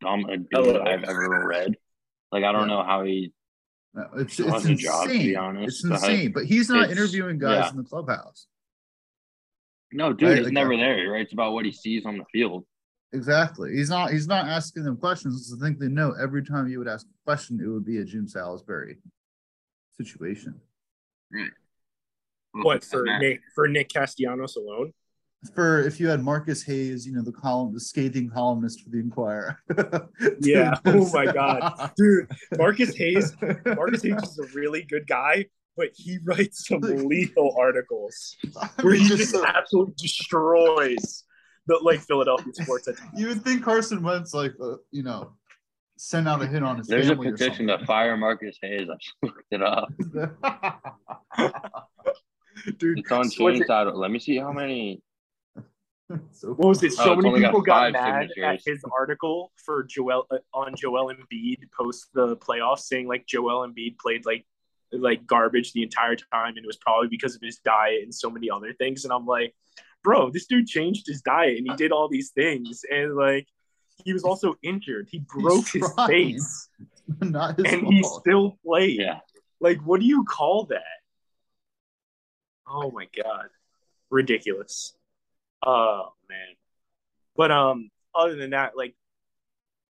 dumb 0.00 0.24
a 0.24 0.38
dude 0.38 0.76
I've 0.78 1.04
ever 1.04 1.46
read. 1.46 1.76
Like 2.32 2.44
I 2.44 2.52
don't 2.52 2.68
Yeah. 2.68 2.76
know 2.76 2.82
how 2.82 3.04
he. 3.04 3.32
No, 3.94 4.08
It's 4.16 4.40
it's 4.40 4.50
has 4.50 4.64
a 4.64 4.74
job, 4.74 5.02
to 5.04 5.08
be 5.10 5.14
insane. 5.16 5.36
honest, 5.36 5.80
It's 5.80 5.82
but 5.88 5.94
insane. 6.10 6.32
But 6.32 6.44
he's 6.46 6.68
not 6.70 6.90
interviewing 6.90 7.38
guys 7.38 7.64
yeah. 7.66 7.70
in 7.70 7.76
the 7.76 7.84
clubhouse. 7.84 8.46
No, 9.92 10.14
dude, 10.14 10.28
Right, 10.28 10.36
he's 10.38 10.44
like 10.46 10.54
never 10.54 10.72
uh, 10.72 10.78
there. 10.78 10.98
He 10.98 11.06
writes 11.06 11.34
about 11.34 11.52
what 11.52 11.66
he 11.66 11.72
sees 11.72 12.06
on 12.06 12.16
the 12.16 12.24
field. 12.32 12.64
Exactly. 13.12 13.74
He's 13.74 13.90
not 13.90 14.10
he's 14.10 14.26
not 14.26 14.48
asking 14.48 14.84
them 14.84 14.96
questions. 14.96 15.54
I 15.54 15.62
think 15.62 15.78
they 15.78 15.88
know 15.88 16.12
every 16.18 16.42
time 16.42 16.68
you 16.68 16.78
would 16.78 16.88
ask 16.88 17.06
a 17.06 17.24
question, 17.26 17.60
it 17.62 17.68
would 17.68 17.84
be 17.84 17.98
a 17.98 18.04
Jim 18.04 18.26
Salisbury 18.26 18.96
situation. 20.00 20.58
Right. 21.30 21.50
What 22.52 22.82
for 22.84 23.04
Nick 23.18 23.42
for 23.54 23.68
Nick 23.68 23.90
Castellanos 23.92 24.56
alone? 24.56 24.94
For 25.54 25.80
if 25.80 25.98
you 25.98 26.06
had 26.08 26.22
Marcus 26.22 26.62
Hayes, 26.64 27.04
you 27.06 27.12
know, 27.12 27.22
the 27.22 27.32
column 27.32 27.74
the 27.74 27.80
scathing 27.80 28.30
columnist 28.30 28.82
for 28.82 28.90
the 28.90 28.98
Inquirer. 29.00 29.58
Yeah. 30.40 30.74
Oh 30.84 31.10
my 31.12 31.26
God. 31.32 31.90
Dude, 31.96 32.30
Marcus 32.56 32.94
Hayes, 32.96 33.34
Marcus 33.66 34.02
Hayes 34.02 34.22
is 34.22 34.38
a 34.38 34.46
really 34.58 34.82
good 34.82 35.06
guy, 35.08 35.46
but 35.76 35.88
he 35.94 36.18
writes 36.24 36.66
some 36.68 36.80
lethal 36.80 37.56
articles 37.58 38.36
where 38.80 38.94
he 38.94 39.04
just 39.08 39.34
absolutely 39.34 39.94
destroys 39.96 41.24
the 41.66 41.78
like 41.82 42.00
Philadelphia 42.00 42.52
sports. 42.54 42.86
at 42.88 42.94
you 43.16 43.28
would 43.28 43.42
think 43.42 43.64
Carson 43.64 44.02
Wentz 44.02 44.32
like 44.34 44.52
uh, 44.62 44.76
you 44.90 45.02
know 45.02 45.32
send 45.96 46.28
out 46.28 46.42
a 46.42 46.46
hit 46.46 46.62
on 46.62 46.78
his 46.78 46.86
There's 46.88 47.06
a 47.06 47.10
family 47.10 47.28
or 47.28 47.32
petition 47.32 47.66
to 47.68 47.84
fire 47.86 48.16
Marcus 48.16 48.56
Hayes. 48.62 48.88
I 48.90 48.94
just 48.96 49.14
looked 49.22 49.44
it 49.52 49.62
up. 49.62 49.88
Dude, 52.78 52.98
It's 53.00 53.10
on 53.12 53.18
was 53.20 53.36
it- 53.60 53.96
Let 53.96 54.10
me 54.10 54.18
see 54.18 54.36
how 54.38 54.52
many. 54.52 55.02
so 56.32 56.48
what 56.54 56.68
was 56.68 56.82
it? 56.82 56.92
Oh, 56.98 57.04
So 57.04 57.12
it's 57.12 57.16
many 57.16 57.28
only 57.28 57.40
got 57.40 57.48
people 57.48 57.62
got 57.62 57.92
five 57.92 57.92
mad 57.92 58.30
at 58.42 58.60
his 58.64 58.82
article 58.98 59.52
for 59.56 59.84
Joel 59.84 60.26
uh, 60.30 60.38
on 60.54 60.74
Joel 60.76 61.12
Embiid 61.12 61.58
post 61.76 62.08
the 62.14 62.36
playoffs, 62.36 62.80
saying 62.80 63.08
like 63.08 63.26
Joel 63.26 63.66
Embiid 63.66 63.98
played 63.98 64.26
like 64.26 64.46
like 64.92 65.26
garbage 65.26 65.72
the 65.72 65.82
entire 65.82 66.16
time, 66.16 66.56
and 66.56 66.58
it 66.58 66.66
was 66.66 66.76
probably 66.76 67.08
because 67.08 67.34
of 67.34 67.40
his 67.42 67.58
diet 67.58 68.02
and 68.02 68.14
so 68.14 68.30
many 68.30 68.50
other 68.50 68.72
things. 68.74 69.04
And 69.04 69.12
I'm 69.12 69.26
like, 69.26 69.54
bro, 70.04 70.30
this 70.30 70.46
dude 70.46 70.66
changed 70.66 71.06
his 71.06 71.22
diet 71.22 71.56
and 71.58 71.66
he 71.66 71.74
did 71.76 71.92
all 71.92 72.08
these 72.08 72.30
things, 72.30 72.82
and 72.90 73.14
like 73.14 73.46
he 74.04 74.12
was 74.12 74.24
also 74.24 74.56
injured. 74.62 75.08
He 75.10 75.20
broke 75.20 75.68
his 75.68 75.90
trying. 75.94 76.08
face, 76.08 76.68
not 77.20 77.56
his 77.56 77.72
and 77.72 77.86
he 77.86 78.02
still 78.02 78.58
played. 78.64 79.00
Yeah. 79.00 79.20
Like, 79.60 79.78
what 79.82 80.00
do 80.00 80.06
you 80.06 80.24
call 80.24 80.66
that? 80.66 80.82
Oh 82.66 82.90
my 82.90 83.06
god, 83.16 83.48
ridiculous. 84.10 84.94
Oh 85.64 86.12
man. 86.28 86.54
But 87.36 87.50
um, 87.50 87.90
other 88.14 88.34
than 88.36 88.50
that, 88.50 88.76
like, 88.76 88.94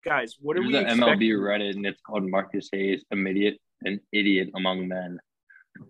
guys, 0.04 0.36
what 0.40 0.56
are 0.56 0.60
There's 0.60 0.72
we 0.72 0.78
an 0.78 0.86
expecting? 0.86 1.30
MLB 1.30 1.38
Reddit, 1.38 1.76
and 1.76 1.84
it's 1.86 2.00
called 2.00 2.28
Marcus 2.30 2.68
Hayes, 2.72 3.04
an 3.10 3.26
idiot, 3.26 3.58
an 3.82 4.00
idiot 4.12 4.50
among 4.54 4.88
men. 4.88 5.18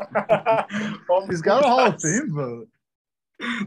Oh 1.09 1.25
He's 1.29 1.41
my 1.41 1.45
got 1.47 1.65
a 1.65 1.69
Hall 1.69 1.87
of. 1.87 2.01
Fame 2.03 2.35
vote. 2.35 2.69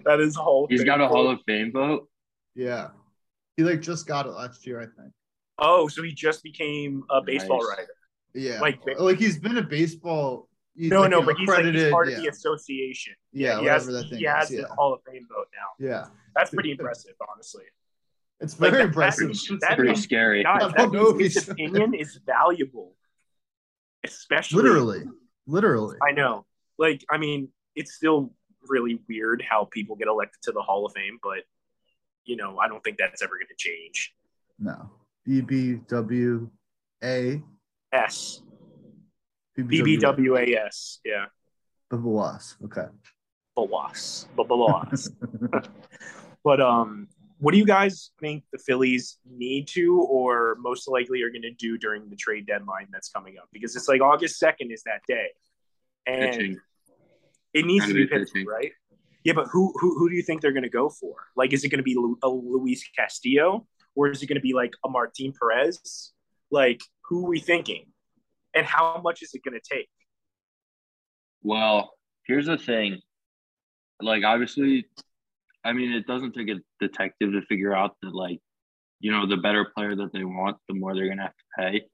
That 0.04 0.19
is 0.19 0.36
Hall. 0.36 0.65
of 0.65 0.69
He's 0.72 0.82
Fame 0.82 0.88
got 0.88 1.00
a 1.02 1.08
vote. 1.08 1.13
Hall 1.13 1.30
of 1.30 1.39
Fame 1.48 1.72
vote. 1.72 2.10
Yeah. 2.56 2.89
He 3.56 3.63
like 3.63 3.80
just 3.82 4.06
got 4.08 4.26
it 4.26 4.32
last 4.32 4.65
year, 4.67 4.82
I 4.82 4.86
think. 4.86 5.13
Oh, 5.60 5.88
so 5.88 6.04
he 6.04 6.12
just 6.13 6.43
became 6.43 7.04
a 7.10 7.22
baseball 7.22 7.60
Nice. 7.60 7.69
writer. 7.78 7.93
Yeah. 8.34 8.60
Like- 8.60 8.80
Like, 9.00 9.17
he's 9.17 9.39
been 9.39 9.58
a 9.58 9.62
baseball. 9.62 10.49
He's 10.80 10.89
No, 10.89 11.02
like 11.02 11.12
no, 11.12 11.22
but 11.22 11.36
he's 11.36 11.48
like 11.50 11.65
he's 11.65 11.92
part 11.92 12.08
yeah. 12.10 12.15
of 12.15 12.24
the 12.24 12.30
association. 12.30 13.13
Yeah, 13.34 13.60
he 13.60 13.65
has, 13.65 13.86
whatever 13.86 14.02
that 14.04 14.10
thing 14.10 14.20
he 14.20 14.26
has 14.26 14.50
is, 14.50 14.62
the. 14.62 14.68
Hall 14.74 14.94
of 14.94 15.02
Fame 15.06 15.28
vote 15.30 15.48
now. 15.54 15.86
Yeah. 15.86 16.06
That's 16.36 16.52
pretty 16.52 16.72
impressive, 16.72 17.15
honestly. 17.30 17.65
It's 18.39 18.58
Like, 18.58 18.72
very 18.72 18.84
that- 18.84 18.88
impressive. 18.88 19.28
that- 19.28 19.32
It's 19.32 19.48
that 19.68 19.76
pretty 19.76 19.89
means- 19.92 20.04
scary. 20.04 20.44
Guys, 20.44 20.62
I 20.63 20.68
that 20.70 20.92
don't 20.94 21.18
means 21.18 21.34
his 21.34 21.50
opinion 21.50 21.94
is 21.94 22.18
valuable, 22.26 22.96
especially 24.06 24.63
Literally. 24.63 25.04
Literally. 25.48 25.98
I 26.02 26.12
know. 26.13 26.46
Like, 26.78 27.04
I 27.12 27.18
mean, 27.18 27.50
it's 27.76 27.94
still 27.96 28.34
really 28.70 29.02
weird 29.10 29.42
how 29.42 29.65
people 29.65 29.98
get 29.98 30.08
elected 30.08 30.42
to 30.44 30.54
the 30.54 30.62
Hall 30.62 30.86
of 30.86 30.94
Fame, 30.94 31.20
but 31.22 31.39
you 32.24 32.38
know, 32.38 32.58
I 32.58 32.70
don't 32.70 32.82
think 32.86 32.98
that's 32.98 33.22
ever 33.22 33.34
going 33.36 33.48
to 33.48 33.56
change. 33.58 34.13
No. 34.60 34.89
BBWA. 35.28 36.50
S 37.92 38.42
BBWAS, 39.63 41.00
yeah, 41.06 41.26
BBWAS. 41.91 42.56
Okay. 42.65 42.88
Bawas, 43.58 44.28
Bawas. 44.38 45.10
but 46.43 46.62
um, 46.62 47.08
what 47.39 47.52
do 47.52 47.58
you 47.58 47.65
guys 47.65 48.12
think 48.19 48.43
the 48.52 48.58
Phillies 48.58 49.17
need 49.30 49.67
to, 49.69 50.02
or 50.02 50.56
most 50.60 50.88
likely 50.88 51.22
are 51.24 51.30
going 51.30 51.41
to 51.43 51.52
do 51.52 51.78
during 51.78 52.10
the 52.10 52.15
trade 52.15 52.45
deadline 52.45 52.88
that's 52.91 53.10
coming 53.10 53.36
up? 53.38 53.50
Because 53.52 53.76
it's 53.76 53.88
like 53.88 54.02
August 54.02 54.39
second 54.39 54.72
is 54.72 54.84
that 54.84 55.02
day, 55.08 55.28
and 56.06 56.32
Pitching. 56.32 56.58
it 57.54 57.65
needs 57.65 57.86
Gotta 57.86 57.93
to 57.93 58.00
be 58.00 58.04
be 58.06 58.10
pitching, 58.10 58.26
pitching. 58.34 58.48
right? 58.48 58.72
Yeah, 59.24 59.34
but 59.34 59.48
who 59.52 59.74
who 59.80 59.98
who 59.98 60.10
do 60.10 60.15
you 60.15 60.22
think 60.22 60.41
they're 60.41 60.54
going 60.54 60.63
to 60.63 60.69
go 60.69 60.89
for? 60.89 61.15
Like, 61.36 61.52
is 61.54 61.63
it 61.63 61.69
going 61.69 61.80
to 61.80 61.84
be 61.84 61.95
Lu- 61.95 62.17
a 62.24 62.30
Luis 62.30 62.84
Castillo, 62.98 63.67
or 63.95 64.10
is 64.10 64.24
it 64.24 64.28
going 64.28 64.38
to 64.38 64.41
be 64.41 64.54
like 64.54 64.74
a 64.86 64.89
Martin 64.89 65.34
Perez? 65.39 66.13
Like, 66.52 66.82
who 67.04 67.26
are 67.26 67.30
we 67.30 67.39
thinking? 67.39 67.86
And 68.56 68.66
how 68.66 69.02
much 69.04 69.22
is 69.22 69.32
it 69.34 69.44
going 69.44 69.60
to 69.60 69.76
take? 69.76 69.90
Well, 71.44 71.92
here's 72.26 72.48
the 72.48 72.58
thing. 72.58 73.00
Like, 74.02 74.24
obviously, 74.24 74.86
I 75.64 75.74
mean, 75.74 75.92
it 75.92 76.08
doesn't 76.08 76.34
take 76.34 76.50
a 76.50 76.56
detective 76.80 77.34
to 77.34 77.42
figure 77.44 77.76
out 77.76 77.96
that, 78.02 78.14
like, 78.14 78.40
you 79.00 79.12
know, 79.12 79.28
the 79.28 79.38
better 79.38 79.66
player 79.76 79.96
that 79.96 80.12
they 80.14 80.24
want, 80.24 80.58
the 80.68 80.74
more 80.74 80.94
they're 80.94 81.08
gonna 81.08 81.24
have 81.24 81.32
to 81.32 81.46
pay. 81.58 81.86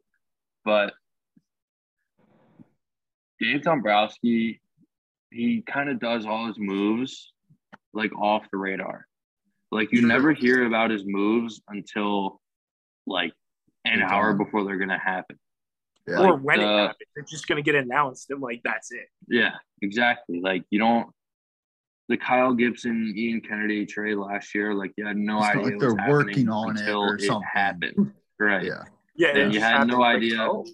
But 0.63 0.93
Dave 3.39 3.61
Dombrowski, 3.61 4.61
he 5.29 5.61
kind 5.61 5.89
of 5.89 5.99
does 5.99 6.25
all 6.25 6.47
his 6.47 6.57
moves 6.57 7.31
like 7.93 8.11
off 8.17 8.43
the 8.51 8.57
radar. 8.57 9.05
Like 9.71 9.91
you 9.91 10.01
never 10.05 10.31
hear 10.33 10.65
about 10.65 10.91
his 10.91 11.03
moves 11.05 11.61
until 11.67 12.41
like 13.05 13.33
an 13.83 14.01
hour 14.01 14.33
before 14.33 14.63
they're 14.63 14.77
gonna 14.77 14.99
happen. 14.99 15.37
Yeah. 16.07 16.19
or 16.19 16.33
Like, 16.33 16.41
when 16.41 16.59
it 16.61 16.65
uh, 16.65 16.77
happens, 16.87 16.97
it's 17.15 17.31
just 17.31 17.47
going 17.47 17.57
to 17.57 17.63
get 17.63 17.75
announced, 17.75 18.29
and 18.29 18.41
like 18.41 18.61
that's 18.63 18.91
it. 18.91 19.07
Yeah, 19.27 19.53
exactly. 19.81 20.39
Like 20.41 20.63
you 20.69 20.79
don't 20.79 21.07
the 22.07 22.17
Kyle 22.17 22.53
Gibson, 22.53 23.13
Ian 23.17 23.41
Kennedy 23.41 23.85
trade 23.87 24.15
last 24.17 24.53
year, 24.53 24.75
like 24.75 24.93
you 24.97 25.05
had 25.07 25.17
no 25.17 25.39
It's 25.39 25.47
not 25.47 25.55
idea 25.57 25.63
like 25.71 25.79
they're 25.79 25.89
was 25.95 26.05
working 26.07 26.49
on 26.49 26.75
it 26.77 26.81
until 26.81 26.99
or 26.99 27.15
it 27.15 27.21
something. 27.21 27.47
happened. 27.51 28.11
Right. 28.39 28.65
Yeah. 28.65 28.83
Yeah, 29.15 29.33
Then 29.33 29.47
it 29.47 29.53
you 29.53 29.61
had 29.61 29.87
no 29.87 29.97
like, 29.99 30.17
idea. 30.17 30.37
oh, 30.41 30.65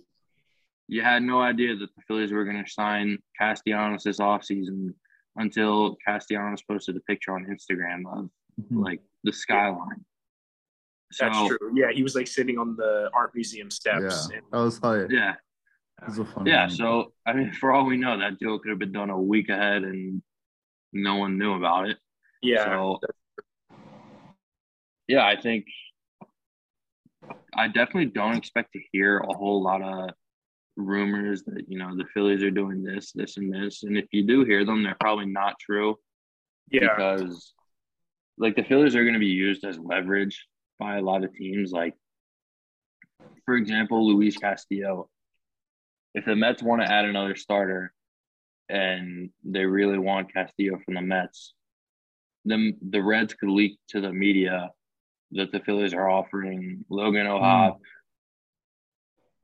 You 0.87 1.03
had 1.03 1.21
no 1.21 1.39
idea 1.41 1.75
that 1.75 1.89
the 1.95 2.01
Phillies 2.07 2.31
were 2.33 2.43
gonna 2.43 2.67
sign 2.67 3.19
Castellanos 3.39 4.03
this 4.03 4.19
offseason 4.19 4.93
until 5.37 5.95
Castellanos 6.05 6.63
posted 6.63 6.97
a 6.97 7.01
picture 7.01 7.33
on 7.33 7.45
Instagram 7.45 8.01
of 8.11 8.29
Mhm. 8.59 8.83
like 8.83 8.99
the 9.23 9.31
skyline. 9.31 10.03
That's 11.19 11.37
So, 11.37 11.47
true. 11.47 11.71
Yeah, 11.75 11.91
he 11.91 12.03
was 12.03 12.15
like 12.15 12.27
sitting 12.27 12.57
on 12.57 12.75
the 12.75 13.09
art 13.13 13.33
museum 13.35 13.69
Yeah. 13.71 13.99
steps. 13.99 14.29
And, 14.31 14.41
That 14.51 14.59
was 14.59 14.77
high. 14.79 15.05
Yeah. 15.09 15.35
That 15.99 16.07
was 16.07 16.19
a 16.19 16.25
fun 16.25 16.45
Yeah. 16.45 16.61
one. 16.67 16.69
So 16.71 17.13
I 17.25 17.33
mean, 17.33 17.51
for 17.53 17.71
all 17.71 17.85
we 17.85 17.97
know, 17.97 18.17
that 18.17 18.39
deal 18.39 18.57
could 18.59 18.69
have 18.69 18.79
been 18.79 18.91
done 18.91 19.09
a 19.09 19.19
week 19.19 19.49
ahead 19.49 19.83
and 19.83 20.21
no 20.93 21.15
one 21.15 21.37
knew 21.37 21.53
about 21.53 21.89
it. 21.89 21.97
yeah, 22.41 22.65
So, 22.65 22.99
yeah, 25.07 25.25
I 25.25 25.39
think 25.39 25.65
I 27.53 27.67
definitely 27.67 28.07
don't 28.07 28.35
expect 28.35 28.73
to 28.73 28.79
hear 28.91 29.19
a 29.19 29.33
whole 29.33 29.61
lot 29.61 29.81
of 29.81 30.09
rumors 30.77 31.43
that 31.43 31.65
you 31.67 31.77
know 31.77 31.95
the 31.95 32.05
Phillies 32.13 32.41
are 32.43 32.51
doing 32.51 32.81
this, 32.81 33.11
this, 33.11 33.37
and 33.37 33.53
this. 33.53 33.83
And 33.83 33.97
if 33.97 34.05
you 34.11 34.25
do 34.25 34.43
hear 34.45 34.65
them, 34.65 34.83
they're 34.83 34.97
probably 34.99 35.25
not 35.27 35.59
true 35.59 35.97
yeah, 36.69 36.87
because, 36.95 37.53
like, 38.37 38.55
the 38.55 38.63
Phillies 38.63 38.95
are 38.95 39.03
going 39.03 39.13
to 39.13 39.19
be 39.19 39.25
used 39.27 39.65
as 39.65 39.77
leverage 39.77 40.47
by 40.81 40.97
a 40.97 41.01
lot 41.01 41.23
of 41.23 41.33
teams. 41.33 41.71
Like, 41.71 41.93
for 43.45 43.55
example, 43.55 44.05
Luis 44.05 44.35
Castillo. 44.35 45.07
If 46.13 46.25
the 46.25 46.35
Mets 46.35 46.61
want 46.61 46.81
to 46.81 46.91
add 46.91 47.05
another 47.05 47.35
starter, 47.35 47.93
and 48.67 49.29
they 49.45 49.65
really 49.65 49.97
want 49.99 50.33
Castillo 50.33 50.79
from 50.83 50.95
the 50.95 51.01
Mets, 51.01 51.53
then 52.43 52.77
the 52.89 53.01
Reds 53.01 53.33
could 53.35 53.49
leak 53.49 53.77
to 53.89 54.01
the 54.01 54.11
media 54.11 54.71
that 55.33 55.51
the 55.53 55.59
Phillies 55.61 55.93
are 55.93 56.09
offering 56.09 56.83
Logan 56.89 57.27
O'Hoppe, 57.27 57.79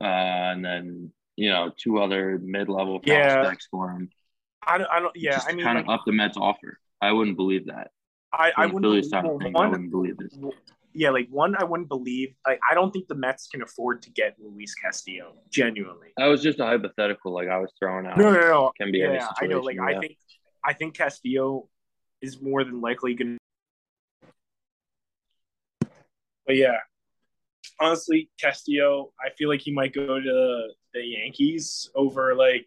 uh, 0.02 0.04
and 0.04 0.62
then 0.64 1.12
you 1.36 1.48
know 1.50 1.70
two 1.74 1.98
other 2.00 2.38
mid-level 2.42 3.00
Yeah. 3.04 3.36
prospects 3.36 3.68
for 3.70 3.90
him. 3.90 4.10
I 4.66 4.76
don't, 4.76 4.90
I 4.90 5.00
don't. 5.00 5.16
Yeah, 5.16 5.36
just 5.36 5.48
I 5.48 5.52
mean, 5.52 5.64
kind 5.64 5.78
of 5.78 5.88
up 5.88 6.02
the 6.04 6.12
Mets 6.12 6.36
offer. 6.36 6.78
I 7.00 7.12
wouldn't 7.12 7.36
believe 7.36 7.66
that. 7.66 7.92
I, 8.32 8.52
I 8.56 8.66
wouldn't. 8.66 8.84
Well, 8.84 9.38
things, 9.38 9.54
I 9.56 9.60
one, 9.60 9.70
wouldn't 9.70 9.90
believe 9.90 10.16
it. 10.20 10.32
Yeah, 10.94 11.10
like 11.10 11.28
one, 11.30 11.54
I 11.56 11.64
wouldn't 11.64 11.88
believe. 11.88 12.34
Like, 12.46 12.60
I 12.68 12.74
don't 12.74 12.90
think 12.90 13.08
the 13.08 13.14
Mets 13.14 13.46
can 13.48 13.62
afford 13.62 14.02
to 14.02 14.10
get 14.10 14.36
Luis 14.38 14.74
Castillo. 14.74 15.34
Genuinely, 15.50 16.08
That 16.16 16.26
was 16.26 16.42
just 16.42 16.60
a 16.60 16.64
hypothetical, 16.64 17.32
like 17.32 17.48
I 17.48 17.58
was 17.58 17.72
throwing 17.78 18.06
out. 18.06 18.18
no, 18.18 18.32
no, 18.32 18.40
no. 18.40 18.72
Can 18.80 18.90
be 18.90 19.02
any 19.02 19.14
yeah, 19.14 19.28
I 19.40 19.46
know. 19.46 19.60
Like, 19.60 19.76
yeah. 19.76 19.84
I 19.84 20.00
think, 20.00 20.16
I 20.64 20.72
think 20.72 20.94
Castillo 20.94 21.68
is 22.20 22.40
more 22.40 22.64
than 22.64 22.80
likely 22.80 23.14
going. 23.14 23.38
to 25.82 25.88
But 26.46 26.56
yeah, 26.56 26.78
honestly, 27.80 28.30
Castillo, 28.40 29.12
I 29.24 29.30
feel 29.36 29.48
like 29.48 29.60
he 29.60 29.72
might 29.72 29.92
go 29.92 30.20
to 30.20 30.68
the 30.94 31.04
Yankees 31.04 31.90
over 31.94 32.34
like 32.34 32.66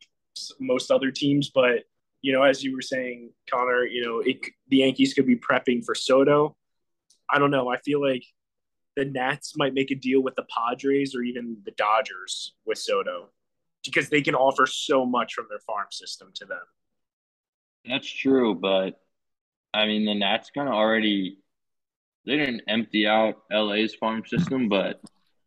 most 0.60 0.92
other 0.92 1.12
teams. 1.12 1.50
But 1.54 1.84
you 2.22 2.34
know, 2.34 2.44
as 2.44 2.64
you 2.64 2.76
were 2.76 2.82
saying, 2.82 3.32
Connor, 3.50 3.86
you 3.86 4.06
know, 4.06 4.20
it, 4.20 4.40
the 4.70 4.78
Yankees 4.78 5.14
could 5.14 5.26
be 5.26 5.36
prepping 5.36 5.84
for 5.84 5.96
Soto. 5.96 6.56
I 7.32 7.40
don't 7.40 7.52
know. 7.52 7.70
I 7.70 7.78
feel 7.78 8.02
like 8.02 8.24
the 8.96 9.06
Nats 9.06 9.54
might 9.56 9.74
make 9.74 9.92
a 9.92 9.96
deal 9.96 10.22
with 10.22 10.36
the 10.36 10.46
Padres 10.56 11.16
or 11.16 11.22
even 11.22 11.58
the 11.66 11.72
Dodgers 11.72 12.54
with 12.66 12.78
Soto 12.78 13.30
because 13.86 14.10
they 14.10 14.22
can 14.22 14.36
offer 14.36 14.68
so 14.68 15.06
much 15.06 15.34
from 15.34 15.48
their 15.50 15.60
farm 15.60 15.88
system 15.92 16.32
to 16.36 16.46
them. 16.46 16.62
That's 17.86 18.08
true, 18.08 18.56
but 18.56 19.00
I 19.74 19.86
mean 19.86 20.06
the 20.06 20.14
Nats 20.14 20.52
kind 20.54 20.68
of 20.68 20.76
already 20.76 21.38
they 22.26 22.38
didn't 22.38 22.64
empty 22.68 23.08
out 23.08 23.42
LA's 23.52 23.96
farm 23.96 24.24
system, 24.26 24.70
but 24.70 25.02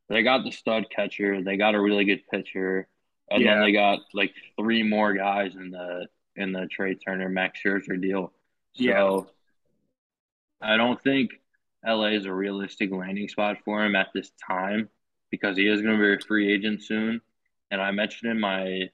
they 0.09 0.23
got 0.23 0.44
the 0.44 0.51
stud 0.51 0.87
catcher, 0.90 1.42
they 1.42 1.57
got 1.57 1.75
a 1.75 1.81
really 1.81 2.05
good 2.05 2.23
pitcher, 2.31 2.88
and 3.31 3.44
then 3.44 3.61
they 3.61 3.73
got 3.73 4.01
like 4.12 4.33
three 4.59 4.83
more 4.83 5.14
guys 5.14 5.55
in 5.55 5.70
the 5.70 6.07
in 6.37 6.53
the 6.53 6.66
Trea 6.70 6.94
Turner 6.97 7.29
Max 7.29 7.61
Scherzer 7.64 8.01
deal. 8.01 8.33
So 8.75 8.83
Yeah. 8.83 9.20
I 10.61 10.77
don't 10.77 11.01
think 11.03 11.31
LA 11.87 12.09
is 12.09 12.27
a 12.27 12.33
realistic 12.33 12.90
landing 12.90 13.29
spot 13.29 13.59
for 13.64 13.85
him 13.85 13.94
at 13.94 14.09
this 14.14 14.31
time 14.49 14.88
because 15.31 15.57
he 15.57 15.68
is 15.68 15.83
going 15.83 15.99
to 15.99 16.03
be 16.03 16.14
a 16.14 16.27
free 16.27 16.53
agent 16.53 16.83
soon. 16.83 17.20
And 17.70 17.81
I 17.81 17.90
mentioned 17.90 18.31
in 18.31 18.40
my 18.40 18.88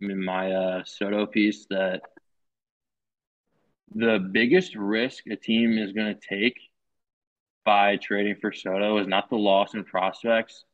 in 0.00 0.24
my 0.24 0.52
uh, 0.52 0.84
Soto 0.84 1.26
piece 1.26 1.66
that 1.70 2.02
the 3.94 4.18
biggest 4.18 4.76
risk 4.76 5.26
a 5.28 5.36
team 5.36 5.78
is 5.78 5.92
going 5.92 6.14
to 6.14 6.20
take 6.28 6.58
by 7.64 7.96
trading 7.96 8.36
for 8.40 8.52
Soto 8.52 8.98
is 8.98 9.06
not 9.06 9.28
the 9.30 9.36
loss 9.36 9.74
in 9.74 9.84
prospects. 9.84 10.64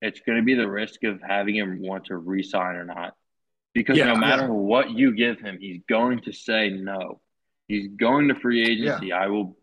It's 0.00 0.20
going 0.20 0.38
to 0.38 0.44
be 0.44 0.54
the 0.54 0.68
risk 0.68 1.04
of 1.04 1.20
having 1.26 1.54
him 1.56 1.80
want 1.80 2.06
to 2.06 2.16
re-sign 2.16 2.74
or 2.74 2.84
not. 2.84 3.14
Because 3.72 3.96
Yeah. 3.98 4.06
no 4.06 4.16
matter 4.16 4.52
what 4.52 4.90
you 4.90 5.14
give 5.14 5.38
him, 5.38 5.58
he's 5.60 5.80
going 5.88 6.20
to 6.22 6.32
say 6.32 6.70
no. 6.70 7.20
He's 7.68 7.88
going 7.88 8.28
to 8.28 8.34
free 8.34 8.62
agency. 8.62 9.12
I 9.12 9.28
will 9.28 9.56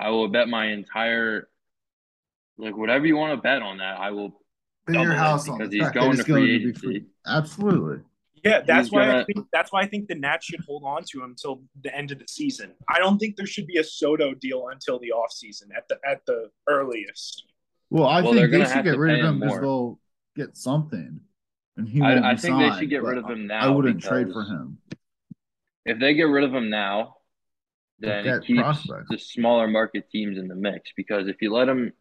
I 0.00 0.08
will 0.10 0.28
bet 0.28 0.48
my 0.48 0.66
entire 0.72 1.48
like 2.58 2.76
whatever 2.76 3.06
you 3.06 3.16
want 3.16 3.36
to 3.36 3.42
bet 3.42 3.62
on 3.62 3.78
that. 3.78 3.98
I 3.98 4.10
will 4.10 4.40
Bet 4.86 4.96
your 5.02 5.12
house 5.12 5.48
on 5.48 5.58
because 5.58 5.70
the 5.70 5.76
he's 5.76 5.84
fact 5.86 5.94
going 5.94 6.16
to 6.16 6.24
free 6.24 6.32
going 6.32 6.42
to 6.42 6.46
be 6.48 6.54
agency. 6.54 6.80
free. 6.86 7.04
Absolutely. 7.26 8.02
Yeah, 8.42 8.62
that's 8.66 8.86
He's 8.88 8.92
why 8.92 9.02
I 9.02 9.06
gonna- 9.12 9.24
think 9.26 9.46
that's 9.52 9.70
why 9.72 9.82
I 9.82 9.86
think 9.86 10.08
the 10.08 10.14
Nats 10.14 10.46
should 10.46 10.60
hold 10.66 10.82
on 10.84 11.04
to 11.10 11.18
him 11.22 11.30
until 11.30 11.62
the 11.82 11.94
end 11.94 12.10
of 12.10 12.18
the 12.18 12.26
season. 12.26 12.72
I 12.88 12.98
don't 12.98 13.18
think 13.18 13.36
there 13.36 13.46
should 13.46 13.66
be 13.66 13.76
a 13.76 13.84
Soto 13.84 14.32
deal 14.32 14.68
until 14.72 14.98
the 14.98 15.12
offseason 15.14 15.64
at 15.76 15.86
the 15.88 15.98
at 16.08 16.24
the 16.24 16.50
earliest. 16.66 17.44
Well, 17.90 18.06
I 18.06 18.22
Well, 18.22 18.32
think 18.32 18.50
they 18.50 18.64
should 18.64 18.84
get 18.84 18.96
rid 18.96 19.18
of 19.18 19.26
him 19.26 19.34
him 19.34 19.40
because 19.40 19.60
they'll 19.60 20.00
get 20.36 20.56
something, 20.56 21.20
and 21.76 21.86
he 21.88 22.00
won't 22.00 22.24
I, 22.24 22.30
I 22.30 22.34
be 22.34 22.40
think 22.40 22.58
they 22.58 22.78
should 22.78 22.88
get 22.90 23.02
rid 23.02 23.18
of 23.18 23.28
him 23.28 23.46
now. 23.46 23.60
I 23.60 23.68
wouldn't 23.68 24.00
trade 24.02 24.32
for 24.32 24.44
him. 24.44 24.78
If 25.84 25.98
they 25.98 26.14
get 26.14 26.22
rid 26.24 26.44
of 26.44 26.54
him 26.54 26.70
now, 26.70 27.16
then 28.00 28.26
it 28.26 28.44
keeps 28.44 28.60
prospects. 28.60 29.06
the 29.10 29.18
smaller 29.18 29.68
market 29.68 30.10
teams 30.10 30.38
in 30.38 30.48
the 30.48 30.54
mix. 30.54 30.90
Because 30.96 31.28
if 31.28 31.36
you 31.40 31.52
let 31.52 31.66
them 31.66 31.92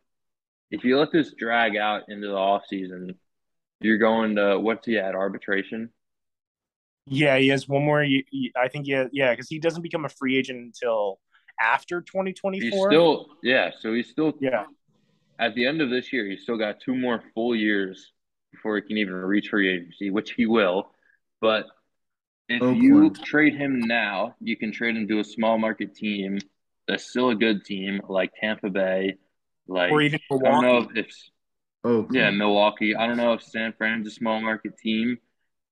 if 0.72 0.84
you 0.84 0.98
let 0.98 1.12
this 1.12 1.34
drag 1.34 1.76
out 1.76 2.04
into 2.10 2.28
the 2.28 2.34
offseason, 2.34 3.16
you're 3.82 3.98
going 3.98 4.36
to 4.36 4.60
what's 4.60 4.86
he 4.86 4.98
at 4.98 5.16
arbitration? 5.16 5.90
Yeah, 7.06 7.38
he 7.38 7.48
has 7.48 7.68
one 7.68 7.84
more. 7.84 8.04
ye- 8.04 8.26
ye- 8.32 8.52
I 8.56 8.68
think 8.68 8.88
yeah, 8.88 9.06
yeah, 9.12 9.32
because 9.32 9.50
he 9.50 9.60
doesn't 9.60 9.82
become 9.82 10.06
a 10.06 10.10
free 10.10 10.38
agent 10.38 10.60
until 10.60 11.20
after 11.60 12.02
twenty 12.02 12.34
twenty 12.34 12.60
He's 12.60 12.82
still 12.82 13.28
yeah, 13.42 13.72
so 13.80 13.94
he's 13.94 14.10
still 14.10 14.34
yeah, 14.40 14.66
at 15.40 15.56
the 15.56 15.66
end 15.66 15.82
of 15.82 15.90
this 15.90 16.14
year. 16.14 16.28
He's 16.28 16.44
still 16.44 16.58
got 16.58 16.80
two 16.80 16.96
more 16.96 17.24
full 17.34 17.56
years 17.56 18.12
before 18.52 18.76
he 18.76 18.82
can 18.84 18.98
even 18.98 19.14
reach 19.14 19.50
free 19.50 19.70
agency, 19.74 20.12
which 20.12 20.32
he 20.34 20.46
will. 20.46 20.92
But 21.42 21.66
if 22.50 22.78
you 22.82 23.12
trade 23.24 23.56
him 23.56 23.80
now, 23.80 24.36
you 24.42 24.58
can 24.58 24.72
trade 24.72 24.96
him 24.98 25.08
to 25.08 25.20
a 25.20 25.24
small 25.24 25.58
market 25.58 25.96
team 25.96 26.40
that's 26.88 27.08
still 27.10 27.30
a 27.30 27.36
good 27.36 27.64
team 27.66 28.02
like 28.10 28.32
Tampa 28.40 28.70
Bay, 28.70 29.16
like 29.68 29.92
or 29.92 30.02
even 30.02 30.20
I 30.32 30.38
don't 30.38 30.62
know 30.64 30.78
if 30.80 30.96
it's 30.96 31.32
Oh, 31.86 32.06
yeah 32.12 32.30
Milwaukee. 32.30 32.94
I 32.96 33.08
don't 33.08 33.16
know 33.16 33.32
if 33.34 33.42
San 33.42 33.72
Fran's 33.78 34.06
a 34.06 34.12
small 34.12 34.42
market 34.42 34.78
team, 34.78 35.18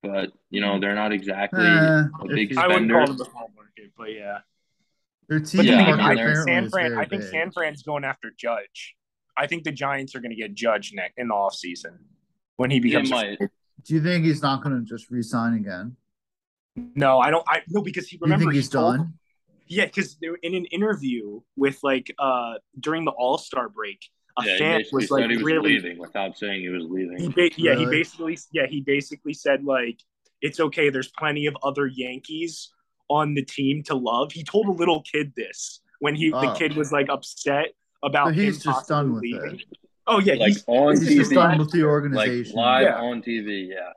but 0.01 0.31
you 0.49 0.61
know 0.61 0.79
they're 0.79 0.95
not 0.95 1.11
exactly 1.11 1.65
Eh, 1.65 2.03
a 2.21 2.27
big 2.29 2.51
you- 2.51 2.59
I 2.59 2.67
wouldn't 2.67 2.89
spender. 2.89 2.93
call 2.93 3.07
them 3.07 3.21
a 3.27 3.29
small 3.29 3.51
market, 3.55 3.91
but 3.97 4.13
yeah. 4.13 4.39
Their 5.27 5.39
But 5.39 5.47
team 5.49 5.65
Yeah, 5.65 5.79
I 5.81 5.91
mean, 5.91 5.99
I, 5.99 6.15
think 6.15 6.37
San 6.47 6.63
is 6.63 6.71
Fran. 6.71 6.93
I 6.97 7.03
think 7.05 7.23
big. 7.23 7.31
San 7.31 7.51
Fran's 7.51 7.83
going 7.83 8.05
after 8.05 8.31
Judge. 8.37 8.95
I 9.35 9.47
think 9.47 9.65
the 9.65 9.71
Giants 9.73 10.15
are 10.15 10.21
going 10.21 10.31
to 10.31 10.37
get 10.37 10.53
Judge 10.53 10.93
next 10.93 11.17
in 11.17 11.27
the 11.27 11.33
offseason 11.33 11.97
when 12.55 12.71
he 12.71 12.79
becomes. 12.79 13.09
Do 13.09 13.93
you 13.93 14.01
think 14.01 14.23
he's 14.23 14.41
not 14.41 14.63
going 14.63 14.79
to 14.79 14.85
just 14.85 15.11
resign 15.11 15.55
again? 15.55 15.97
No, 16.95 17.19
I 17.19 17.31
don't. 17.31 17.43
I 17.47 17.61
no 17.69 17.81
because 17.81 18.07
he 18.07 18.17
Do 18.17 18.23
remember 18.25 18.43
think 18.45 18.53
he 18.53 18.59
he's 18.59 18.69
told- 18.69 18.97
done? 18.97 19.13
Yeah, 19.69 19.85
because 19.85 20.17
in 20.43 20.55
an 20.55 20.65
interview 20.65 21.41
with 21.57 21.79
like 21.83 22.13
uh 22.19 22.53
during 22.79 23.03
the 23.05 23.11
All 23.11 23.37
Star 23.37 23.67
break, 23.67 23.99
a 24.39 24.45
Yeah, 24.45 24.57
fan 24.57 24.77
basically 24.79 24.95
was 25.03 25.11
like 25.11 25.29
he 25.29 25.35
was 25.37 25.43
really. 25.43 25.69
leaving 25.73 25.97
without 25.99 26.37
saying 26.37 26.61
he 26.61 26.69
was 26.69 26.85
leaving. 26.87 27.17
He 27.19 27.27
ba- 27.29 27.49
yeah, 27.57 27.75
he 27.75 27.85
basically 27.85 28.37
yeah 28.53 28.67
he 28.67 28.81
basically 28.81 29.33
said 29.33 29.63
like 29.65 29.99
it's 30.41 30.59
okay. 30.59 30.89
There's 30.89 31.09
plenty 31.17 31.47
of 31.47 31.57
other 31.63 31.87
Yankees 31.87 32.69
on 33.09 33.33
the 33.33 33.43
team 33.43 33.83
to 33.83 33.95
love. 33.95 34.31
He 34.31 34.43
told 34.43 34.67
a 34.67 34.71
little 34.71 35.01
kid 35.01 35.33
this 35.35 35.81
when 35.99 36.15
he 36.15 36.29
the 36.29 36.51
Oh. 36.51 36.53
kid 36.53 36.75
was 36.77 36.91
like 36.91 37.09
upset 37.09 37.73
about 38.03 38.27
So 38.27 38.33
he's 38.33 38.57
him 38.65 38.71
just 38.71 38.87
done 38.87 39.13
with 39.13 39.23
leaving. 39.23 39.55
it. 39.59 39.65
Oh 40.05 40.19
yeah, 40.21 40.35
like 40.35 40.49
he's, 40.53 40.63
on 40.67 40.95
He's 40.97 41.15
just 41.15 41.31
done 41.31 41.57
with 41.57 41.71
the 41.71 41.79
like 41.79 41.87
organization. 41.87 42.55
live 42.55 42.83
Yeah. 42.83 43.01
on 43.01 43.21
TV. 43.21 43.67
Yeah, 43.69 43.91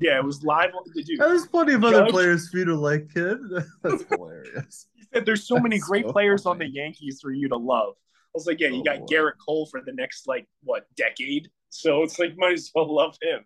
yeah, 0.00 0.18
it 0.18 0.24
was 0.24 0.42
live 0.42 0.70
on 0.74 0.82
the 0.94 1.02
dude. 1.02 1.18
There's 1.18 1.46
plenty 1.46 1.74
of 1.74 1.84
other 1.84 2.00
Judge- 2.04 2.10
players 2.10 2.48
for 2.48 2.58
you 2.58 2.64
to 2.66 2.74
like, 2.76 3.12
kid. 3.12 3.38
That's 3.82 4.04
hilarious. 4.08 4.86
He 4.94 5.04
said 5.12 5.26
there's 5.26 5.46
so 5.46 5.58
many 5.58 5.78
great 5.78 6.06
so 6.06 6.12
players 6.12 6.46
on 6.46 6.58
the 6.58 6.66
Yankees 6.66 7.20
for 7.22 7.32
you 7.32 7.48
to 7.48 7.56
love. 7.56 7.94
I 7.98 8.30
was 8.34 8.46
like, 8.46 8.60
yeah, 8.60 8.68
you 8.68 8.80
Oh, 8.80 8.82
got 8.84 8.98
boy. 9.00 9.06
Gerrit 9.06 9.32
Cole 9.44 9.66
for 9.66 9.80
the 9.84 9.92
next 9.92 10.26
like 10.26 10.46
what 10.62 10.86
decade, 10.96 11.48
so 11.68 12.02
it's 12.02 12.18
like 12.18 12.36
might 12.36 12.54
as 12.54 12.70
well 12.74 12.92
love 12.94 13.16
him. 13.22 13.44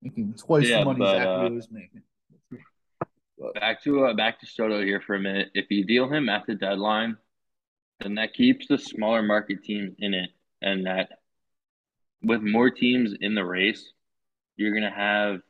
Making 0.00 0.34
twice 0.34 0.68
Yeah, 0.68 0.78
the 0.80 0.84
money 0.86 0.98
but, 1.00 1.16
Zack 1.16 1.26
uh, 1.26 1.40
Wheeler's 1.42 1.68
making. 1.70 2.02
back 3.54 3.82
to 3.84 4.06
uh, 4.06 4.14
back 4.14 4.40
to 4.40 4.46
Soto 4.46 4.82
here 4.82 5.00
for 5.00 5.14
a 5.16 5.20
minute. 5.20 5.50
If 5.54 5.66
you 5.70 5.84
deal 5.84 6.08
him 6.08 6.28
at 6.28 6.46
the 6.46 6.54
deadline, 6.54 7.16
then 8.00 8.14
that 8.14 8.32
keeps 8.34 8.66
the 8.68 8.78
smaller 8.78 9.22
market 9.22 9.62
teams 9.64 9.94
in 9.98 10.14
it, 10.14 10.30
and 10.62 10.86
that 10.86 11.10
with 12.22 12.40
more 12.42 12.70
teams 12.70 13.12
in 13.20 13.34
the 13.34 13.44
race, 13.44 13.92
you're 14.56 14.74
gonna 14.74 14.94
have. 14.94 15.40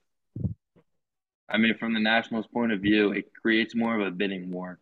I 1.48 1.58
mean, 1.58 1.76
from 1.76 1.92
the 1.94 2.00
Nationals' 2.00 2.46
point 2.46 2.72
of 2.72 2.80
view, 2.80 3.12
it 3.12 3.32
creates 3.34 3.74
more 3.74 3.94
of 4.00 4.06
a 4.06 4.10
bidding 4.10 4.50
war 4.50 4.78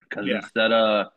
because 0.00 0.26
Yeah. 0.26 0.36
instead 0.36 0.72
of 0.72 1.12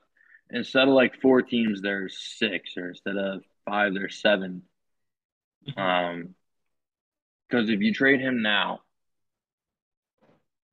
instead 0.50 0.88
of 0.88 0.94
like 0.94 1.22
four 1.22 1.42
teams, 1.42 1.82
there's 1.82 2.18
six, 2.18 2.76
or 2.78 2.90
instead 2.90 3.18
of 3.18 3.44
five, 3.66 3.94
there's 3.94 4.20
seven. 4.20 4.64
Um, 5.78 6.36
because 7.48 7.70
if 7.70 7.82
you 7.82 7.94
trade 7.94 8.22
him 8.22 8.42
now, 8.42 8.82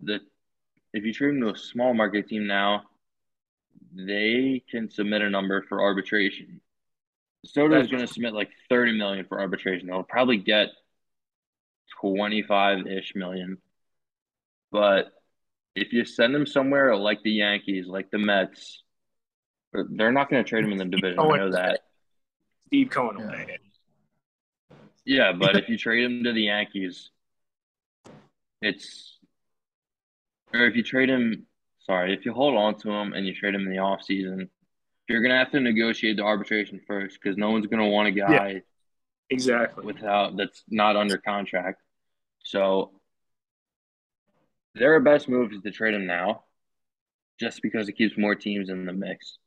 the 0.01 0.21
if 0.93 1.05
you 1.05 1.13
trade 1.13 1.35
him 1.35 1.41
to 1.43 1.51
a 1.51 1.57
small 1.57 1.93
market 1.95 2.29
team 2.29 2.47
now, 2.47 2.85
they 3.93 4.63
can 4.71 4.91
submit 4.91 5.23
a 5.23 5.31
number 5.31 5.63
for 5.63 5.81
arbitration. 5.83 6.61
Soto 7.45 7.81
is 7.81 7.89
going 7.89 8.07
to 8.07 8.13
submit 8.13 8.33
like 8.35 8.51
thirty 8.69 8.97
million 8.97 9.25
for 9.27 9.41
arbitration. 9.41 9.87
They'll 9.89 10.03
probably 10.03 10.39
get 10.39 10.69
twenty 12.01 12.43
five 12.43 12.87
ish 12.87 13.15
million, 13.15 13.59
but 14.71 15.13
if 15.75 15.93
you 15.93 16.05
send 16.05 16.35
him 16.35 16.47
somewhere 16.47 16.97
like 16.97 17.23
the 17.23 17.31
Yankees, 17.31 17.87
like 17.87 18.11
the 18.11 18.19
Mets, 18.19 18.83
they're 19.73 20.13
not 20.13 20.31
going 20.31 20.43
to 20.43 20.49
trade 20.49 20.65
him 20.65 20.73
in 20.73 20.79
the 20.79 20.85
division. 20.85 21.21
I 21.21 21.37
know 21.37 21.53
that. 21.53 21.81
Steve 22.67 22.91
Cohen 22.91 23.17
will 23.17 23.31
Yeah. 23.31 23.41
it. 23.41 23.61
Yeah, 25.05 25.33
but 25.33 25.57
if 25.57 25.69
you 25.69 25.79
trade 25.79 26.05
him 26.05 26.25
to 26.25 26.33
the 26.33 26.43
Yankees, 26.43 27.11
it's 28.61 29.19
or 30.55 30.67
if 30.67 30.75
you 30.75 30.83
trade 30.83 31.09
him, 31.09 31.47
sorry, 31.81 32.15
if 32.15 32.25
you 32.25 32.33
hold 32.33 32.57
on 32.57 32.79
to 32.81 32.91
him 32.91 33.13
and 33.13 33.27
you 33.27 33.35
trade 33.35 33.55
him 33.55 33.63
in 33.63 33.71
the 33.71 33.77
offseason, 33.77 34.49
you're 35.09 35.23
gonna 35.23 35.39
have 35.39 35.51
to 35.53 35.61
negotiate 35.61 36.17
the 36.17 36.23
arbitration 36.25 36.81
first 36.87 37.19
because 37.23 37.37
no 37.37 37.51
one's 37.51 37.67
gonna 37.67 37.89
want 37.89 38.09
a 38.09 38.13
guy 38.13 38.63
Exactly. 39.31 39.85
without 39.85 40.37
that's 40.37 40.63
not 40.69 40.97
under 40.97 41.19
contract. 41.19 41.81
So 42.43 42.98
their 44.75 45.01
best 45.01 45.29
move 45.29 45.53
is 45.53 45.63
to 45.63 45.71
trade 45.71 45.95
him 45.95 46.07
now, 46.07 46.45
just 47.41 47.63
because 47.63 47.89
it 47.89 47.93
keeps 47.93 48.17
more 48.19 48.35
teams 48.35 48.69
in 48.69 48.85
the 48.87 48.93
mix. 48.93 49.39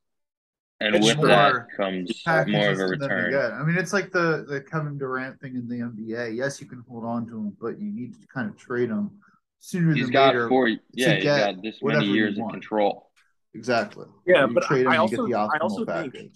And 0.79 0.95
It's 0.95 1.05
with 1.05 1.17
more 1.17 1.27
that 1.27 1.67
comes 1.77 2.23
more 2.47 2.69
of 2.69 2.79
a 2.79 2.85
return. 2.87 3.31
get. 3.31 3.51
I 3.53 3.63
mean, 3.63 3.77
it's 3.77 3.93
like 3.93 4.11
the 4.11 4.45
the 4.47 4.61
Kevin 4.61 4.97
Durant 4.97 5.39
thing 5.39 5.55
in 5.55 5.67
the 5.67 5.75
NBA. 5.75 6.35
Yes, 6.35 6.59
you 6.59 6.65
can 6.67 6.83
hold 6.89 7.05
on 7.05 7.27
to 7.27 7.37
him, 7.37 7.55
but 7.61 7.79
you 7.79 7.91
need 7.93 8.19
to 8.19 8.27
kind 8.27 8.49
of 8.49 8.57
trade 8.57 8.89
him 8.89 9.11
sooner 9.59 9.93
He's 9.93 10.05
than 10.05 10.13
got 10.13 10.27
later. 10.33 10.49
four. 10.49 10.67
Yeah, 10.69 10.77
he's 10.93 11.23
get 11.23 11.23
got 11.55 11.61
this 11.63 11.77
many 11.83 12.07
years 12.07 12.37
of 12.39 12.49
control. 12.49 13.11
Exactly. 13.53 14.07
Yeah, 14.25 14.47
You 14.47 14.53
but 14.55 14.63
trade 14.63 14.81
him 14.81 14.87
I 14.87 14.91
and 14.93 15.01
also- 15.01 15.27
get 15.27 15.31
the 15.33 15.37
I 15.39 15.47
optimal 15.47 15.61
also 15.61 15.85
think- 16.11 16.33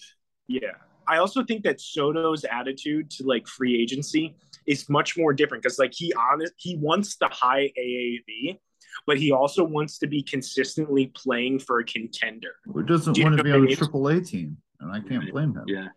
Yeah. 0.47 0.59
I 1.07 1.17
also 1.17 1.43
think 1.43 1.63
that 1.63 1.79
Soto's 1.81 2.43
attitude 2.45 3.09
to 3.11 3.23
like 3.25 3.47
free 3.47 3.79
agency 3.81 4.35
is 4.67 4.89
much 4.89 5.15
more 5.17 5.33
different 5.33 5.63
because 5.63 5.79
like 5.79 5.93
he 5.95 6.13
honest 6.13 6.53
he 6.57 6.75
wants 6.77 7.15
the 7.17 7.27
high 7.29 7.71
AAV, 7.77 8.59
but 9.05 9.17
he 9.17 9.31
also 9.31 9.63
wants 9.63 9.97
to 9.99 10.07
be 10.07 10.21
consistently 10.23 11.07
playing 11.15 11.59
for 11.59 11.79
a 11.79 11.85
contender. 11.85 12.55
Who 12.65 12.83
doesn't 12.83 13.13
Do 13.13 13.23
want 13.23 13.37
to 13.37 13.43
be 13.43 13.51
on 13.51 13.57
a 13.57 13.61
mean? 13.63 13.75
triple 13.75 14.07
A 14.07 14.21
team? 14.21 14.57
And 14.79 14.91
I 14.91 14.99
can't 14.99 15.29
blame 15.31 15.53
him. 15.55 15.63
Yeah. 15.67 15.87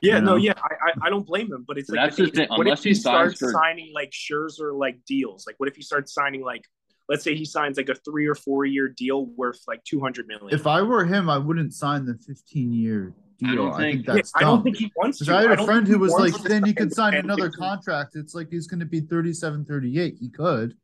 Yeah, 0.00 0.16
You 0.18 0.22
no, 0.22 0.36
yeah, 0.36 0.52
I, 0.56 0.74
I 0.88 1.06
I 1.06 1.10
don't 1.10 1.26
blame 1.26 1.52
him, 1.52 1.64
but 1.66 1.76
it's 1.76 1.88
like 1.90 1.96
That's 1.98 2.16
the 2.16 2.26
the 2.26 2.30
thing, 2.30 2.48
what 2.50 2.60
unless 2.60 2.78
if 2.80 2.84
he 2.84 2.90
he 2.90 2.94
starts 2.94 3.38
for- 3.40 3.50
signing 3.50 3.92
like 3.92 4.12
Scherzer 4.12 4.72
like 4.78 5.04
deals? 5.06 5.44
Like, 5.46 5.56
what 5.58 5.68
if 5.68 5.74
he 5.74 5.82
starts 5.82 6.14
signing 6.14 6.40
like, 6.42 6.62
let's 7.08 7.24
say 7.24 7.34
he 7.34 7.44
signs 7.44 7.76
like 7.78 7.88
a 7.88 7.96
three 7.96 8.26
or 8.28 8.36
four 8.36 8.64
year 8.64 8.88
deal 8.88 9.26
worth 9.26 9.60
like 9.66 9.82
two 9.82 9.98
hundred 10.00 10.28
million? 10.28 10.54
If 10.54 10.68
I 10.68 10.82
were 10.82 11.04
him, 11.04 11.28
I 11.28 11.38
wouldn't 11.38 11.74
sign 11.74 12.06
the 12.06 12.14
15 12.14 12.72
year 12.72 13.12
deal. 13.40 13.48
I 13.48 13.52
I, 13.52 13.54
don't 13.56 13.76
think 13.76 13.92
think- 13.96 14.06
Yeah, 14.06 14.14
that's 14.14 14.32
I 14.36 14.40
don't 14.42 14.62
think 14.62 14.76
he 14.76 14.92
wants 14.96 15.18
to. 15.18 15.34
I 15.36 15.42
had 15.48 15.58
a 15.58 15.64
friend 15.64 15.84
who 15.86 15.98
was 15.98 16.12
like, 16.12 16.32
then 16.44 16.62
you 16.64 16.68
sign 16.68 16.74
could 16.76 16.92
sign 16.94 17.14
another 17.14 17.50
15. 17.50 17.58
contract. 17.58 18.14
It's 18.14 18.34
like 18.36 18.50
he's 18.52 18.68
going 18.68 18.80
to 18.80 18.86
be 18.86 19.00
37, 19.00 19.64
38. 19.64 20.16
He 20.20 20.28
could, 20.28 20.76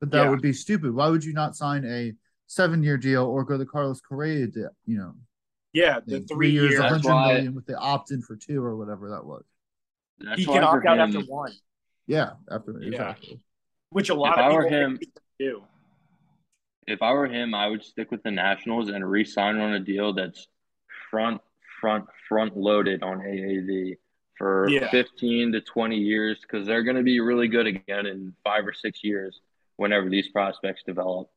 but 0.00 0.10
that 0.10 0.24
Yeah. 0.24 0.30
would 0.30 0.42
be 0.42 0.52
stupid. 0.52 0.94
Why 0.94 1.08
would 1.08 1.24
you 1.24 1.32
not 1.32 1.56
sign 1.56 1.84
a 1.84 2.12
seven 2.46 2.82
year 2.82 2.96
deal 2.96 3.24
or 3.24 3.44
go 3.44 3.56
the 3.56 3.66
Carlos 3.66 4.00
Correa 4.00 4.46
deal? 4.46 4.70
You 4.84 4.98
know, 4.98 5.14
Yeah, 5.72 6.00
the 6.06 6.18
like 6.18 6.28
three 6.28 6.50
years, 6.50 6.70
years. 6.72 6.80
That's 6.80 7.04
100 7.04 7.14
why- 7.14 7.34
million 7.34 7.54
with 7.54 7.66
the 7.66 7.76
opt 7.78 8.10
in 8.10 8.22
for 8.22 8.36
two 8.36 8.62
or 8.62 8.76
whatever 8.76 9.10
that 9.10 9.24
was. 9.24 9.44
That's 10.18 10.38
He 10.40 10.46
can 10.46 10.62
opt 10.64 10.86
out 10.86 10.98
him, 10.98 11.16
after 11.16 11.30
one, 11.30 11.52
Yeah, 12.06 12.34
after 12.50 12.72
Yeah. 12.80 12.88
exactly. 12.88 13.40
which 13.90 14.08
a 14.10 14.14
lot 14.14 14.34
If 14.34 14.38
I 14.38 14.48
of 14.48 14.54
were 14.54 14.62
people 14.64 14.78
him- 14.78 15.00
do. 15.38 15.64
If 16.86 17.02
I 17.02 17.12
were 17.12 17.26
him, 17.26 17.52
I 17.54 17.66
would 17.66 17.82
stick 17.82 18.10
with 18.10 18.22
the 18.22 18.30
Nationals 18.30 18.88
and 18.90 19.08
re-sign 19.10 19.56
on 19.56 19.72
a 19.74 19.80
deal 19.80 20.12
that's 20.12 20.46
front, 21.10 21.40
front, 21.80 22.06
front 22.28 22.56
loaded 22.56 23.02
on 23.02 23.20
AAV 23.20 23.96
for 24.38 24.68
Yeah. 24.68 24.88
15 24.90 25.52
to 25.52 25.60
20 25.60 25.98
years 25.98 26.38
because 26.40 26.66
they're 26.66 26.84
going 26.84 26.96
to 26.96 27.02
be 27.02 27.18
really 27.20 27.48
good 27.48 27.66
again 27.66 28.06
in 28.06 28.34
five 28.44 28.66
or 28.66 28.72
six 28.72 29.02
years 29.02 29.40
whenever 29.76 30.08
these 30.08 30.28
prospects 30.28 30.82
develop. 30.86 31.28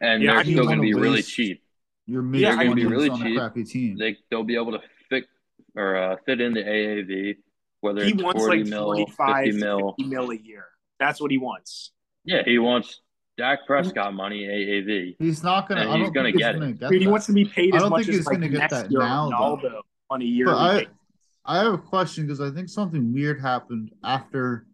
And 0.00 0.22
Yeah, 0.22 0.34
they're 0.34 0.44
still 0.44 0.64
going 0.66 0.78
to 0.78 0.82
be 0.82 0.94
really 0.94 1.22
cheap. 1.22 1.62
You're 2.06 2.22
Yeah, 2.22 2.54
making 2.54 2.58
I 2.58 2.64
gonna 2.64 2.74
be 2.76 2.86
really 2.86 3.10
on 3.10 3.20
a 3.20 3.24
cheap. 3.24 3.36
crappy 3.36 3.64
team. 3.64 3.98
They 3.98 4.16
they'll 4.30 4.42
be 4.42 4.54
able 4.54 4.72
to 4.72 4.80
fit 5.10 5.24
or 5.76 5.94
uh, 5.94 6.16
fit 6.24 6.38
the 6.38 6.44
AAV 6.44 7.36
whether 7.80 8.02
He 8.02 8.12
it's 8.12 8.22
wants 8.22 8.40
40 8.40 8.58
like 8.60 8.66
mil, 8.70 8.84
45 8.84 9.44
50 9.44 9.58
mil. 9.60 9.94
50 9.98 10.04
mil 10.10 10.30
a 10.30 10.36
year. 10.36 10.64
That's 10.98 11.20
what 11.20 11.30
he 11.30 11.36
wants. 11.38 11.92
Yeah, 12.24 12.42
he 12.44 12.58
wants 12.58 13.02
Dak 13.36 13.66
Prescott 13.66 14.14
money 14.14 14.46
AAV. 14.46 15.16
He's 15.18 15.42
not 15.42 15.68
gonna. 15.68 15.82
And 15.82 15.90
I 15.90 15.98
he's 15.98 16.10
gonna 16.10 16.32
get 16.32 16.54
it. 16.56 16.58
gonna 16.60 16.72
get 16.72 16.90
Dude, 16.90 17.02
he 17.02 17.08
wants 17.08 17.26
to 17.26 17.32
be 17.34 17.44
paid 17.44 17.74
I 17.74 17.76
as 17.76 17.82
don't 17.82 17.90
much 17.90 18.04
think 18.06 18.10
he's 18.12 18.20
as 18.20 18.26
like 18.26 18.36
gonna 18.36 18.48
get 18.48 18.58
next 18.58 18.72
that 18.72 18.90
year 18.90 19.00
now, 19.00 19.28
though. 19.28 19.36
Ronaldo 19.68 19.80
on 20.10 20.22
a 20.22 20.24
yearly 20.24 20.54
I. 20.54 20.86
I 21.44 21.58
have 21.58 21.72
a 21.74 21.78
question 21.78 22.24
because 22.26 22.40
I 22.40 22.50
think 22.50 22.68
something 22.68 23.12
weird 23.12 23.40
happened 23.40 23.92
after, 24.04 24.66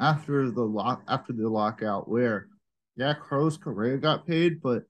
after 0.00 0.50
the 0.50 0.62
lock 0.62 1.02
after 1.08 1.32
the 1.32 1.48
lockout 1.48 2.08
where, 2.08 2.48
yeah, 2.96 3.14
Carlos 3.14 3.56
Correa 3.56 3.96
got 3.98 4.26
paid, 4.26 4.60
but 4.60 4.84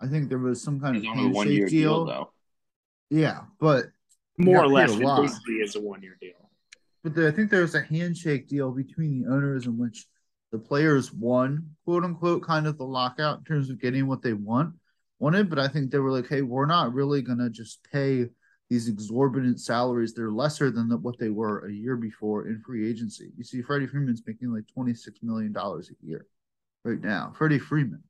I 0.00 0.06
think 0.08 0.28
there 0.28 0.38
was 0.38 0.62
some 0.62 0.80
kind 0.80 0.96
He's 0.96 1.04
of 1.04 1.10
on 1.18 1.32
one 1.32 1.48
year 1.48 1.60
handshake 1.60 1.70
deal 1.70 2.04
deal. 2.04 2.06
though. 2.06 2.32
Yeah, 3.10 3.42
but 3.60 3.86
More 4.38 4.62
or 4.64 4.68
less, 4.68 4.90
a 4.92 5.00
it 5.00 5.16
basically 5.16 5.54
is 5.56 5.76
a 5.76 5.80
one 5.80 6.02
year 6.02 6.16
deal. 6.20 6.50
but 7.02 7.14
the, 7.14 7.28
I 7.28 7.30
think 7.30 7.50
there 7.50 7.62
was 7.62 7.74
a 7.74 7.82
handshake 7.82 8.48
deal 8.48 8.70
between 8.72 9.22
the 9.22 9.32
owners 9.32 9.66
in 9.66 9.78
which 9.78 10.06
the 10.52 10.58
players 10.58 11.12
won, 11.12 11.70
quote 11.84 12.04
unquote, 12.04 12.42
kind 12.42 12.66
of 12.66 12.78
the 12.78 12.84
lockout 12.84 13.38
in 13.38 13.44
terms 13.44 13.70
of 13.70 13.80
getting 13.80 14.06
what 14.06 14.22
they 14.22 14.32
want 14.32 14.74
wanted. 15.18 15.48
But 15.50 15.58
I 15.58 15.68
think 15.68 15.90
they 15.90 15.98
were 15.98 16.12
like, 16.12 16.28
hey, 16.28 16.42
we're 16.42 16.66
not 16.66 16.92
really 16.94 17.22
gonna 17.22 17.50
just 17.50 17.80
pay 17.92 18.26
these 18.74 18.88
exorbitant 18.88 19.60
salaries. 19.60 20.14
They're 20.14 20.32
lesser 20.32 20.70
than 20.70 20.88
the, 20.88 20.96
what 20.96 21.16
they 21.18 21.30
were 21.30 21.66
a 21.66 21.72
year 21.72 21.96
before 21.96 22.48
in 22.48 22.60
free 22.60 22.88
agency. 22.88 23.30
You 23.36 23.44
see, 23.44 23.62
Freddie 23.62 23.86
Freeman's 23.86 24.22
making 24.26 24.52
like 24.52 24.64
twenty 24.66 24.94
six 24.94 25.20
million 25.22 25.52
dollars 25.52 25.90
a 25.90 26.06
year 26.06 26.26
right 26.84 27.00
now. 27.00 27.32
Freddie 27.36 27.60
Freeman, 27.60 28.02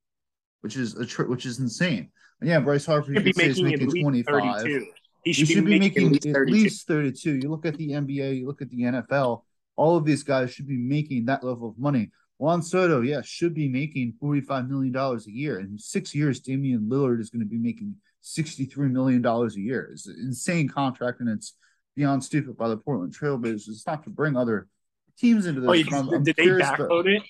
which 0.62 0.76
is 0.76 0.94
a 0.94 1.04
tr- 1.04 1.24
which 1.24 1.44
is 1.44 1.58
insane. 1.58 2.10
And 2.40 2.48
yeah, 2.48 2.60
Bryce 2.60 2.86
Harper 2.86 3.12
should 3.12 3.24
be 3.24 3.34
making 3.36 3.64
making 3.64 4.02
twenty 4.02 4.22
five. 4.22 4.62
32. 4.62 4.86
He 5.24 5.32
should, 5.32 5.48
should 5.48 5.64
be 5.64 5.78
making 5.78 6.16
at 6.16 6.26
at 6.26 6.46
least 6.46 6.86
32. 6.86 7.36
You 7.36 7.48
look 7.48 7.64
at 7.64 7.76
the 7.76 7.90
NBA, 7.90 8.40
you 8.40 8.46
look 8.46 8.60
at 8.60 8.68
the 8.68 8.82
NFL, 8.82 9.42
all 9.74 9.96
of 9.96 10.04
these 10.04 10.22
guys 10.22 10.52
should 10.52 10.68
be 10.68 10.76
making 10.76 11.24
that 11.26 11.42
level 11.42 11.68
of 11.70 11.78
money. 11.78 12.10
Juan 12.36 12.62
Soto, 12.62 13.00
yeah, 13.00 13.22
should 13.22 13.54
be 13.54 13.66
making 13.66 14.14
$45 14.22 14.68
million 14.68 14.94
a 14.94 15.30
year. 15.30 15.60
In 15.60 15.78
six 15.78 16.14
years, 16.14 16.40
Damian 16.40 16.90
Lillard 16.90 17.20
is 17.20 17.30
going 17.30 17.40
to 17.40 17.48
be 17.48 17.56
making 17.56 17.96
$63 18.24 18.90
million 18.90 19.24
a 19.24 19.48
year. 19.54 19.90
It's 19.92 20.06
an 20.06 20.16
insane 20.20 20.68
contract, 20.68 21.20
and 21.20 21.28
it's 21.28 21.54
beyond 21.94 22.24
stupid 22.24 22.56
by 22.56 22.68
the 22.68 22.76
Portland 22.76 23.14
Trailblazers. 23.16 23.68
It's 23.68 23.86
not 23.86 24.02
to 24.04 24.10
bring 24.10 24.36
other 24.36 24.66
teams 25.18 25.46
into 25.46 25.60
this. 25.60 25.68
Oh, 25.70 25.72
you, 25.74 25.84
I'm- 25.92 26.08
I'm 26.10 26.24
did 26.24 26.34
they 26.36 26.42
curious, 26.44 26.66
backload 26.68 27.06
it? 27.06 27.22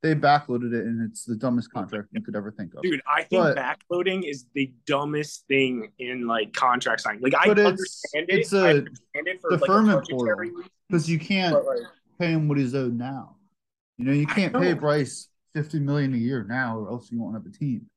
They 0.00 0.14
backloaded 0.14 0.72
it, 0.72 0.86
and 0.86 1.08
it's 1.10 1.24
the 1.24 1.34
dumbest 1.34 1.72
contract 1.72 2.06
you 2.12 2.22
could 2.22 2.36
ever 2.36 2.52
think 2.52 2.72
of. 2.74 2.82
Dude, 2.82 3.00
I 3.06 3.24
think 3.24 3.42
But- 3.42 3.56
backloading 3.56 4.22
is 4.28 4.46
the 4.54 4.72
dumbest 4.86 5.44
thing 5.48 5.90
in 5.98 6.26
like 6.26 6.52
contract 6.52 7.00
signing. 7.02 7.20
Like 7.20 7.34
I 7.34 7.46
But 7.48 7.58
it's- 7.58 7.70
understand 7.70 8.26
it. 8.30 8.38
it's 8.38 8.52
a 8.52 8.58
understand 8.68 9.26
it 9.26 9.40
for 9.40 9.50
like 9.50 9.60
deferment 9.60 10.08
a 10.08 10.14
portal. 10.14 10.62
Because 10.88 11.10
you 11.10 11.18
can't 11.18 11.52
but 11.52 11.66
like 11.66 11.86
pay 12.18 12.28
him 12.32 12.48
what 12.48 12.58
he's 12.58 12.74
owed 12.76 12.94
now. 12.96 13.36
You 13.98 14.04
know, 14.04 14.12
you 14.12 14.26
can't 14.26 14.54
pay. 14.54 14.72
Bryce 14.74 15.28
fifty 15.52 15.80
million 15.80 16.14
a 16.14 16.16
year 16.16 16.44
now, 16.48 16.78
or 16.78 16.88
else 16.90 17.10
you 17.10 17.20
won't 17.20 17.34
have 17.34 17.44
a 17.44 17.50
team. 17.50 17.90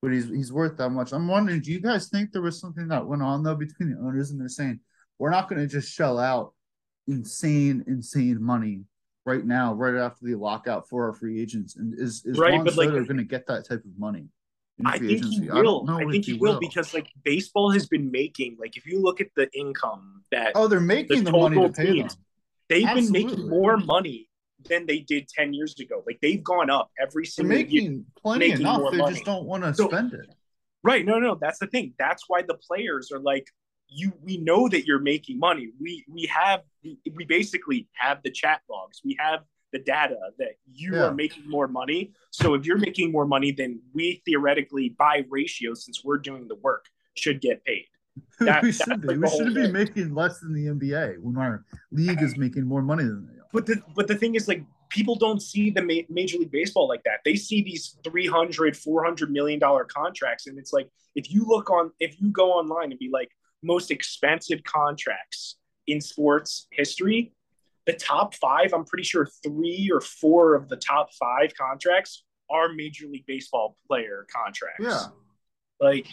But 0.00 0.12
he's 0.12 0.28
he's 0.28 0.52
worth 0.52 0.76
that 0.76 0.90
much. 0.90 1.12
I'm 1.12 1.26
wondering, 1.26 1.60
do 1.60 1.72
you 1.72 1.80
guys 1.80 2.08
think 2.08 2.30
there 2.30 2.42
was 2.42 2.60
something 2.60 2.88
that 2.88 3.06
went 3.06 3.22
on 3.22 3.42
though 3.42 3.56
between 3.56 3.90
the 3.90 3.98
owners 3.98 4.30
and 4.30 4.40
they're 4.40 4.48
saying 4.48 4.80
we're 5.18 5.30
not 5.30 5.48
going 5.48 5.60
to 5.60 5.66
just 5.66 5.92
shell 5.92 6.18
out 6.18 6.52
insane, 7.08 7.84
insane 7.88 8.40
money 8.40 8.84
right 9.24 9.44
now, 9.44 9.74
right 9.74 9.96
after 9.96 10.24
the 10.24 10.36
lockout 10.36 10.88
for 10.88 11.06
our 11.06 11.12
oh 11.12 11.14
free 11.14 11.40
agents? 11.40 11.76
And 11.76 11.98
is 11.98 12.24
is 12.24 12.38
Right, 12.38 12.54
Juan 12.54 12.64
but, 12.64 12.76
like, 12.76 12.90
going 12.90 13.16
to 13.16 13.24
get 13.24 13.46
that 13.48 13.66
type 13.66 13.84
of 13.84 13.98
money? 13.98 14.28
in 14.78 14.86
I 14.86 14.98
free 14.98 15.20
think 15.20 15.24
he 15.24 15.50
will. 15.50 15.86
I, 15.88 16.04
think 16.10 16.24
he 16.24 16.34
will, 16.34 16.58
because 16.58 16.94
like 16.94 17.08
baseball 17.24 17.70
has 17.70 17.86
been 17.86 18.10
making 18.10 18.56
like 18.58 18.76
if 18.76 18.86
you 18.86 19.02
look 19.02 19.20
at 19.20 19.28
the 19.36 19.48
income 19.52 20.22
that 20.30 20.52
oh, 20.54 20.68
they're 20.68 20.80
making 20.80 21.24
the, 21.24 21.32
money 21.32 21.60
to 21.60 21.68
pay 21.70 21.86
them. 21.86 21.94
teams, 21.94 22.16
they've 22.68 22.94
been 22.94 23.10
making 23.10 23.48
more 23.48 23.76
money 23.76 24.27
than 24.68 24.86
they 24.86 24.98
did 25.00 25.28
10 25.28 25.52
years 25.54 25.78
ago. 25.78 26.02
Like 26.06 26.18
they've 26.20 26.42
gone 26.42 26.70
up 26.70 26.90
every 27.00 27.22
They're 27.24 27.30
single 27.30 27.56
year. 27.56 27.64
making 27.64 28.06
plenty 28.20 28.48
making 28.48 28.60
enough. 28.62 28.80
more 28.80 28.90
They 28.90 28.96
money. 28.98 29.14
just 29.14 29.24
don't 29.24 29.44
want 29.46 29.64
to 29.64 29.74
So- 29.74 29.88
spend 29.88 30.12
it. 30.14 30.26
Right. 30.84 31.04
No, 31.04 31.18
no, 31.18 31.36
that's 31.40 31.58
the 31.58 31.66
thing. 31.66 31.94
That's 31.98 32.24
why 32.28 32.42
the 32.42 32.54
players 32.54 33.10
are 33.12 33.18
like, 33.18 33.46
you 33.88 34.12
we 34.22 34.36
know 34.36 34.68
that 34.68 34.84
you're 34.86 35.00
making 35.00 35.38
money. 35.38 35.70
We 35.80 36.04
we 36.08 36.26
have 36.26 36.60
we 36.84 37.24
basically 37.24 37.88
have 37.94 38.22
the 38.22 38.30
chat 38.30 38.60
logs. 38.70 39.00
We 39.04 39.16
have 39.18 39.40
the 39.72 39.78
data 39.78 40.16
that 40.38 40.52
you 40.72 40.94
Yeah. 40.94 41.04
are 41.06 41.14
making 41.14 41.48
more 41.48 41.68
money. 41.68 42.12
So 42.30 42.54
if 42.54 42.64
you're 42.66 42.78
making 42.78 43.10
more 43.12 43.26
money, 43.26 43.50
then 43.50 43.80
we 43.94 44.22
theoretically 44.24 44.90
by 44.90 45.24
ratio, 45.28 45.74
since 45.74 46.04
we're 46.04 46.18
doing 46.18 46.48
the 46.48 46.54
work, 46.56 46.86
should 47.14 47.40
get 47.40 47.64
paid. 47.64 47.86
That- 48.40 48.62
we 48.62 48.72
should 48.72 49.00
be. 49.00 49.08
like 49.08 49.18
We 49.20 49.28
shouldn't 49.30 49.54
be 49.56 49.72
making 49.72 50.14
less 50.14 50.38
than 50.40 50.52
the 50.52 50.66
NBA 50.66 51.18
when 51.20 51.36
our 51.38 51.64
league 51.90 52.22
is 52.22 52.36
making 52.44 52.64
more 52.64 52.82
money 52.82 53.04
than 53.04 53.26
they. 53.26 53.37
But 53.52 53.66
the 53.66 53.82
but 53.94 54.08
the 54.08 54.14
thing 54.14 54.34
is 54.34 54.48
like 54.48 54.64
people 54.90 55.14
don't 55.14 55.40
see 55.40 55.70
the 55.70 55.82
ma- 55.82 56.06
major 56.08 56.38
league 56.38 56.50
baseball 56.50 56.88
like 56.88 57.02
that. 57.04 57.20
They 57.24 57.34
see 57.36 57.62
these 57.62 57.96
300 58.04 58.76
400 58.76 59.30
million 59.30 59.58
dollar 59.58 59.84
contracts 59.84 60.46
and 60.46 60.58
it's 60.58 60.72
like 60.72 60.88
if 61.14 61.30
you 61.30 61.44
look 61.46 61.70
on 61.70 61.90
if 62.00 62.20
you 62.20 62.30
go 62.30 62.52
online 62.52 62.90
and 62.90 62.98
be 62.98 63.08
like 63.12 63.30
most 63.62 63.90
expensive 63.90 64.62
contracts 64.64 65.56
in 65.86 66.00
sports 66.00 66.66
history, 66.70 67.32
the 67.86 67.92
top 67.94 68.34
5, 68.34 68.72
I'm 68.74 68.84
pretty 68.84 69.02
sure 69.02 69.26
3 69.42 69.90
or 69.92 70.00
4 70.00 70.54
of 70.54 70.68
the 70.68 70.76
top 70.76 71.12
5 71.14 71.54
contracts 71.54 72.24
are 72.50 72.72
major 72.72 73.06
league 73.06 73.26
baseball 73.26 73.76
player 73.86 74.26
contracts. 74.32 74.84
Yeah, 74.84 75.06
Like 75.80 76.06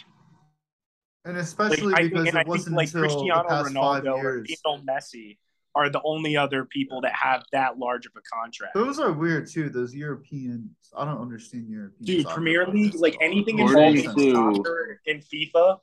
and 1.24 1.36
especially 1.38 1.92
I 1.94 1.98
think, 1.98 2.12
because 2.12 2.28
and 2.28 2.38
I 2.38 2.40
it 2.40 2.44
think 2.44 2.48
wasn't 2.48 2.76
like 2.76 2.88
until 2.88 3.00
Cristiano 3.02 3.42
the 3.42 3.48
past 3.48 3.74
five 3.74 4.04
Ronaldo 4.04 4.12
or 4.14 4.22
years. 4.22 4.56
Lionel 4.64 4.84
Messi 4.86 5.38
are 5.76 5.90
the 5.90 6.00
only 6.04 6.36
other 6.36 6.64
people 6.64 7.02
that 7.02 7.12
have 7.14 7.44
that 7.52 7.78
large 7.78 8.06
of 8.06 8.12
a 8.16 8.22
contract. 8.34 8.74
Those 8.74 8.98
are 8.98 9.12
weird 9.12 9.46
too. 9.48 9.68
Those 9.68 9.94
Europeans, 9.94 10.70
I 10.96 11.04
don't 11.04 11.20
understand 11.20 11.68
European. 11.68 12.04
dude, 12.04 12.26
Premier 12.26 12.66
League, 12.66 12.94
like 12.98 13.16
anything 13.20 13.60
According 13.60 13.98
involving 14.06 14.32
soccer 14.32 15.00
and 15.06 15.22
FIFA, 15.22 15.78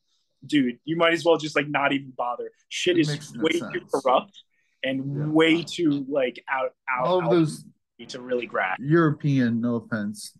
dude, 0.47 0.79
you 0.83 0.97
might 0.97 1.13
as 1.13 1.23
well 1.23 1.37
just 1.37 1.55
like 1.55 1.69
not 1.69 1.93
even 1.93 2.11
bother. 2.17 2.49
Shit 2.69 2.97
It 2.97 3.01
is 3.01 3.07
makes 3.07 3.33
no 3.33 3.43
way 3.43 3.51
too 3.51 3.85
corrupt 3.93 4.43
and 4.83 5.15
Yeah. 5.15 5.27
way 5.27 5.63
too 5.63 6.05
like 6.09 6.43
out 6.49 6.71
out, 6.91 7.05
all 7.07 7.19
of 7.19 7.25
out 7.25 7.29
those 7.31 7.63
to 8.09 8.19
really 8.19 8.47
grasp. 8.47 8.81
European, 8.83 9.61
no 9.61 9.75
offense, 9.75 10.37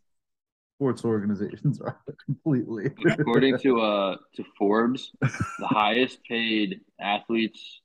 sports 0.76 1.06
organizations 1.06 1.80
are 1.80 2.02
completely. 2.26 2.90
According 3.08 3.60
to 3.60 3.80
uh 3.80 4.18
to 4.36 4.44
Forbes, 4.58 5.12
the 5.22 5.68
highest 5.68 6.20
paid 6.28 6.82
athletes 7.00 7.82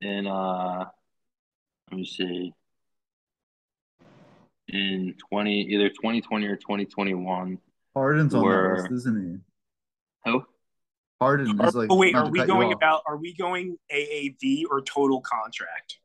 in 0.00 0.26
uh 0.26 0.86
let 1.90 1.98
me 1.98 2.04
see 2.06 2.52
in 4.68 5.14
twenty 5.28 5.62
either 5.62 5.90
twenty 5.90 6.20
twenty 6.20 6.46
or 6.46 6.56
twenty 6.56 6.84
twenty 6.84 7.14
one. 7.14 7.58
Harden's 7.94 8.34
on 8.34 8.42
the 8.42 8.82
list, 8.82 8.92
isn't 8.92 9.42
he? 10.24 10.30
Who? 10.30 10.42
Harden 11.20 11.60
is 11.60 11.74
oh, 11.74 11.78
like. 11.78 11.90
oh 11.90 11.96
wait, 11.96 12.14
are 12.14 12.30
we 12.30 12.44
going 12.46 12.72
about? 12.72 13.02
Are 13.06 13.16
we 13.16 13.34
going 13.34 13.76
AAV 13.92 14.64
or 14.70 14.80
total 14.82 15.20
contract? 15.20 15.98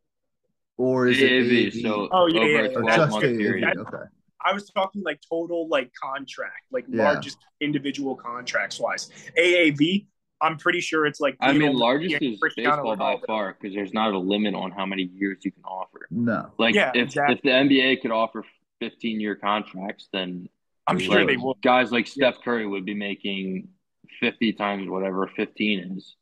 or 0.77 1.07
is 1.07 1.21
it 1.21 1.31
AAV, 1.31 1.67
AAV? 1.67 1.81
so 1.81 2.09
Oh, 2.11 2.27
yeah, 2.27 2.41
over 2.41 2.49
yeah, 2.49 2.61
yeah. 2.69 2.77
or 2.77 2.83
just 2.83 3.11
month 3.11 3.23
AAV? 3.23 3.37
period. 3.37 3.77
Okay. 3.77 4.03
I 4.43 4.53
was 4.53 4.69
talking 4.69 5.01
like 5.03 5.19
total 5.27 5.67
like 5.69 5.91
contract, 5.93 6.65
like 6.71 6.85
Yeah. 6.89 7.03
largest 7.03 7.37
individual 7.61 8.15
contracts 8.15 8.79
wise. 8.79 9.09
AAV, 9.37 10.07
I'm 10.45 10.57
pretty 10.57 10.79
sure 10.81 11.05
it's 11.05 11.19
like 11.19 11.35
I 11.39 11.53
mean, 11.53 11.73
largest 11.73 12.21
is 12.21 12.39
baseball 12.55 12.95
by 12.95 13.17
far 13.25 13.55
because 13.59 13.75
there's 13.75 13.93
not 13.93 14.13
a 14.13 14.17
limit 14.17 14.53
on 14.55 14.71
how 14.71 14.85
many 14.85 15.03
years 15.03 15.39
you 15.43 15.51
can 15.51 15.63
offer. 15.63 16.07
No. 16.11 16.51
Like 16.57 16.75
Yeah, 16.75 16.91
if 16.93 17.05
exactly. 17.05 17.35
if 17.35 17.41
the 17.41 17.49
NBA 17.49 18.01
could 18.01 18.11
offer 18.11 18.43
15 18.79 19.19
year 19.19 19.35
contracts, 19.35 20.07
then 20.13 20.47
I'm 20.87 20.99
sure 20.99 21.19
like, 21.19 21.27
they 21.27 21.37
will. 21.37 21.57
guys 21.63 21.91
like 21.91 22.07
Steph 22.07 22.35
Curry 22.43 22.67
would 22.67 22.85
be 22.85 22.93
making 22.93 23.69
50 24.19 24.53
times 24.53 24.87
whatever 24.87 25.27
15 25.35 25.97
is. 25.97 26.15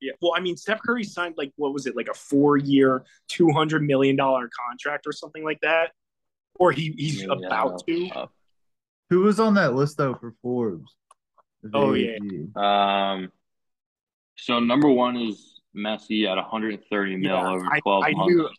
Yeah. 0.00 0.12
Well, 0.20 0.32
I 0.36 0.40
mean, 0.40 0.56
Steph 0.56 0.80
Curry 0.82 1.04
signed 1.04 1.34
like 1.38 1.52
what 1.56 1.72
was 1.72 1.86
it, 1.86 1.96
like 1.96 2.08
a 2.08 2.14
four 2.14 2.58
year, 2.58 3.04
two 3.28 3.50
hundred 3.50 3.82
million 3.82 4.14
dollar 4.16 4.50
contract 4.68 5.06
or 5.06 5.12
something 5.12 5.42
like 5.42 5.60
that, 5.62 5.92
or 6.60 6.70
he 6.72 6.94
he's 6.98 7.22
Yeah, 7.22 7.32
about 7.46 7.86
to. 7.86 8.08
uh, 8.10 8.26
Who 9.08 9.20
was 9.20 9.40
on 9.40 9.54
that 9.54 9.74
list 9.74 9.96
though 9.96 10.14
for 10.14 10.34
Forbes? 10.42 10.94
Of 11.64 11.70
Oh, 11.74 11.94
yeah. 11.94 12.18
Um, 12.54 13.32
so 14.36 14.60
number 14.60 14.88
one 14.88 15.16
is 15.16 15.60
Messi 15.76 16.26
at 16.30 16.36
130 16.36 17.16
mil 17.16 17.30
Yeah, 17.30 17.48
over 17.50 17.66
I- 17.70 17.80
12 17.80 18.04
I 18.04 18.10
months. 18.12 18.34
knew- 18.34 18.50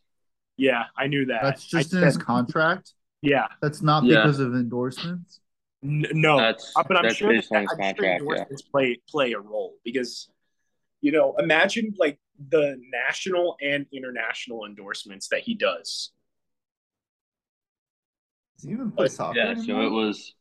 Yeah, 0.57 0.83
I 0.97 1.07
knew 1.07 1.25
that. 1.25 1.43
That's 1.43 1.65
just 1.67 1.93
I 1.93 1.99
in 1.99 2.03
his 2.05 2.17
contract. 2.17 2.93
Yeah. 3.21 3.47
That's 3.61 3.81
not 3.81 4.03
Yeah. 4.03 4.17
because 4.17 4.39
of 4.39 4.53
endorsements. 4.55 5.39
N- 5.83 6.05
no, 6.13 6.37
That's 6.37 6.73
Uh, 6.75 6.83
but 6.87 6.97
I'm 6.97 7.03
that's 7.03 7.15
sure 7.15 7.29
based 7.29 7.49
that, 7.51 7.55
on 7.57 7.61
his 7.63 7.71
I'm 7.71 7.77
sure 7.77 7.85
contract. 7.85 8.01
Yeah. 8.03 8.17
endorsements 8.31 8.61
play 8.63 9.01
play 9.07 9.33
a 9.33 9.39
role 9.39 9.77
because 9.83 10.29
you 11.01 11.11
know 11.11 11.35
imagine 11.37 11.93
like 11.97 12.19
the 12.49 12.79
national 12.91 13.55
and 13.61 13.85
international 13.91 14.65
endorsements 14.65 15.27
that 15.29 15.41
he 15.41 15.53
does. 15.53 16.11
Does 18.57 18.65
he 18.65 18.71
even 18.71 18.91
play 18.91 19.05
But, 19.05 19.11
soccer? 19.11 19.37
Yeah. 19.37 19.53
So 19.55 19.81
it 19.81 19.89
was 19.91 20.33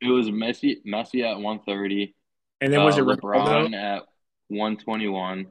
it 0.00 0.08
was 0.08 0.28
Messi 0.28 0.84
Messi 0.84 1.22
at 1.24 1.38
130. 1.40 2.14
And 2.60 2.72
then 2.72 2.82
was 2.84 2.98
uh, 2.98 3.02
it 3.02 3.20
LeBron 3.20 3.46
Ronaldo? 3.46 3.74
at 3.74 4.02
121. 4.48 5.46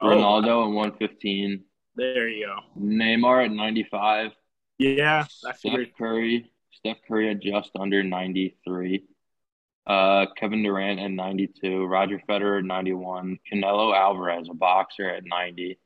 Oh, 0.00 0.06
Ronaldo 0.06 0.66
at 0.66 0.74
115. 0.74 1.64
there 1.96 2.28
you 2.28 2.46
go. 2.46 2.80
Neymar 2.80 3.46
at 3.46 3.52
95. 3.52 4.32
Yeah, 4.78 5.26
I 5.46 5.52
figured. 5.52 5.88
Steph 5.88 5.98
Curry. 5.98 6.50
Steph 6.72 6.96
Curry 7.06 7.30
at 7.30 7.40
just 7.40 7.70
under 7.78 8.02
93. 8.02 9.04
Uh, 9.86 10.26
Kevin 10.36 10.62
Durant 10.62 11.00
at 11.00 11.10
92. 11.10 11.84
Roger 11.84 12.20
Federer 12.28 12.60
at 12.60 12.64
91. 12.64 13.38
Canelo 13.52 13.94
Alvarez, 13.94 14.48
a 14.50 14.54
boxer, 14.54 15.08
at 15.08 15.24
90. 15.26 15.78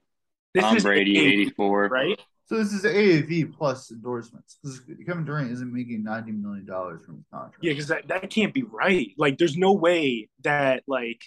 This 0.52 0.62
Tom 0.62 0.76
Brady, 0.78 1.18
84. 1.18 1.88
right? 1.88 2.20
So 2.46 2.58
this 2.58 2.72
is 2.74 2.84
AAV 2.84 3.56
plus 3.56 3.90
endorsements 3.90 4.58
because 4.62 4.80
Kevin 5.06 5.24
Durant 5.24 5.50
isn't 5.50 5.72
making 5.72 6.02
ninety 6.02 6.32
million 6.32 6.66
dollars 6.66 7.02
from 7.04 7.16
his 7.16 7.24
contract. 7.30 7.56
Yeah, 7.62 7.72
because 7.72 7.88
that, 7.88 8.08
that 8.08 8.28
can't 8.28 8.52
be 8.52 8.64
right. 8.64 9.12
Like, 9.16 9.38
there's 9.38 9.56
no 9.56 9.72
way 9.72 10.28
that 10.42 10.82
like 10.86 11.22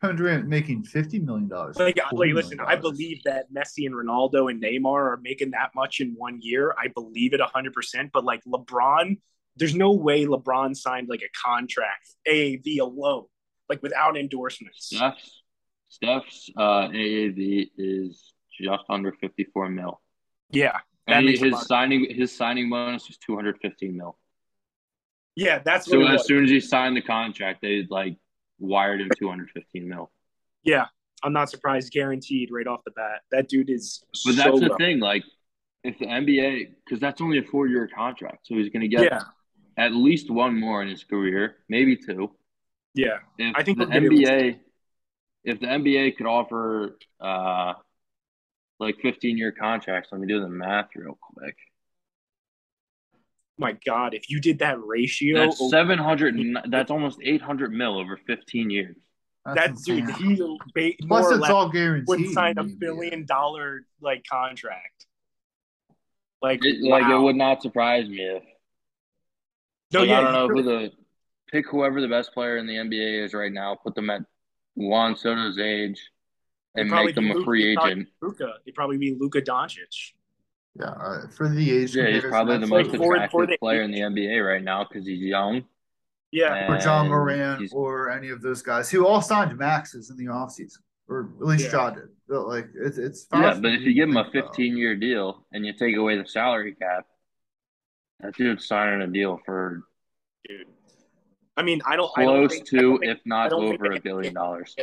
Kevin 0.00 0.16
Durant 0.16 0.48
making 0.48 0.82
fifty 0.82 1.20
million 1.20 1.46
dollars. 1.48 1.78
like 1.78 2.00
like 2.10 2.32
listen. 2.32 2.58
I 2.58 2.74
believe 2.74 3.22
that 3.22 3.46
Messi 3.54 3.86
and 3.86 3.94
Ronaldo 3.94 4.50
and 4.50 4.60
Neymar 4.60 5.12
are 5.12 5.20
making 5.22 5.52
that 5.52 5.70
much 5.76 6.00
in 6.00 6.14
one 6.16 6.40
year. 6.42 6.74
I 6.76 6.88
believe 6.88 7.34
it 7.34 7.40
hundred 7.40 7.72
percent. 7.72 8.10
But 8.12 8.24
like 8.24 8.42
LeBron, 8.44 9.18
there's 9.56 9.76
no 9.76 9.92
way 9.92 10.26
LeBron 10.26 10.76
signed 10.76 11.08
like 11.08 11.22
a 11.22 11.30
contract 11.40 12.08
AAV 12.26 12.80
alone, 12.80 13.26
like 13.68 13.80
without 13.80 14.16
endorsements. 14.16 14.86
Steph's, 14.86 15.42
Steph's 15.88 16.50
uh, 16.56 16.88
AAV 16.88 17.70
is 17.78 18.32
just 18.60 18.82
under 18.88 19.12
54 19.12 19.68
mil. 19.68 20.00
Yeah, 20.52 20.78
And 21.06 21.28
his 21.28 21.64
signing 21.66 22.12
his 22.14 22.36
signing 22.36 22.68
bonus 22.70 23.06
was 23.08 23.16
215 23.18 23.96
mil. 23.96 24.18
yeah, 25.34 25.60
that's 25.64 25.88
what 25.88 25.98
So 25.98 26.06
as 26.06 26.10
was. 26.20 26.26
soon 26.26 26.44
as 26.44 26.50
he 26.50 26.60
signed 26.60 26.96
the 26.96 27.02
contract, 27.02 27.60
they 27.62 27.86
like 27.88 28.16
wired 28.58 29.00
him 29.00 29.12
215 29.12 29.88
mil. 29.88 30.10
Yeah, 30.64 30.86
I'm 31.22 31.32
not 31.32 31.50
surprised. 31.50 31.92
Guaranteed 31.92 32.50
right 32.52 32.66
off 32.66 32.84
the 32.84 32.90
bat. 32.92 33.22
That 33.30 33.48
dude 33.48 33.70
is. 33.70 34.04
But 34.24 34.36
so 34.36 34.36
that's 34.36 34.60
the 34.60 34.70
thing, 34.70 35.00
like 35.00 35.24
if 35.84 35.98
the 35.98 36.06
NBA, 36.06 36.66
because 36.84 37.00
that's 37.00 37.20
only 37.20 37.38
a 37.38 37.42
four 37.42 37.66
year 37.66 37.88
contract, 37.88 38.46
so 38.46 38.54
he's 38.54 38.70
going 38.70 38.82
to 38.82 38.88
get 38.88 39.10
Yeah, 39.10 39.22
at 39.76 39.92
least 39.94 40.30
one 40.30 40.58
more 40.58 40.82
in 40.82 40.88
his 40.88 41.04
career, 41.04 41.56
maybe 41.68 41.96
two. 41.96 42.32
yeah. 42.94 43.18
If 43.38 43.56
I 43.56 43.62
think 43.62 43.78
the 43.78 43.84
he'll 43.84 43.90
get 43.90 44.04
at 44.04 44.12
least 44.12 44.34
NBA, 44.34 44.60
if 45.44 45.60
the 45.60 45.70
NBA 45.70 46.12
could 46.12 46.26
offer 46.26 46.98
uh 47.20 47.74
like 48.82 48.96
15 49.00 49.38
year 49.38 49.52
contracts, 49.52 50.10
let 50.12 50.20
me 50.20 50.26
do 50.26 50.40
the 50.40 50.48
math 50.48 50.88
real 50.94 51.18
quick. 51.20 51.56
My 53.58 53.76
God, 53.84 54.14
if 54.14 54.28
you 54.30 54.40
did 54.40 54.58
that 54.60 54.78
ratio, 54.82 55.38
That's 55.38 55.60
over- 55.60 55.70
700. 55.70 56.56
That's 56.68 56.90
almost 56.90 57.18
800 57.22 57.72
mil 57.72 57.98
over 57.98 58.16
15 58.16 58.70
years. 58.70 58.96
That's 59.44 59.82
dude, 59.82 60.08
he 60.10 60.36
ba- 60.74 60.92
Plus, 61.08 61.30
it's 61.32 61.48
all 61.50 61.68
guaranteed. 61.68 62.08
would 62.08 62.30
sign 62.30 62.54
a 62.58 62.60
in 62.62 62.66
the 62.68 62.74
NBA. 62.74 62.78
billion 62.80 63.26
dollar 63.26 63.84
like 64.00 64.24
contract. 64.28 65.06
Like, 66.40 66.64
It, 66.64 66.82
Like 66.82 67.06
it 67.08 67.18
would 67.18 67.36
not 67.36 67.62
surprise 67.62 68.08
me 68.08 68.20
if. 68.20 68.42
No, 69.92 70.00
like, 70.00 70.08
yeah, 70.08 70.18
I 70.18 70.20
don't 70.22 70.32
you 70.32 70.38
know 70.38 70.48
who 70.48 70.62
the 70.62 70.92
pick 71.50 71.68
whoever 71.68 72.00
the 72.00 72.08
best 72.08 72.32
player 72.32 72.56
in 72.56 72.66
the 72.66 72.74
NBA 72.76 73.24
is 73.24 73.34
right 73.34 73.52
now. 73.52 73.74
Put 73.74 73.94
them 73.94 74.10
at 74.10 74.22
Juan 74.74 75.14
Soto's 75.16 75.58
age, 75.58 76.00
and 76.74 76.86
It'd 76.86 76.90
probably 76.90 77.06
make 77.06 77.14
them 77.14 77.30
a 77.42 77.44
free 77.44 77.72
it'd 77.72 77.84
agent. 77.84 78.06
be 78.06 78.26
Luka. 78.26 78.54
It'd 78.64 78.74
probably 78.74 78.98
be 78.98 79.16
Luka 79.18 79.42
Doncic. 79.42 80.12
Yeah, 80.78 80.86
uh, 80.86 81.28
for 81.28 81.48
the 81.48 81.70
age. 81.70 81.94
Yeah, 81.94 82.08
he's 82.08 82.22
probably 82.22 82.58
the 82.58 82.66
most 82.66 82.86
like 82.90 82.94
attractive 83.00 83.30
for 83.30 83.46
the 83.46 83.58
player 83.58 83.82
in 83.82 83.90
the 83.90 84.00
NBA 84.00 84.46
right 84.46 84.62
now 84.62 84.84
because 84.84 85.06
he's 85.06 85.20
young. 85.20 85.64
Yeah, 86.30 86.72
or 86.72 86.78
Ja 86.78 87.04
Morant 87.04 87.70
or 87.74 88.10
any 88.10 88.30
of 88.30 88.40
those 88.40 88.62
guys 88.62 88.90
who 88.90 89.06
all 89.06 89.20
signed 89.20 89.56
maxes 89.58 90.08
in 90.08 90.16
the 90.16 90.24
offseason. 90.32 90.78
Or 91.08 91.28
at 91.38 91.46
least 91.46 91.66
Yeah. 91.66 91.72
Ja 91.72 91.90
did. 91.90 92.08
But 92.26 92.46
like 92.48 92.68
it's 92.74 92.96
it's 92.96 93.26
Yeah, 93.34 93.58
but 93.60 93.72
if 93.74 93.82
you 93.82 93.92
give 93.92 94.08
him 94.08 94.16
a 94.16 94.24
to 94.24 94.30
think 94.30 94.44
about. 94.44 94.54
15 94.56 94.76
year 94.78 94.96
deal 94.96 95.44
and 95.52 95.66
you 95.66 95.74
take 95.74 95.94
away 95.96 96.16
the 96.16 96.26
salary 96.26 96.74
cap, 96.74 97.06
that 98.20 98.34
dude's 98.34 98.66
signing 98.66 99.02
a 99.02 99.06
deal 99.12 99.40
for 99.44 99.82
dude. 100.48 100.68
I 101.54 101.62
mean, 101.62 101.82
I 101.84 101.96
don't. 101.96 102.10
I 102.16 102.22
don't 102.22 102.48
close 102.48 102.52
think, 102.52 102.62
I 102.62 102.70
to, 102.70 102.80
don't 102.80 102.98
think 103.00 103.12
if 103.12 103.20
not 103.26 103.46
I 103.46 103.48
don't 103.50 103.68
think 103.68 103.74
over 103.82 103.92
a 103.92 104.00
billion 104.00 104.32
dollars. 104.32 104.74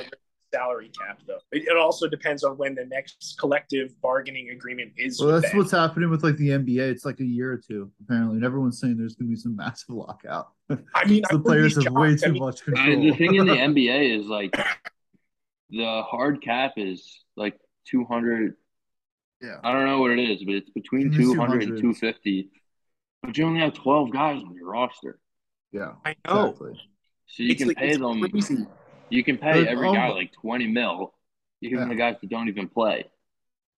Salary 0.53 0.91
cap 0.99 1.19
though. 1.27 1.37
It, 1.51 1.63
it 1.67 1.77
also 1.77 2.07
depends 2.07 2.43
on 2.43 2.57
when 2.57 2.75
the 2.75 2.85
next 2.85 3.35
collective 3.39 3.99
bargaining 4.01 4.49
agreement 4.49 4.93
is. 4.97 5.21
Well, 5.21 5.39
that's 5.39 5.49
them. 5.51 5.57
what's 5.59 5.71
happening 5.71 6.09
with 6.09 6.23
like 6.23 6.37
the 6.37 6.49
NBA. 6.49 6.79
It's 6.91 7.05
like 7.05 7.19
a 7.19 7.25
year 7.25 7.51
or 7.51 7.57
two 7.57 7.91
apparently, 8.03 8.37
and 8.37 8.45
everyone's 8.45 8.79
saying 8.79 8.97
there's 8.97 9.15
going 9.15 9.29
to 9.29 9.35
be 9.35 9.39
some 9.39 9.55
massive 9.55 9.89
lockout. 9.89 10.49
I 10.93 11.05
mean, 11.05 11.23
the 11.29 11.37
I 11.37 11.41
players 11.41 11.83
have 11.83 11.93
way 11.93 12.11
shocked. 12.11 12.23
I 12.23 12.27
too 12.27 12.33
mean, 12.33 12.43
much 12.43 12.61
I, 12.61 12.65
control. 12.65 13.01
the 13.01 13.11
thing 13.13 13.35
in 13.35 13.45
the 13.47 13.53
NBA 13.57 14.19
is 14.19 14.25
like 14.27 14.55
the 15.69 16.01
hard 16.03 16.41
cap 16.41 16.73
is 16.77 17.23
like 17.35 17.59
200. 17.87 18.55
yeah, 19.41 19.57
I 19.63 19.71
don't 19.73 19.85
know 19.85 19.99
what 20.01 20.11
it 20.11 20.19
is, 20.19 20.43
but 20.43 20.55
it's 20.55 20.69
between 20.71 21.07
In 21.07 21.13
200 21.13 21.63
and 21.63 21.71
250. 21.77 22.49
But 23.21 23.37
you 23.37 23.45
only 23.45 23.59
have 23.59 23.73
12 23.73 24.11
guys 24.11 24.41
on 24.41 24.55
your 24.55 24.69
roster. 24.71 25.19
yeah, 25.71 25.93
I 26.05 26.15
know. 26.25 26.45
exactly. 26.45 26.73
So 27.27 27.43
you 27.43 27.49
It's 27.51 27.57
can 27.59 27.67
like- 27.67 27.77
pay 27.77 27.89
it's 27.89 27.97
them, 27.99 28.21
crazy. 28.29 28.65
You 29.09 29.23
can 29.23 29.37
pay 29.37 29.67
every 29.67 29.87
oh, 29.87 29.93
guy 29.93 30.09
like 30.09 30.31
20 30.33 30.67
mil, 30.67 31.13
even 31.61 31.79
Yeah. 31.79 31.87
the 31.87 31.95
guys 31.95 32.15
that 32.21 32.29
don't 32.29 32.47
even 32.47 32.67
play. 32.67 33.05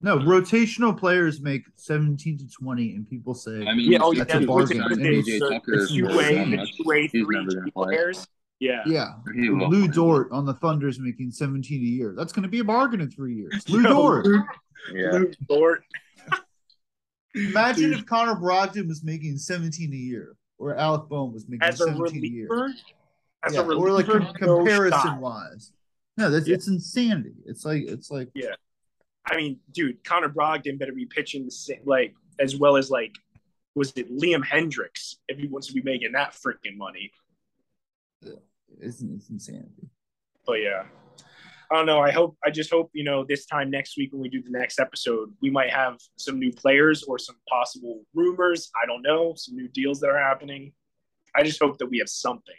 No, 0.03 0.17
rotational 0.17 0.97
players 0.97 1.41
make 1.41 1.63
17 1.75 2.39
to 2.39 2.49
20, 2.49 2.95
and 2.95 3.07
people 3.07 3.33
say 3.35 3.65
I 3.67 3.73
mean, 3.75 3.91
Yeah, 3.91 3.99
oh, 4.01 4.11
you 4.11 4.19
That's 4.19 4.33
see 4.33 4.43
a 4.43 4.47
bargain. 4.47 4.77
signing 4.79 4.91
And 4.91 5.05
it's- 5.07 5.25
it's 5.67 5.91
two 5.93 6.03
more 6.07 6.17
way, 6.17 6.35
than 6.35 6.51
the 6.51 6.57
much. 6.57 6.75
two 6.77 6.83
way, 6.85 7.07
three 7.07 7.21
never 7.21 7.49
gonna 7.51 7.65
key 7.65 7.71
play. 7.71 7.85
players. 7.95 8.27
Yeah. 8.59 8.81
yeah. 8.85 9.13
Lu 9.35 9.69
play. 9.69 9.87
Dort 9.87 10.31
on 10.31 10.45
the 10.45 10.53
Thunder's 10.55 10.99
making 10.99 11.31
17 11.31 11.81
a 11.81 11.83
year. 11.83 12.13
That's 12.15 12.31
going 12.31 12.43
to 12.43 12.49
be 12.49 12.59
a 12.59 12.63
bargain 12.63 13.01
in 13.01 13.09
three 13.09 13.35
years. 13.35 13.67
Lu 13.69 13.81
Dort. 13.87 14.25
Lu- 14.25 14.43
Yeah. 14.93 15.11
Lu 15.13 15.31
Dort. 15.49 15.83
Imagine 17.35 17.91
Dude. 17.91 17.99
if 17.99 18.05
Connor 18.05 18.35
Brogdon 18.35 18.87
was 18.87 19.03
making 19.03 19.37
17 19.37 19.91
a 19.93 19.95
year, 19.95 20.35
or 20.57 20.75
Alec 20.75 21.07
Bohm 21.09 21.31
was 21.33 21.47
making 21.47 21.63
As 21.67 21.79
a 21.81 21.85
17 21.85 22.23
a 22.23 22.27
year. 22.27 22.47
As 23.43 23.53
Yeah, 23.53 23.61
a 23.61 23.63
reliever, 23.65 23.87
or 23.87 23.91
like 23.91 24.05
com- 24.07 24.33
comparison 24.35 25.19
wise. 25.19 25.71
No, 26.17 26.29
that's 26.29 26.47
Yeah. 26.47 26.55
it's 26.55 26.67
insanity. 26.67 27.33
It's 27.45 27.65
like 27.65 27.83
it's 27.87 28.11
like 28.11 28.29
yeah. 28.33 28.55
I 29.25 29.37
mean, 29.37 29.59
dude, 29.71 30.03
Connor 30.03 30.29
Brogdon 30.29 30.79
better 30.79 30.93
be 30.93 31.05
pitching 31.05 31.45
the 31.45 31.51
same, 31.51 31.81
like 31.85 32.13
as 32.39 32.55
well 32.57 32.75
as 32.77 32.89
like 32.89 33.13
was 33.75 33.93
it 33.95 34.11
Liam 34.11 34.43
Hendriks 34.43 35.15
if 35.27 35.37
he 35.37 35.47
wants 35.47 35.67
to 35.67 35.73
be 35.73 35.81
making 35.81 36.11
that 36.13 36.33
freaking 36.33 36.75
money. 36.75 37.11
It's, 38.79 39.01
it's 39.01 39.29
insanity. 39.29 39.89
But 40.45 40.61
yeah, 40.61 40.83
I 41.71 41.75
don't 41.75 41.85
know. 41.85 41.99
I 41.99 42.11
hope 42.11 42.37
I 42.43 42.49
just 42.49 42.69
hope 42.71 42.89
you 42.93 43.03
know 43.03 43.23
this 43.23 43.45
time 43.45 43.69
next 43.69 43.97
week 43.97 44.11
when 44.11 44.21
we 44.21 44.29
do 44.29 44.41
the 44.41 44.49
next 44.49 44.79
episode, 44.79 45.33
we 45.41 45.49
might 45.49 45.69
have 45.71 45.97
some 46.17 46.39
new 46.39 46.51
players 46.51 47.03
or 47.03 47.17
some 47.19 47.35
possible 47.47 48.01
rumors. 48.13 48.71
I 48.81 48.85
don't 48.85 49.01
know, 49.01 49.33
some 49.35 49.55
new 49.55 49.67
deals 49.69 49.99
that 50.01 50.09
are 50.09 50.17
happening. 50.19 50.73
I 51.35 51.43
just 51.43 51.61
hope 51.61 51.77
that 51.77 51.87
we 51.87 51.99
have 51.99 52.09
something. 52.09 52.55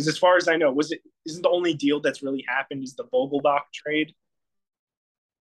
Because 0.00 0.14
as 0.14 0.18
far 0.18 0.36
as 0.38 0.48
I 0.48 0.56
know, 0.56 0.72
was 0.72 0.92
it 0.92 1.00
isn't 1.26 1.42
the 1.42 1.50
only 1.50 1.74
deal 1.74 2.00
that's 2.00 2.22
really 2.22 2.42
happened 2.48 2.82
is 2.82 2.94
the 2.94 3.04
Vogelbach 3.04 3.64
trade. 3.74 4.14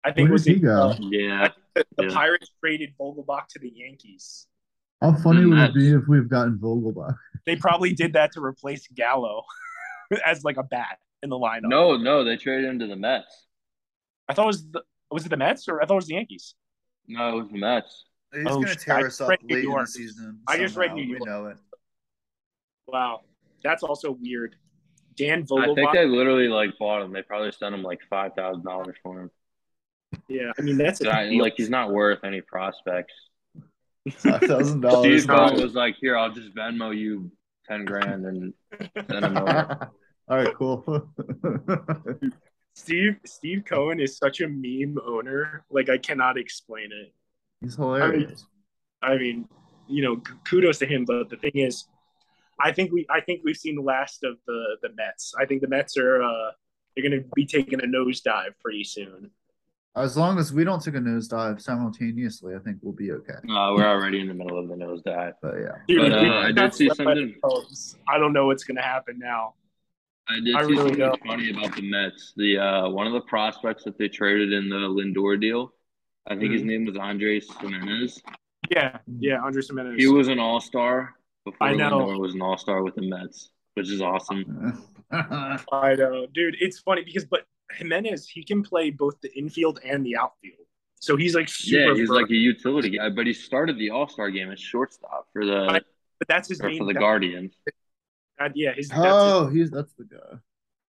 I 0.04 0.12
think 0.12 0.28
Where 0.28 0.34
was 0.34 0.46
he 0.46 0.54
it, 0.54 0.60
go? 0.62 0.90
uh, 0.92 0.98
Yeah. 1.00 1.48
the, 1.74 1.86
the 1.98 2.04
Yeah. 2.06 2.14
Pirates 2.14 2.52
traded 2.60 2.94
Vogelbach 3.00 3.48
to 3.50 3.60
the 3.60 3.70
Yankees. 3.74 4.46
How 5.02 5.14
funny 5.16 5.42
The 5.42 5.50
would 5.50 5.58
it 5.60 5.74
be 5.74 5.90
if 5.92 6.04
we've 6.08 6.30
gotten 6.30 6.60
Vogelbach? 6.60 7.16
They 7.48 7.56
probably 7.56 7.94
did 7.94 8.14
that 8.14 8.34
to 8.34 8.44
replace 8.44 8.88
Gallo 8.90 9.44
as 10.26 10.44
like 10.44 10.58
a 10.58 10.64
bat 10.64 11.00
in 11.24 11.30
the 11.30 11.36
lineup. 11.40 11.64
No, 11.70 11.98
no, 11.98 12.24
they 12.24 12.38
traded 12.38 12.66
him 12.70 12.78
to 12.80 12.88
the 12.88 12.96
Mets. 12.96 13.48
I 14.30 14.34
thought 14.36 14.44
it 14.44 14.48
was 14.48 14.70
the 14.70 14.84
was 15.10 15.26
it 15.26 15.30
the 15.30 15.38
Mets 15.38 15.68
or 15.68 15.82
I 15.82 15.86
thought 15.88 15.96
it 15.96 16.04
was 16.04 16.08
the 16.08 16.14
Yankees. 16.16 16.54
No, 17.08 17.30
it 17.40 17.42
was 17.42 17.50
the 17.50 17.58
Mets. 17.58 18.06
He's 18.34 18.46
Oh, 18.48 18.62
gonna 18.62 18.76
tear 18.76 18.98
I 18.98 19.04
us 19.06 19.20
up 19.20 19.30
read 19.30 19.44
New 19.44 19.56
late 19.56 19.64
in 19.64 19.70
the 19.70 19.74
York. 19.76 19.88
season. 19.88 20.40
I 20.48 20.58
just 20.58 20.76
read 20.76 20.90
somehow. 20.92 21.04
New 21.04 21.14
We 21.20 21.26
know 21.26 21.46
it. 21.48 21.58
Wow, 22.88 23.22
that's 23.64 23.84
also 23.84 24.18
weird. 24.20 24.56
Dan 25.16 25.46
I 25.60 25.66
think 25.76 25.92
they 25.94 26.06
literally 26.06 26.48
like 26.48 26.72
bought 26.80 27.04
him. 27.04 27.14
They 27.14 27.22
probably 27.22 27.52
sent 27.52 27.76
him 27.76 27.84
like 27.84 28.00
five 28.10 28.32
thousand 28.36 28.64
dollars 28.64 28.96
for 29.04 29.22
him. 29.22 29.32
yeah, 30.28 30.52
I 30.58 30.62
mean 30.62 30.78
that's 30.78 31.02
a 31.02 31.10
I- 31.10 31.30
like 31.40 31.54
he's 31.56 31.70
not 31.70 31.92
worth 31.92 32.24
any 32.24 32.42
prospects. 32.42 33.14
Five 34.12 34.42
thousand 34.42 34.82
dollars. 34.82 35.22
Steve 35.24 35.28
Cohen 35.30 35.62
was 35.62 35.76
like, 35.76 35.96
"Here, 36.02 36.18
I'll 36.18 36.32
just 36.32 36.54
Venmo 36.56 36.96
you 36.98 37.32
ten 37.68 37.86
grand 37.86 38.26
and 38.26 38.54
send 39.10 39.26
him 39.26 39.38
over." 39.38 39.92
All 40.30 40.38
right, 40.38 40.54
cool. 40.56 41.10
Steve 42.76 43.18
Steve 43.26 43.64
Cohen 43.66 44.00
is 44.00 44.18
such 44.18 44.42
a 44.42 44.48
meme 44.48 44.98
owner. 45.06 45.64
Like 45.70 45.90
I 45.90 45.98
cannot 45.98 46.38
explain 46.38 46.86
it. 46.92 47.14
He's 47.62 47.76
hilarious. 47.76 48.46
I 49.02 49.18
mean, 49.18 49.48
you 49.88 50.02
know, 50.02 50.22
kudos 50.44 50.80
to 50.80 50.86
him. 50.86 51.06
But 51.06 51.30
the 51.30 51.38
thing 51.38 51.52
is, 51.56 51.86
I 52.60 52.72
think 52.72 52.92
we 52.92 53.06
I 53.10 53.22
think 53.22 53.42
we've 53.44 53.58
seen 53.58 53.76
the 53.76 53.82
last 53.82 54.24
of 54.24 54.36
the 54.48 54.78
the 54.82 54.90
Mets. 54.96 55.34
I 55.40 55.46
think 55.46 55.62
the 55.62 55.68
Mets 55.68 55.98
are 55.98 56.22
uh 56.24 56.52
they're 56.96 57.10
going 57.10 57.24
to 57.24 57.28
be 57.36 57.44
taking 57.46 57.80
a 57.80 57.88
nosedive 57.88 58.52
pretty 58.62 58.84
soon. 58.84 59.32
As 59.96 60.16
long 60.16 60.38
as 60.38 60.54
we 60.54 60.64
don't 60.64 60.80
take 60.82 60.94
a 60.96 61.00
nosedive 61.00 61.60
simultaneously, 61.62 62.56
I 62.56 62.60
think 62.60 62.78
we'll 62.82 62.94
be 62.94 63.12
okay. 63.12 63.34
Uh, 63.50 63.74
we're 63.76 63.86
already 63.88 64.20
in 64.20 64.28
the 64.28 64.34
middle 64.36 64.60
of 64.60 64.68
the 64.68 64.76
nosedive. 64.76 65.34
But 65.42 65.56
yeah, 65.60 65.70
Dude, 65.88 66.12
But, 66.12 66.20
uh, 66.24 66.32
I 66.40 66.52
did 66.52 66.74
see 66.74 66.86
swept 66.90 67.04
by 67.04 67.14
the 67.16 67.34
something- 67.44 68.02
I 68.08 68.18
don't 68.20 68.32
know 68.34 68.46
what's 68.48 68.64
going 68.64 68.78
to 68.78 68.84
happen 68.84 69.18
now. 69.20 69.56
I 70.30 70.40
did 70.40 70.56
I 70.56 70.62
see 70.62 70.68
really 70.68 70.78
something 70.82 71.00
don't. 71.00 71.26
funny 71.26 71.50
about 71.52 71.76
the 71.76 71.82
Mets. 71.90 72.34
The 72.38 72.58
uh, 72.60 72.90
one 72.90 73.08
of 73.08 73.14
the 73.14 73.22
prospects 73.22 73.84
that 73.86 73.98
they 73.98 74.08
traded 74.08 74.54
in 74.54 74.70
the 74.70 74.76
Lindor 74.78 75.40
deal, 75.42 75.74
I 76.28 76.36
think 76.36 76.54
his 76.54 76.62
Mhm. 76.62 76.66
name 76.66 76.86
was 76.86 76.96
Andrés 76.96 77.46
Giménez. 77.48 78.22
Yeah, 78.72 79.00
yeah, 79.20 79.38
Andrés 79.40 79.70
Giménez. 79.72 79.98
He 80.00 80.08
was 80.08 80.28
an 80.28 80.38
All 80.40 80.62
Star 80.62 81.14
before 81.46 81.68
I 81.68 81.76
know. 81.76 82.00
Lindor 82.00 82.20
was 82.20 82.34
an 82.36 82.42
All 82.42 82.58
Star 82.58 82.84
with 82.84 82.96
the 82.96 83.08
Mets, 83.10 83.52
which 83.76 83.90
is 83.90 84.02
awesome. 84.02 84.84
I 85.12 85.96
know, 85.96 86.26
dude. 86.34 86.56
It's 86.60 86.80
funny 86.80 87.04
because, 87.04 87.26
but 87.26 87.46
Giménez, 87.80 88.26
he 88.28 88.44
can 88.44 88.64
play 88.64 88.90
both 88.90 89.20
the 89.22 89.32
infield 89.38 89.80
and 89.86 90.06
the 90.06 90.16
outfield. 90.18 90.66
So 91.00 91.16
he's 91.18 91.36
like 91.36 91.50
super. 91.50 91.92
Yeah, 91.92 91.96
he's 91.96 92.10
ver- 92.10 92.16
like 92.16 92.30
a 92.30 92.36
utility 92.36 92.90
guy, 92.98 93.10
but 93.10 93.28
he 93.28 93.34
started 93.34 93.78
the 93.78 93.90
All 93.90 94.08
Star 94.08 94.30
game 94.32 94.52
as 94.52 94.60
shortstop 94.60 95.28
for 95.34 95.46
the 95.46 95.58
I- 95.70 95.82
but 96.20 96.28
that's 96.28 96.48
his 96.48 96.62
or 96.62 96.70
main. 96.70 96.78
for 96.78 96.86
the 96.86 96.94
Guardians. 96.94 97.54
that- 98.40 98.56
yeah, 98.56 98.74
his. 98.74 98.90
That's 98.90 99.02
his, 99.04 99.12
oh, 99.14 99.48
he's 99.48 99.72
that's 99.72 99.94
the 99.94 100.06
guy. 100.06 100.38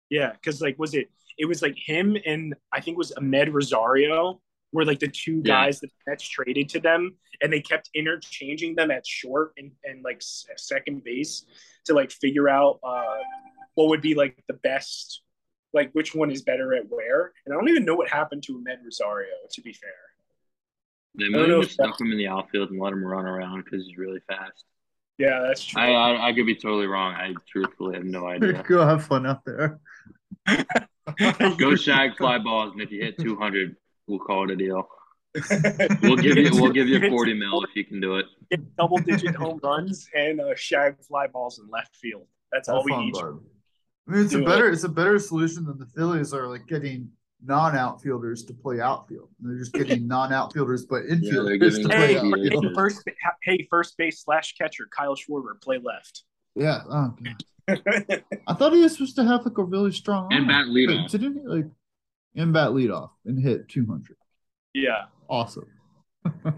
yeah, 0.09 0.31
because 0.33 0.61
like, 0.61 0.77
was 0.79 0.93
it? 0.93 1.09
It 1.37 1.45
was 1.45 1.61
like 1.61 1.77
him 1.77 2.17
and 2.25 2.53
I 2.73 2.81
think 2.81 2.95
it 2.95 2.97
was 2.97 3.13
Amed 3.17 3.51
Rosario 3.53 4.41
were 4.73 4.85
like 4.85 4.99
the 4.99 5.07
two 5.07 5.41
Yeah. 5.43 5.65
guys 5.65 5.79
that 5.81 5.87
the 5.89 6.11
Mets 6.11 6.27
traded 6.27 6.69
to 6.69 6.79
them, 6.79 7.15
and 7.41 7.51
they 7.51 7.61
kept 7.61 7.89
interchanging 7.93 8.75
them 8.75 8.91
at 8.91 9.05
short 9.05 9.53
and 9.57 9.71
and 9.83 10.03
like 10.03 10.21
second 10.21 11.03
base 11.03 11.45
to 11.85 11.93
like 11.93 12.11
figure 12.11 12.47
out 12.49 12.79
uh 12.83 13.17
what 13.75 13.87
would 13.89 14.01
be 14.01 14.13
like 14.15 14.41
the 14.47 14.53
best. 14.55 15.21
Like 15.73 15.91
which 15.93 16.13
one 16.13 16.29
is 16.31 16.41
better 16.41 16.73
at 16.75 16.83
where, 16.89 17.31
and 17.45 17.53
I 17.53 17.57
don't 17.57 17.69
even 17.69 17.85
know 17.85 17.95
what 17.95 18.09
happened 18.09 18.43
to 18.43 18.53
Amed 18.59 18.83
Rosario. 18.83 19.29
To 19.53 19.61
be 19.61 19.71
fair, 19.71 19.89
They 21.17 21.29
might 21.29 21.47
have 21.49 21.61
just 21.61 21.75
stuck 21.75 21.99
him 22.01 22.11
in 22.11 22.17
the 22.17 22.27
outfield 22.27 22.71
and 22.71 22.79
let 22.81 22.91
him 22.91 23.05
run 23.05 23.25
around 23.25 23.63
because 23.63 23.85
he's 23.87 23.97
really 23.97 24.19
fast. 24.27 24.65
yeah, 25.17 25.39
that's 25.47 25.63
true. 25.63 25.81
I, 25.81 25.91
I 25.91 26.27
I 26.29 26.33
could 26.33 26.45
be 26.45 26.55
totally 26.55 26.87
wrong. 26.87 27.13
I 27.13 27.33
truthfully 27.49 27.95
have 27.95 28.03
no 28.03 28.27
idea. 28.27 28.61
Go 28.67 28.85
have 28.85 29.05
fun 29.05 29.25
out 29.25 29.45
there. 29.45 29.79
Go 31.57 31.75
shag 31.75 32.17
fly 32.17 32.37
balls, 32.37 32.73
and 32.73 32.81
if 32.81 32.91
you 32.91 33.01
hit 33.01 33.17
200, 33.17 33.75
we'll 34.11 34.19
call 34.19 34.43
it 34.43 34.51
a 34.51 34.55
deal. 34.55 34.87
We'll 36.01 36.17
give 36.17 36.35
you 36.37 36.49
we'll 36.53 36.71
give 36.73 36.87
you 36.89 37.09
40 37.09 37.33
mil 37.35 37.63
if 37.63 37.73
you 37.75 37.85
can 37.85 38.01
do 38.01 38.17
it. 38.17 38.25
Get 38.49 38.75
double 38.75 38.97
digit 38.97 39.33
home 39.35 39.59
runs 39.63 40.07
and 40.13 40.41
uh, 40.41 40.53
shag 40.55 41.01
fly 41.03 41.27
balls 41.27 41.57
in 41.59 41.69
left 41.69 41.95
field. 41.95 42.27
That's 42.51 42.67
all 42.67 42.77
Have 42.79 42.85
we 42.85 42.91
fun, 42.91 43.05
need. 43.05 43.13
bud. 43.13 43.39
I 44.09 44.11
mean, 44.11 44.25
it's 44.25 44.33
a 44.33 44.39
Do 44.39 44.45
better 44.45 44.69
it's 44.69 44.83
a 44.83 44.89
better 44.89 45.17
solution 45.19 45.63
than 45.65 45.77
the 45.77 45.85
Phillies 45.85 46.33
are 46.33 46.47
like 46.47 46.67
getting 46.67 47.09
non-outfielders 47.45 48.43
to 48.45 48.53
play 48.53 48.81
outfield. 48.81 49.29
They're 49.39 49.57
just 49.57 49.73
getting 49.73 50.05
non-outfielders 50.15 50.85
but 50.85 51.03
infielders 51.03 51.59
giving 51.59 51.83
to 51.83 51.87
play 51.89 52.07
Hey, 52.13 52.17
outfield. 52.17 52.63
yeah. 52.65 52.69
first, 52.75 53.03
hey, 53.43 53.67
first 53.69 53.97
base 53.97 54.21
slash 54.23 54.55
catcher 54.57 54.87
Kyle 54.95 55.15
Schwarber 55.15 55.59
play 55.61 55.79
left. 55.83 56.23
Yeah. 56.55 56.81
Oh, 56.89 57.15
God. 57.23 57.43
I 58.47 58.53
thought 58.53 58.73
he 58.73 58.81
was 58.81 58.93
supposed 58.93 59.15
to 59.15 59.23
have 59.23 59.45
like 59.45 59.57
a 59.57 59.63
really 59.63 59.91
strong 59.93 60.31
And 60.33 60.47
bat 60.47 60.65
But 60.67 60.73
leadoff. 60.73 61.09
Didn't 61.09 61.33
he 61.41 61.47
like 61.47 61.65
in 62.35 62.51
bat 62.51 62.69
leadoff 62.71 63.09
and 63.25 63.41
hit 63.41 63.67
200? 63.69 64.15
yeah. 64.73 65.05
Awesome. 65.29 65.67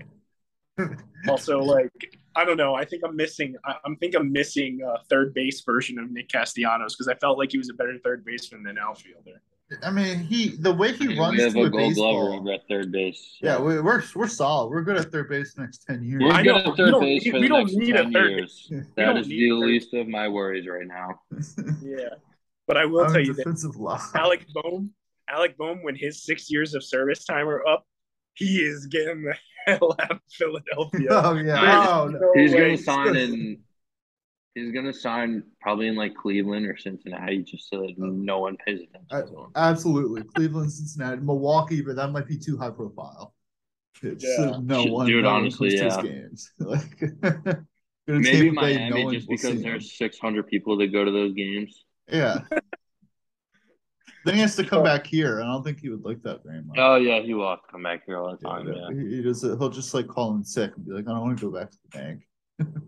Also, 1.28 1.60
like 1.60 1.92
I 2.36 2.44
don't 2.44 2.58
know. 2.58 2.74
I 2.74 2.84
think 2.84 3.04
I'm 3.06 3.16
missing. 3.16 3.56
I, 3.64 3.76
I'm 3.86 3.96
think 3.98 4.16
I'm 4.16 4.32
missing 4.32 4.80
a 4.84 5.04
third 5.06 5.34
base 5.34 5.62
version 5.62 6.00
of 6.00 6.12
Nick 6.12 6.30
Castellanos 6.30 6.96
because 6.96 7.08
I 7.08 7.14
felt 7.16 7.38
like 7.38 7.52
he 7.52 7.58
was 7.58 7.70
a 7.70 7.74
better 7.74 7.98
third 8.04 8.26
baseman 8.26 8.64
than 8.64 8.78
outfielder. 8.78 9.42
I 9.82 9.92
mean, 9.92 10.20
he 10.20 10.50
the 10.58 10.74
way 10.74 10.92
he 10.94 11.08
we 11.08 11.18
runs 11.20 11.40
have 11.40 11.54
to 11.54 11.62
a 11.62 11.66
a 11.66 11.70
gold 11.70 11.96
glover 11.96 12.32
baseball. 12.32 12.40
over 12.40 12.52
at 12.54 12.68
third 12.68 12.92
base. 12.92 13.38
Yeah, 13.42 13.60
we, 13.60 13.80
we're 13.80 14.04
we're 14.16 14.28
solid. 14.28 14.70
We're 14.70 14.82
good 14.84 14.98
at 14.98 15.12
third 15.12 15.30
base 15.30 15.54
the 15.54 15.62
next 15.62 15.84
ten 15.88 16.04
years. 16.04 16.22
We're 16.24 16.34
I 16.34 16.44
good 16.44 16.56
know, 16.66 16.72
at 16.72 16.78
third 16.78 17.00
base 17.00 17.28
for 17.30 17.40
we 17.40 17.42
the 17.42 17.48
don't 17.48 17.60
next 17.66 17.76
need 17.76 17.96
a 17.96 18.04
10 18.04 18.12
third 18.12 18.32
years. 18.32 18.68
We 18.72 18.78
That 18.96 19.06
don't 19.06 19.18
is 19.18 19.28
need 19.28 19.50
the 19.52 19.56
least 19.56 19.94
of 19.94 20.08
my 20.08 20.28
worries 20.28 20.68
right 20.68 20.88
now. 20.88 21.22
Yeah, 21.82 22.10
but 22.68 22.78
I 22.78 22.86
will 22.86 23.06
I'm 23.06 23.14
tell 23.14 23.22
you 23.22 23.34
that 23.34 23.38
defensive 23.38 23.76
line. 23.78 24.02
Alec 24.16 24.46
Bohm, 24.54 24.92
Alec 25.34 25.58
Bohm, 25.58 25.84
when 25.84 25.96
his 25.96 26.24
six 26.24 26.52
years 26.52 26.74
of 26.76 26.84
service 26.84 27.26
time 27.26 27.48
are 27.50 27.66
up, 27.66 27.86
he 28.36 28.58
is 28.58 28.88
getting 28.88 29.24
the 29.24 29.36
hell 29.66 29.96
out 30.02 30.12
of 30.12 30.20
Philadelphia. 30.32 31.08
Oh 31.12 31.34
yeah. 31.36 31.62
There's 31.62 31.88
Oh, 31.90 32.08
no. 32.08 32.20
no 32.20 32.32
He's 32.36 32.54
way. 32.54 32.60
gonna 32.60 32.78
sign 32.78 33.16
in. 33.24 33.60
He's 34.56 34.72
gonna 34.72 34.94
sign 34.94 35.42
probably 35.62 35.88
in 35.88 35.96
like 35.96 36.14
Cleveland 36.16 36.68
or 36.68 36.78
Cincinnati, 36.78 37.42
just 37.44 37.70
so 37.70 37.82
that 37.82 37.94
no 37.98 38.40
one 38.40 38.56
pays 38.66 38.82
attention 38.82 39.08
I- 39.12 39.22
to 39.22 39.28
him. 39.46 39.52
Absolutely. 39.56 40.24
Cleveland, 40.36 40.72
Cincinnati, 40.72 41.22
Milwaukee, 41.22 41.82
but 41.82 41.96
that 41.96 42.10
might 42.12 42.28
be 42.28 42.38
too 42.38 42.58
high 42.58 42.70
profile. 42.70 43.34
It's, 44.02 44.24
Yeah. 44.24 44.52
uh, 44.52 44.60
no 44.60 44.84
Dude, 44.84 44.92
one, 44.94 45.08
no 45.10 45.16
one 45.18 45.26
honestly, 45.26 45.80
comes 45.80 45.98
to 45.98 46.02
his 46.02 46.12
yeah. 46.12 46.22
games. 46.22 46.52
like, 46.60 47.54
Maybe 48.06 48.52
Tampa 48.52 48.62
Bay, 48.62 48.90
no 48.90 49.12
just 49.14 49.30
because 49.30 49.62
there's 49.62 49.98
600 49.98 50.48
people 50.48 50.78
that 50.78 50.88
go 50.88 51.06
to 51.06 51.12
those 51.12 51.34
games. 51.34 51.84
Yeah. 52.12 52.40
Then 54.26 54.36
he 54.36 54.42
has 54.42 54.56
to 54.56 54.64
come 54.64 54.84
back 54.84 55.06
here. 55.06 55.42
I 55.42 55.46
don't 55.46 55.64
think 55.64 55.80
he 55.80 55.90
would 55.90 56.04
like 56.06 56.22
that 56.24 56.44
very 56.44 56.62
much. 56.64 56.78
Oh 56.80 56.96
yeah, 56.96 57.20
he 57.22 57.34
will 57.34 57.50
have 57.50 57.62
to 57.62 57.68
come 57.72 57.84
back 57.84 58.04
here 58.06 58.18
all 58.18 58.32
the 58.36 58.38
Yeah, 58.42 58.50
time. 58.50 58.68
Yeah, 58.98 59.04
He, 59.10 59.16
he 59.18 59.22
does. 59.22 59.42
He'll 59.42 59.70
just 59.70 59.94
like 59.94 60.08
call 60.08 60.36
in 60.36 60.44
sick 60.44 60.72
and 60.76 60.86
be 60.86 60.92
like, 60.94 61.06
"I 61.08 61.12
don't 61.12 61.22
want 61.22 61.38
to 61.40 61.50
go 61.50 61.58
back 61.58 61.72
to 61.72 61.78
the 61.92 61.98
bank." 61.98 62.22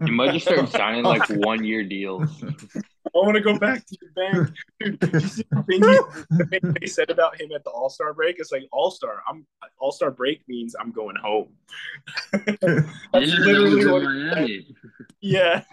he 0.06 0.12
might 0.12 0.32
just 0.32 0.46
start 0.46 0.70
signing 0.70 1.04
like 1.04 1.28
one 1.30 1.64
year 1.64 1.84
deals. 1.84 2.44
I 3.08 3.20
want 3.20 3.36
to 3.36 3.42
go 3.42 3.58
back 3.58 3.86
to 3.86 3.98
the 4.02 4.08
bank. 4.16 4.50
Dude, 4.80 5.00
did 5.00 5.14
you 5.14 5.20
see 5.22 5.44
the 5.52 5.64
thing, 5.64 5.84
he- 5.84 6.38
the 6.38 6.46
thing 6.46 6.76
they 6.82 6.88
said 6.88 7.10
about 7.10 7.40
him 7.40 7.50
at 7.56 7.64
the 7.64 7.70
All 7.70 7.90
Star 7.90 8.14
break? 8.14 8.36
It's 8.40 8.52
like 8.52 8.68
All 8.72 8.92
Star. 8.92 9.22
I'm 9.28 9.46
All 9.80 9.92
Star 9.92 10.12
break 10.12 10.44
means 10.48 10.76
I'm 10.80 10.92
going 10.92 11.16
home. 11.16 11.50
That's 12.32 12.62
Yeah, 12.62 12.80
that 13.12 13.14
was 13.14 13.40
literally 13.40 13.82
in 13.82 13.92
what. 13.92 14.04
Miami. 14.04 14.76
Yeah. 15.22 15.64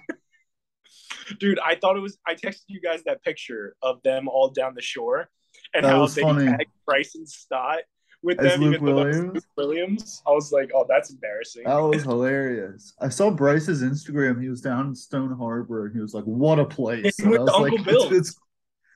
Dude, 1.39 1.59
I 1.59 1.75
thought 1.77 1.97
it 1.97 2.01
was. 2.01 2.19
I 2.27 2.35
texted 2.35 2.65
you 2.69 2.81
guys 2.81 3.03
that 3.05 3.23
picture 3.23 3.77
of 3.83 4.03
them 4.03 4.29
all 4.29 4.51
down 4.51 4.75
the 4.75 4.83
shore, 4.83 5.31
and 5.75 5.85
That 5.85 5.91
how 5.91 6.01
was 6.03 6.15
they 6.15 6.23
funny. 6.23 6.47
tagged 6.47 6.71
Bryson 6.87 7.27
Stott 7.27 7.79
with 8.23 8.39
As 8.41 8.53
them, 8.53 8.61
Luke 8.63 8.75
even 8.75 8.87
though 8.87 9.03
it's 9.07 9.17
Williams? 9.17 9.35
Luke 9.35 9.45
Williams. 9.57 10.23
I 10.27 10.31
was 10.31 10.53
like, 10.53 10.71
oh, 10.75 10.87
that's 10.89 11.11
embarrassing. 11.11 11.65
That 11.65 11.77
was 11.79 12.03
hilarious. 12.03 12.95
I 13.01 13.09
saw 13.09 13.31
Bryce's 13.31 13.83
Instagram. 13.83 14.41
He 14.41 14.49
was 14.49 14.61
down 14.61 14.89
in 14.89 14.95
Stone 14.95 15.37
Harbor 15.37 15.87
and 15.87 15.95
he 15.95 16.01
was 16.01 16.15
like, 16.15 16.25
"What 16.25 16.59
a 16.59 16.65
place!" 16.65 17.19
Yeah, 17.19 17.25
And 17.25 17.31
with 17.33 17.41
I 17.41 17.43
was 17.45 17.55
Uncle 17.55 17.77
like, 17.79 17.85
Bill. 17.85 18.03
It's, 18.05 18.13
it's- 18.13 18.37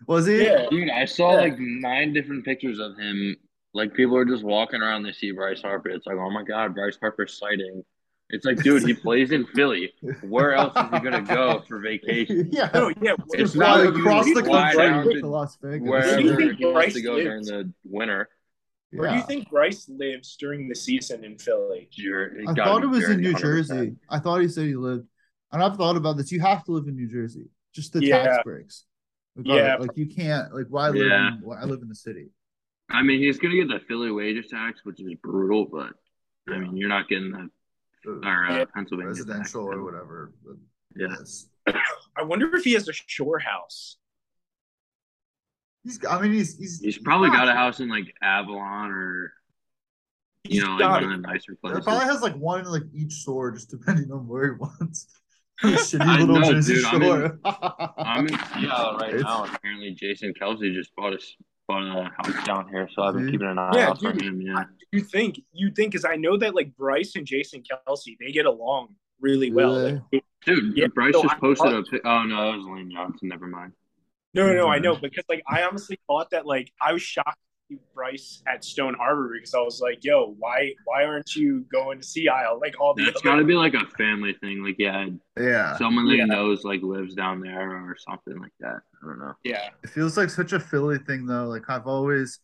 was 0.06 0.26
he? 0.26 0.44
Yeah. 0.44 0.66
Dude, 0.70 0.90
I 0.90 1.06
saw 1.06 1.32
Yeah. 1.32 1.40
like 1.40 1.58
nine 1.58 2.12
different 2.12 2.44
pictures 2.44 2.78
of 2.78 2.96
him. 2.98 3.34
Like 3.72 3.94
people 3.94 4.16
are 4.16 4.24
just 4.26 4.44
walking 4.44 4.80
around, 4.82 5.02
they 5.02 5.12
see 5.12 5.32
Bryce 5.32 5.62
Harper. 5.62 5.88
It's 5.90 6.06
like, 6.06 6.16
oh 6.18 6.30
my 6.30 6.42
god, 6.42 6.74
Bryce 6.74 6.98
Harper 7.00 7.26
sighting. 7.26 7.82
It's 8.30 8.44
like, 8.44 8.62
dude, 8.62 8.82
he 8.84 8.94
plays 9.04 9.30
in 9.30 9.46
Philly. 9.46 9.92
Where 10.22 10.54
else 10.54 10.76
is 10.76 10.82
he 10.92 10.98
gonna 11.00 11.22
go 11.22 11.62
for 11.68 11.78
vacation? 11.80 12.48
yeah. 12.52 12.70
No, 12.74 12.92
yeah. 13.00 13.12
It's 13.32 13.52
Fly 13.52 13.66
not 13.66 13.84
like 13.84 13.94
across 13.94 14.24
the 14.26 14.42
country 14.42 15.14
to 15.14 15.20
to 15.20 15.26
Las 15.28 15.56
Vegas. 15.62 15.88
Wherever 15.88 16.16
do 16.16 16.22
you 16.24 16.36
think 16.36 16.58
he 16.58 16.72
Bryce 16.72 16.94
to 16.94 17.02
go 17.02 17.16
during 17.18 17.44
the 17.44 17.72
winter. 17.84 18.28
Where 18.92 19.10
do 19.10 19.16
you 19.16 19.22
think 19.22 19.50
Bryce 19.50 19.88
lives 19.88 20.36
during 20.38 20.68
the 20.68 20.74
season 20.74 21.24
in 21.24 21.38
Philly? 21.38 21.88
I 22.48 22.54
thought 22.54 22.82
it 22.82 22.86
was 22.86 23.08
in 23.08 23.20
New 23.20 23.34
100%. 23.34 23.38
Jersey. 23.40 23.96
I 24.08 24.18
thought 24.18 24.40
he 24.40 24.48
said 24.48 24.66
he 24.66 24.76
lived, 24.76 25.06
and 25.52 25.62
I've 25.62 25.76
thought 25.76 25.96
about 25.96 26.16
this. 26.16 26.32
You 26.32 26.40
have 26.40 26.64
to 26.64 26.72
live 26.72 26.86
in 26.88 26.96
New 26.96 27.08
Jersey, 27.08 27.46
just 27.74 27.92
the 27.92 28.04
Yeah. 28.04 28.22
tax 28.22 28.42
breaks. 28.44 28.84
Like, 29.34 29.46
Yeah. 29.46 29.76
like 29.76 29.90
you 29.96 30.06
can't. 30.06 30.54
Like, 30.54 30.66
why 30.68 30.88
live? 30.88 31.06
Yeah. 31.08 31.28
In, 31.28 31.40
why 31.42 31.60
I 31.60 31.64
live 31.64 31.82
in 31.82 31.88
the 31.88 31.94
city. 31.94 32.30
I 32.88 33.02
mean, 33.02 33.20
he's 33.20 33.38
gonna 33.38 33.56
get 33.56 33.68
the 33.68 33.80
Philly 33.86 34.10
wages 34.10 34.46
tax, 34.48 34.80
which 34.84 35.00
is 35.00 35.12
brutal, 35.22 35.66
but 35.66 35.92
I 36.48 36.58
mean, 36.58 36.76
you're 36.76 36.88
not 36.88 37.08
getting 37.08 37.32
the 37.32 37.50
or 38.06 38.24
uh, 38.24 38.58
Yeah. 38.58 38.64
Pennsylvania 38.74 39.12
tax. 39.14 39.26
residential 39.26 39.64
or 39.72 39.82
whatever. 39.84 40.32
but 40.44 40.56
Yeah. 40.96 41.08
yes. 41.18 41.46
I 42.16 42.22
wonder 42.22 42.54
if 42.56 42.64
he 42.64 42.72
has 42.74 42.88
a 42.88 42.92
shore 42.92 43.38
house. 43.38 43.96
He's. 45.84 45.98
I 46.08 46.20
mean, 46.20 46.32
he's. 46.32 46.56
He's, 46.58 46.80
He's 46.80 46.98
probably 46.98 47.30
got 47.30 47.48
a 47.48 47.52
house 47.52 47.80
in 47.80 47.88
like 47.88 48.12
Avalon 48.22 48.90
or 48.90 49.32
you 50.44 50.62
know, 50.62 50.70
like 50.70 50.78
got 50.80 51.02
one 51.02 51.10
it. 51.12 51.14
of 51.16 51.22
the 51.22 51.28
nicer 51.28 51.52
He 51.52 51.56
places. 51.56 51.84
probably 51.84 52.04
has 52.04 52.22
like 52.22 52.34
one 52.36 52.60
in 52.60 52.66
like 52.66 52.82
each 52.94 53.12
store, 53.14 53.50
just 53.50 53.70
depending 53.70 54.10
on 54.12 54.26
where 54.28 54.54
he 54.54 54.58
wants. 54.58 55.08
Shitty 55.64 56.00
I 56.04 56.18
little 56.20 56.38
know, 56.40 56.52
Jersey 56.52 56.74
dude, 56.74 56.84
I'm 56.84 57.00
shore. 57.02 57.38
I'm 57.98 58.26
in 58.28 58.38
Seattle 58.54 58.98
right 58.98 59.08
It's- 59.14 59.22
now. 59.24 59.44
Apparently, 59.44 59.92
Jason 59.92 60.32
Kelce 60.40 60.72
just 60.74 60.94
bought 60.94 61.14
a 61.14 61.18
bought 61.68 61.82
a 61.82 62.00
uh, 62.00 62.08
house 62.16 62.46
down 62.46 62.68
here, 62.68 62.88
so 62.94 63.02
I've 63.02 63.14
been 63.14 63.30
keeping 63.30 63.48
an 63.48 63.58
eye 63.58 63.70
Yeah, 63.74 63.88
out 63.90 64.00
for 64.00 64.10
him. 64.12 64.40
Yeah, 64.40 64.64
You 64.92 65.00
think? 65.00 65.40
You 65.52 65.70
think? 65.70 65.92
Because 65.92 66.04
I 66.04 66.16
know 66.16 66.36
that 66.38 66.54
like 66.54 66.76
Bryce 66.76 67.16
and 67.16 67.26
Jason 67.26 67.62
Kelce, 67.62 68.16
they 68.20 68.32
get 68.32 68.46
along 68.46 68.94
really 69.20 69.52
well. 69.52 69.74
Really? 69.76 70.02
Like, 70.12 70.24
dude. 70.44 70.76
Yeah, 70.76 70.86
Bryce 70.88 71.14
so 71.14 71.22
just 71.22 71.38
posted 71.40 71.70
thought- 71.72 71.78
a. 71.80 71.82
pic- 71.90 72.02
Oh 72.04 72.22
no, 72.24 72.50
that 72.52 72.58
was 72.58 72.66
Lane 72.66 72.90
Johnson. 72.92 73.28
Never 73.28 73.46
mind. 73.46 73.72
no, 74.34 74.46
no, 74.46 74.54
no. 74.54 74.68
I 74.68 74.78
know 74.78 74.96
because 74.96 75.24
like 75.28 75.42
I 75.48 75.62
honestly 75.62 75.98
thought 76.06 76.30
that 76.30 76.46
like 76.46 76.72
I 76.80 76.92
was 76.92 77.02
shocked 77.02 77.26
to 77.28 77.34
see 77.34 77.45
Bryce 77.94 78.42
at 78.46 78.64
Stone 78.64 78.94
Harbor 78.94 79.30
because 79.34 79.54
I 79.54 79.60
was 79.60 79.80
like, 79.80 80.04
yo, 80.04 80.34
why 80.38 80.72
why 80.84 81.04
aren't 81.04 81.34
you 81.34 81.64
going 81.72 81.98
to 82.00 82.06
Sea 82.06 82.28
Isle 82.28 82.60
like 82.60 82.74
all 82.80 82.94
the 82.94 83.04
That's 83.04 83.16
other 83.16 83.24
got 83.24 83.36
to 83.36 83.44
be 83.44 83.54
like 83.54 83.74
a 83.74 83.84
family 83.98 84.34
thing. 84.40 84.62
Like, 84.62 84.76
yeah, 84.78 85.06
Yeah. 85.38 85.76
someone 85.76 86.06
that 86.08 86.16
Yeah. 86.16 86.26
knows 86.26 86.64
like 86.64 86.82
lives 86.82 87.14
down 87.14 87.40
there 87.40 87.70
or 87.70 87.96
something 87.98 88.38
like 88.40 88.52
that. 88.60 88.76
I 89.02 89.06
don't 89.06 89.18
know. 89.18 89.32
yeah. 89.44 89.70
It 89.82 89.90
feels 89.90 90.16
like 90.16 90.30
such 90.30 90.52
a 90.52 90.60
Philly 90.60 90.98
thing 90.98 91.26
though. 91.26 91.46
Like 91.46 91.68
I've 91.68 91.86
always 91.86 92.38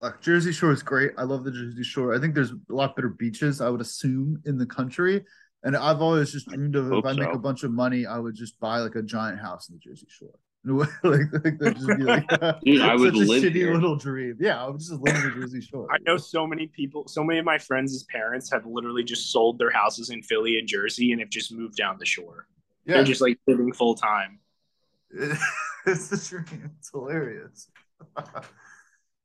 like 0.00 0.20
Jersey 0.20 0.52
Shore 0.52 0.70
is 0.72 0.82
great. 0.82 1.12
I 1.18 1.24
love 1.24 1.44
the 1.44 1.50
Jersey 1.50 1.82
Shore. 1.82 2.14
I 2.14 2.20
think 2.20 2.34
there's 2.34 2.52
a 2.52 2.58
lot 2.68 2.94
better 2.96 3.08
beaches, 3.10 3.60
I 3.60 3.68
would 3.68 3.80
assume, 3.80 4.40
in 4.46 4.56
the 4.56 4.66
country. 4.66 5.24
And 5.62 5.76
I've 5.76 6.00
always 6.00 6.32
just 6.32 6.48
dreamed 6.48 6.74
of 6.76 6.86
if 6.86 6.92
hope 6.92 7.06
I 7.06 7.12
make 7.12 7.34
a 7.34 7.38
bunch 7.38 7.64
of 7.64 7.70
money, 7.70 8.06
I 8.06 8.18
would 8.18 8.34
just 8.34 8.58
buy 8.60 8.78
like 8.78 8.94
a 8.94 9.02
giant 9.02 9.40
house 9.40 9.68
in 9.68 9.74
the 9.74 9.78
Jersey 9.80 10.06
Shore. 10.08 10.38
like, 10.64 10.90
like 11.02 11.58
just 11.58 11.86
be 11.86 12.04
like 12.04 12.28
Dude, 12.64 12.82
I 12.82 12.94
would 12.94 13.14
such 13.14 13.22
a 13.22 13.30
shitty 13.30 13.52
here. 13.54 13.72
little 13.72 13.96
dream. 13.96 14.36
Yeah, 14.38 14.62
I 14.62 14.68
would 14.68 14.78
just 14.78 14.92
live 14.92 15.14
in 15.16 15.22
the 15.22 15.30
Jersey 15.30 15.62
Shore. 15.62 15.88
I 15.90 15.96
know 16.06 16.18
so 16.18 16.46
many 16.46 16.66
people, 16.66 17.08
so 17.08 17.24
many 17.24 17.38
of 17.38 17.46
my 17.46 17.56
friends' 17.56 18.04
parents 18.04 18.50
have 18.52 18.66
literally 18.66 19.02
just 19.02 19.32
sold 19.32 19.58
their 19.58 19.70
houses 19.70 20.10
in 20.10 20.22
Philly 20.22 20.58
and 20.58 20.68
Jersey 20.68 21.12
and 21.12 21.20
have 21.20 21.30
just 21.30 21.50
moved 21.52 21.76
down 21.76 21.96
the 21.98 22.04
shore. 22.04 22.46
Yeah, 22.84 22.96
They're 22.96 23.04
just 23.04 23.22
like 23.22 23.38
living 23.46 23.72
full 23.72 23.94
time. 23.94 24.38
it's 25.12 26.08
the 26.08 26.42
dream. 26.46 26.70
It's 26.78 26.90
hilarious. 26.90 27.70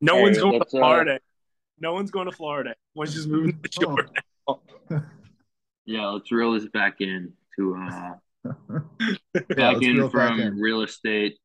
No 0.01 0.15
Hey, 0.15 0.21
one's 0.21 0.37
going 0.37 0.53
to 0.53 0.57
let's, 0.59 0.73
uh, 0.73 0.77
Florida. 0.77 1.19
No 1.79 1.93
one's 1.93 2.11
going 2.11 2.29
to 2.29 2.35
Florida. 2.35 2.75
One's 2.95 3.13
just 3.13 3.27
moving 3.27 3.51
to 3.53 3.59
the 3.61 3.71
shore. 4.89 5.01
Yeah, 5.85 6.07
let's 6.07 6.31
reel 6.31 6.53
this 6.53 6.67
back 6.69 7.01
in 7.01 7.33
to 7.57 7.75
uh 7.75 8.13
Yeah, 9.35 9.41
back 9.49 9.73
let's 9.75 9.85
in 9.85 9.95
reel 9.97 10.09
back 10.09 10.29
from 10.29 10.39
in. 10.39 10.55
real 10.55 10.81
estate. 10.81 11.37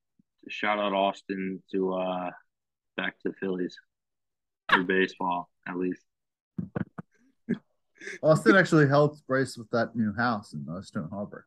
Shout 0.49 0.79
out 0.79 0.93
Austin 0.93 1.63
to 1.73 1.95
uh 1.95 2.31
back 2.97 3.19
to 3.21 3.31
the 3.31 3.35
Phillies 3.41 3.77
for 4.73 4.83
baseball 4.83 5.49
at 5.67 5.77
least. 5.77 6.03
Austin 8.23 8.57
actually 8.57 8.89
helped 8.89 9.27
Bryce 9.27 9.57
with 9.59 9.69
that 9.71 9.95
new 9.97 10.15
house 10.15 10.53
in 10.53 10.67
uh, 10.71 10.81
Stone 10.83 11.09
Harbor. 11.11 11.47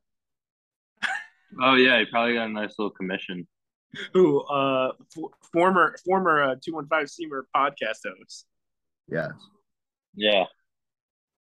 Oh 1.61 1.75
yeah, 1.75 1.99
he 1.99 2.05
probably 2.05 2.33
got 2.35 2.47
a 2.47 2.51
nice 2.51 2.73
little 2.79 2.91
commission. 2.91 3.47
Who, 4.13 4.41
uh, 4.41 4.93
f- 5.15 5.31
former 5.51 5.95
former 6.03 6.43
uh, 6.43 6.55
two 6.63 6.73
one 6.73 6.87
five 6.87 7.07
Seamer 7.07 7.43
podcast 7.55 7.99
host. 8.05 8.47
Yes. 9.07 9.31
Yeah, 10.15 10.45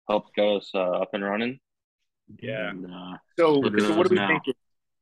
helped 0.09 0.35
get 0.35 0.45
us 0.47 0.69
uh, 0.73 0.79
up 0.79 1.09
and 1.13 1.23
running. 1.23 1.59
Yeah. 2.39 2.69
And, 2.69 2.85
uh, 2.93 3.17
So, 3.37 3.61
so 3.61 3.97
what 3.97 4.05
are 4.05 4.09
we 4.09 4.15
now. 4.15 4.27
thinking? 4.27 4.53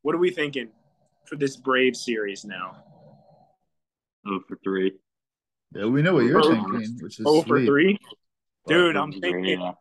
What 0.02 0.16
are 0.16 0.20
we 0.20 0.32
thinking 0.32 0.70
for 1.26 1.36
this 1.36 1.56
Brave 1.56 1.96
series 1.96 2.46
now? 2.46 2.84
oh 4.26 4.40
for 4.48 4.58
three. 4.64 4.94
Yeah, 5.76 5.86
we 5.86 6.02
know 6.02 6.14
what 6.16 6.26
you're 6.26 6.42
Oh, 6.42 6.50
thinking, 6.52 6.98
which 7.00 7.20
is 7.20 7.26
Oh 7.28 7.42
for 7.44 7.64
three, 7.66 7.98
dude. 8.68 8.96
I'm 8.98 9.12
Yeah. 9.12 9.20
thinking. 9.22 9.74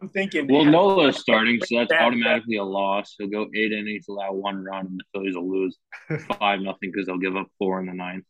I'm 0.00 0.08
thinking. 0.08 0.48
Well, 0.48 0.64
Nola's 0.64 1.18
starting, 1.18 1.60
so 1.60 1.78
that's 1.78 1.92
automatically 1.92 2.56
a 2.56 2.64
loss. 2.64 3.14
He'll 3.18 3.28
go 3.28 3.46
eight 3.54 3.70
innings, 3.72 4.06
allow 4.08 4.32
one 4.32 4.64
run, 4.64 4.86
and 4.86 4.98
the 4.98 5.04
Phillies 5.12 5.36
will 5.36 5.48
lose 5.48 5.78
five 6.38 6.60
nothing 6.60 6.90
because 6.90 7.06
they'll 7.06 7.18
give 7.18 7.36
up 7.36 7.46
four 7.58 7.78
in 7.80 7.86
the 7.86 7.92
ninth. 7.92 8.24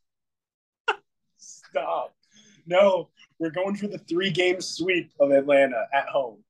Stop. 1.39 2.15
No, 2.67 3.11
we're 3.39 3.51
going 3.51 3.77
for 3.77 3.87
the 3.89 3.99
three 3.99 4.31
game 4.31 4.61
sweep 4.61 5.11
of 5.21 5.31
Atlanta 5.31 5.87
at 5.95 6.07
home. 6.09 6.43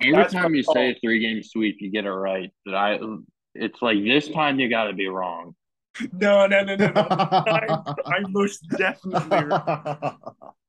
Every 0.00 0.12
That's 0.16 0.32
time 0.32 0.54
you 0.54 0.64
what- 0.66 0.74
say 0.74 0.90
a 0.90 0.94
three 1.00 1.20
game 1.20 1.42
sweep, 1.42 1.76
you 1.80 1.90
get 1.90 2.04
it 2.04 2.10
right. 2.10 2.50
But 2.64 2.74
I, 2.74 2.98
it's 3.54 3.80
like 3.80 4.02
this 4.02 4.28
time 4.28 4.58
you 4.58 4.68
got 4.68 4.84
to 4.84 4.92
be 4.92 5.08
wrong. 5.08 5.54
No, 6.12 6.48
no, 6.48 6.64
no, 6.64 6.74
no, 6.74 6.86
no. 6.88 7.06
I, 7.08 7.94
I 8.06 8.20
most 8.28 8.68
definitely. 8.76 9.44
Wrong. 9.44 10.18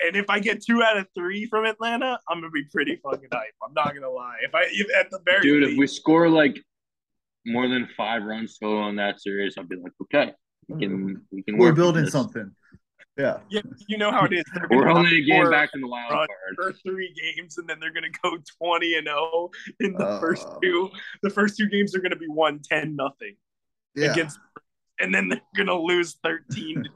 And 0.00 0.16
if 0.16 0.28
I 0.28 0.38
get 0.40 0.62
two 0.62 0.82
out 0.82 0.96
of 0.96 1.06
three 1.14 1.46
from 1.46 1.64
Atlanta, 1.64 2.18
I'm 2.28 2.38
gonna 2.38 2.50
be 2.50 2.64
pretty 2.64 2.96
fucking 2.96 3.28
hype. 3.32 3.54
I'm 3.62 3.72
not 3.74 3.94
gonna 3.94 4.10
lie. 4.10 4.36
If 4.42 4.54
I 4.54 4.64
if 4.70 4.86
at 4.98 5.10
the 5.10 5.20
very 5.24 5.42
Dude, 5.42 5.62
if 5.62 5.78
we 5.78 5.86
score 5.86 6.28
like 6.28 6.60
more 7.46 7.68
than 7.68 7.88
five 7.96 8.24
runs 8.24 8.58
total 8.58 8.88
in 8.88 8.96
that 8.96 9.20
series, 9.20 9.54
I'll 9.56 9.64
be 9.64 9.76
like, 9.76 9.92
okay, 10.02 10.32
we 10.68 10.80
can 10.80 11.08
mm. 11.08 11.20
we 11.30 11.42
can. 11.42 11.56
We're 11.56 11.68
work 11.68 11.76
building 11.76 12.06
something. 12.06 12.50
Yeah. 13.16 13.38
yeah, 13.48 13.60
you 13.86 13.96
know 13.96 14.10
how 14.10 14.24
it 14.24 14.32
is. 14.32 14.42
They're 14.54 14.66
We're 14.70 14.88
only 14.88 15.18
a 15.18 15.22
game 15.24 15.48
back 15.48 15.70
in 15.74 15.80
the 15.80 15.86
wild 15.86 16.10
run 16.10 16.26
card. 16.26 16.56
for 16.56 16.72
three 16.72 17.14
games, 17.36 17.58
and 17.58 17.68
then 17.68 17.78
they're 17.80 17.92
gonna 17.92 18.08
go 18.22 18.36
twenty 18.58 18.96
and 18.96 19.06
zero 19.06 19.50
in 19.80 19.92
the 19.92 20.18
first 20.20 20.46
Uh. 20.48 20.58
two. 20.60 20.90
The 21.22 21.30
first 21.30 21.56
two 21.56 21.68
games 21.68 21.94
are 21.94 22.00
gonna 22.00 22.16
be 22.16 22.26
one 22.26 22.58
ten 22.60 22.96
nothing 22.96 23.36
Yeah. 23.94 24.10
against, 24.12 24.40
and 24.98 25.14
then 25.14 25.28
they're 25.28 25.40
gonna 25.56 25.78
lose 25.78 26.18
thirteen. 26.24 26.88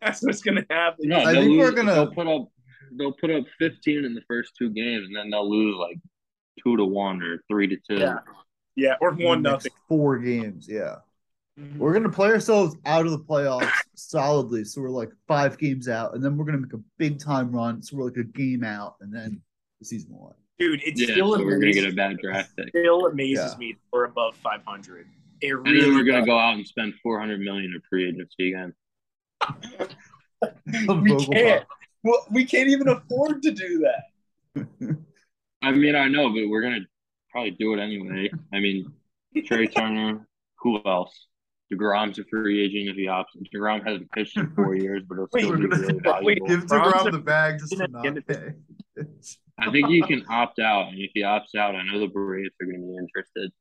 That's 0.00 0.22
what's 0.22 0.40
gonna 0.42 0.64
happen. 0.68 1.08
No, 1.08 1.18
I 1.20 1.32
they'll 1.32 1.42
think 1.44 1.58
we're 1.60 1.70
gonna- 1.72 1.94
They'll 1.94 2.12
put 2.14 2.26
up. 2.26 2.48
They'll 2.92 3.12
put 3.12 3.30
up 3.30 3.44
15 3.60 4.04
in 4.04 4.14
the 4.14 4.22
first 4.22 4.56
two 4.58 4.70
games, 4.70 5.06
and 5.06 5.14
then 5.14 5.30
they'll 5.30 5.48
lose 5.48 5.76
like 5.76 5.98
two 6.64 6.76
to 6.76 6.84
one 6.84 7.22
or 7.22 7.38
three 7.48 7.68
to 7.68 7.76
two. 7.88 7.98
Yeah. 7.98 8.18
Yeah, 8.74 8.96
or 9.00 9.12
one 9.12 9.42
nothing. 9.42 9.70
Four 9.88 10.18
games. 10.18 10.66
Yeah. 10.68 10.96
Mm-hmm. 11.60 11.78
We're 11.78 11.92
gonna 11.92 12.08
play 12.08 12.28
ourselves 12.30 12.76
out 12.86 13.04
of 13.04 13.12
the 13.12 13.18
playoffs 13.18 13.70
solidly. 13.94 14.64
So 14.64 14.80
we're 14.80 14.88
like 14.90 15.10
five 15.28 15.58
games 15.58 15.88
out, 15.88 16.14
and 16.14 16.24
then 16.24 16.36
we're 16.36 16.44
gonna 16.46 16.58
make 16.58 16.72
a 16.72 16.80
big 16.98 17.18
time 17.18 17.52
run. 17.52 17.82
So 17.82 17.96
we're 17.96 18.04
like 18.04 18.16
a 18.16 18.24
game 18.24 18.64
out, 18.64 18.96
and 19.00 19.12
then 19.14 19.40
the 19.78 19.84
season 19.84 20.10
will 20.12 20.28
end. 20.28 20.36
Dude, 20.58 20.82
it 20.82 20.98
Yeah, 20.98 21.14
still 21.14 21.34
so 21.34 21.44
we're 21.44 21.58
gonna 21.58 21.72
get 21.72 21.90
a 21.90 21.94
bad 21.94 22.18
draft 22.18 22.56
pick, 22.56 22.68
still 22.68 23.06
amazes 23.06 23.52
Yeah. 23.52 23.58
me 23.58 23.76
we're 23.92 24.04
above 24.04 24.36
500. 24.36 25.06
It 25.42 25.52
and 25.52 25.64
really 25.64 25.80
then 25.80 25.94
we're 25.94 26.04
gonna 26.04 26.18
does. 26.20 26.26
go 26.26 26.38
out 26.38 26.54
and 26.54 26.66
spend 26.66 26.94
400 27.02 27.40
million 27.40 27.72
in 27.74 27.80
free 27.88 28.08
agency 28.08 28.52
again. 28.52 28.74
we 31.02 31.16
can't. 31.26 31.64
Well, 32.02 32.26
we 32.30 32.44
can't 32.44 32.68
even 32.68 32.88
afford 32.88 33.42
to 33.42 33.50
do 33.50 33.84
that. 33.86 34.66
I 35.62 35.72
mean, 35.72 35.94
I 35.94 36.08
know, 36.08 36.28
but 36.30 36.48
we're 36.48 36.62
gonna 36.62 36.86
probably 37.30 37.50
do 37.52 37.74
it 37.74 37.80
anyway. 37.80 38.30
I 38.52 38.60
mean, 38.60 38.92
Trea 39.46 39.68
Turner, 39.68 40.26
who 40.58 40.80
else? 40.86 41.26
Degrom's 41.72 42.18
a 42.18 42.24
free 42.24 42.64
agent 42.64 42.88
if 42.90 42.96
he 42.96 43.06
opts. 43.06 43.26
Degrom 43.54 43.86
hasn't 43.86 44.10
pitched 44.12 44.36
in 44.36 44.50
four 44.54 44.74
years, 44.76 45.02
but 45.08 45.16
he'll 45.16 45.28
Wait, 45.32 45.44
still 45.44 45.56
be 45.56 45.62
we're 45.62 45.68
gonna- 45.68 45.82
really 45.82 45.94
wait, 46.22 46.38
valuable. 46.40 46.46
Give 46.48 46.66
DeGrom 46.66 47.12
the 47.12 47.18
bag 47.18 47.58
just 47.60 47.72
to 47.76 47.88
not 47.88 48.06
end 48.06 48.18
of 48.18 48.26
pay. 48.26 48.52
I 49.58 49.70
think 49.70 49.88
he 49.88 50.02
can 50.02 50.24
opt 50.28 50.58
out, 50.58 50.88
and 50.88 50.98
if 50.98 51.10
he 51.14 51.22
opts 51.22 51.54
out, 51.56 51.74
I 51.76 51.82
know 51.84 52.00
the 52.00 52.06
Braves 52.08 52.50
are 52.60 52.66
gonna 52.66 52.78
be 52.78 52.96
interested. 52.96 53.52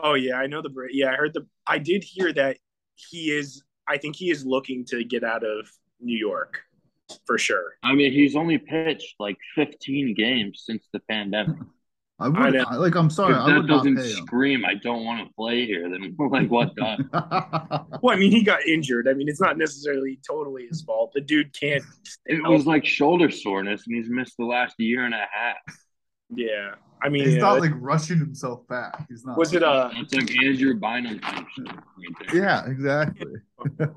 Oh 0.00 0.14
yeah, 0.14 0.34
I 0.36 0.46
know 0.46 0.62
the. 0.62 0.68
Braves. 0.68 0.94
Yeah, 0.94 1.12
I 1.12 1.16
heard 1.16 1.32
the. 1.34 1.46
I 1.66 1.78
did 1.78 2.04
hear 2.04 2.32
that 2.34 2.58
he 2.94 3.30
is. 3.30 3.62
I 3.88 3.96
think 3.98 4.16
he 4.16 4.30
is 4.30 4.44
looking 4.44 4.84
to 4.86 5.02
get 5.04 5.24
out 5.24 5.44
of 5.44 5.68
New 6.00 6.16
York, 6.16 6.60
for 7.24 7.38
sure. 7.38 7.74
I 7.82 7.94
mean, 7.94 8.12
he's 8.12 8.36
only 8.36 8.58
pitched 8.58 9.14
like 9.18 9.38
15 9.54 10.14
games 10.14 10.62
since 10.66 10.86
the 10.92 11.00
pandemic. 11.08 11.56
I 12.20 12.28
would 12.28 12.54
know. 12.54 12.64
I 12.68 12.76
like. 12.76 12.96
I'm 12.96 13.10
sorry. 13.10 13.34
if 13.34 13.40
I 13.40 13.50
that 13.50 13.56
would 13.58 13.66
not 13.66 13.76
doesn't 13.78 13.96
pay 13.96 14.10
him. 14.10 14.26
scream, 14.26 14.64
I 14.64 14.74
don't 14.74 15.04
want 15.04 15.26
to 15.26 15.32
play 15.34 15.66
here. 15.66 15.88
Then 15.88 16.16
like 16.30 16.50
what 16.50 16.74
does? 16.74 17.00
Well, 18.02 18.14
I 18.14 18.18
mean, 18.18 18.30
he 18.30 18.42
got 18.42 18.64
injured. 18.66 19.08
I 19.08 19.14
mean, 19.14 19.28
it's 19.28 19.40
not 19.40 19.58
necessarily 19.58 20.18
totally 20.26 20.66
his 20.66 20.82
fault. 20.82 21.12
The 21.14 21.20
dude 21.20 21.52
can't. 21.58 21.82
It 22.26 22.42
was 22.42 22.66
like 22.66 22.84
shoulder 22.84 23.30
soreness, 23.30 23.86
and 23.86 23.96
he's 23.96 24.08
missed 24.08 24.36
the 24.36 24.44
last 24.44 24.74
year 24.78 25.04
and 25.04 25.14
a 25.14 25.26
half. 25.30 25.56
Yeah. 26.30 26.74
I 27.02 27.08
mean, 27.08 27.24
He's 27.24 27.36
uh, 27.36 27.54
not 27.54 27.60
like 27.60 27.72
rushing 27.76 28.18
himself 28.18 28.66
back. 28.68 29.06
He's 29.08 29.24
not. 29.24 29.38
was 29.38 29.54
it 29.54 29.62
uh 29.62 29.90
It's 29.94 30.14
like 30.14 30.30
Andrew 30.44 30.74
Bynum 30.74 31.20
right. 31.22 32.34
Yeah, 32.34 32.66
exactly. 32.66 33.34
Dude, 33.78 33.88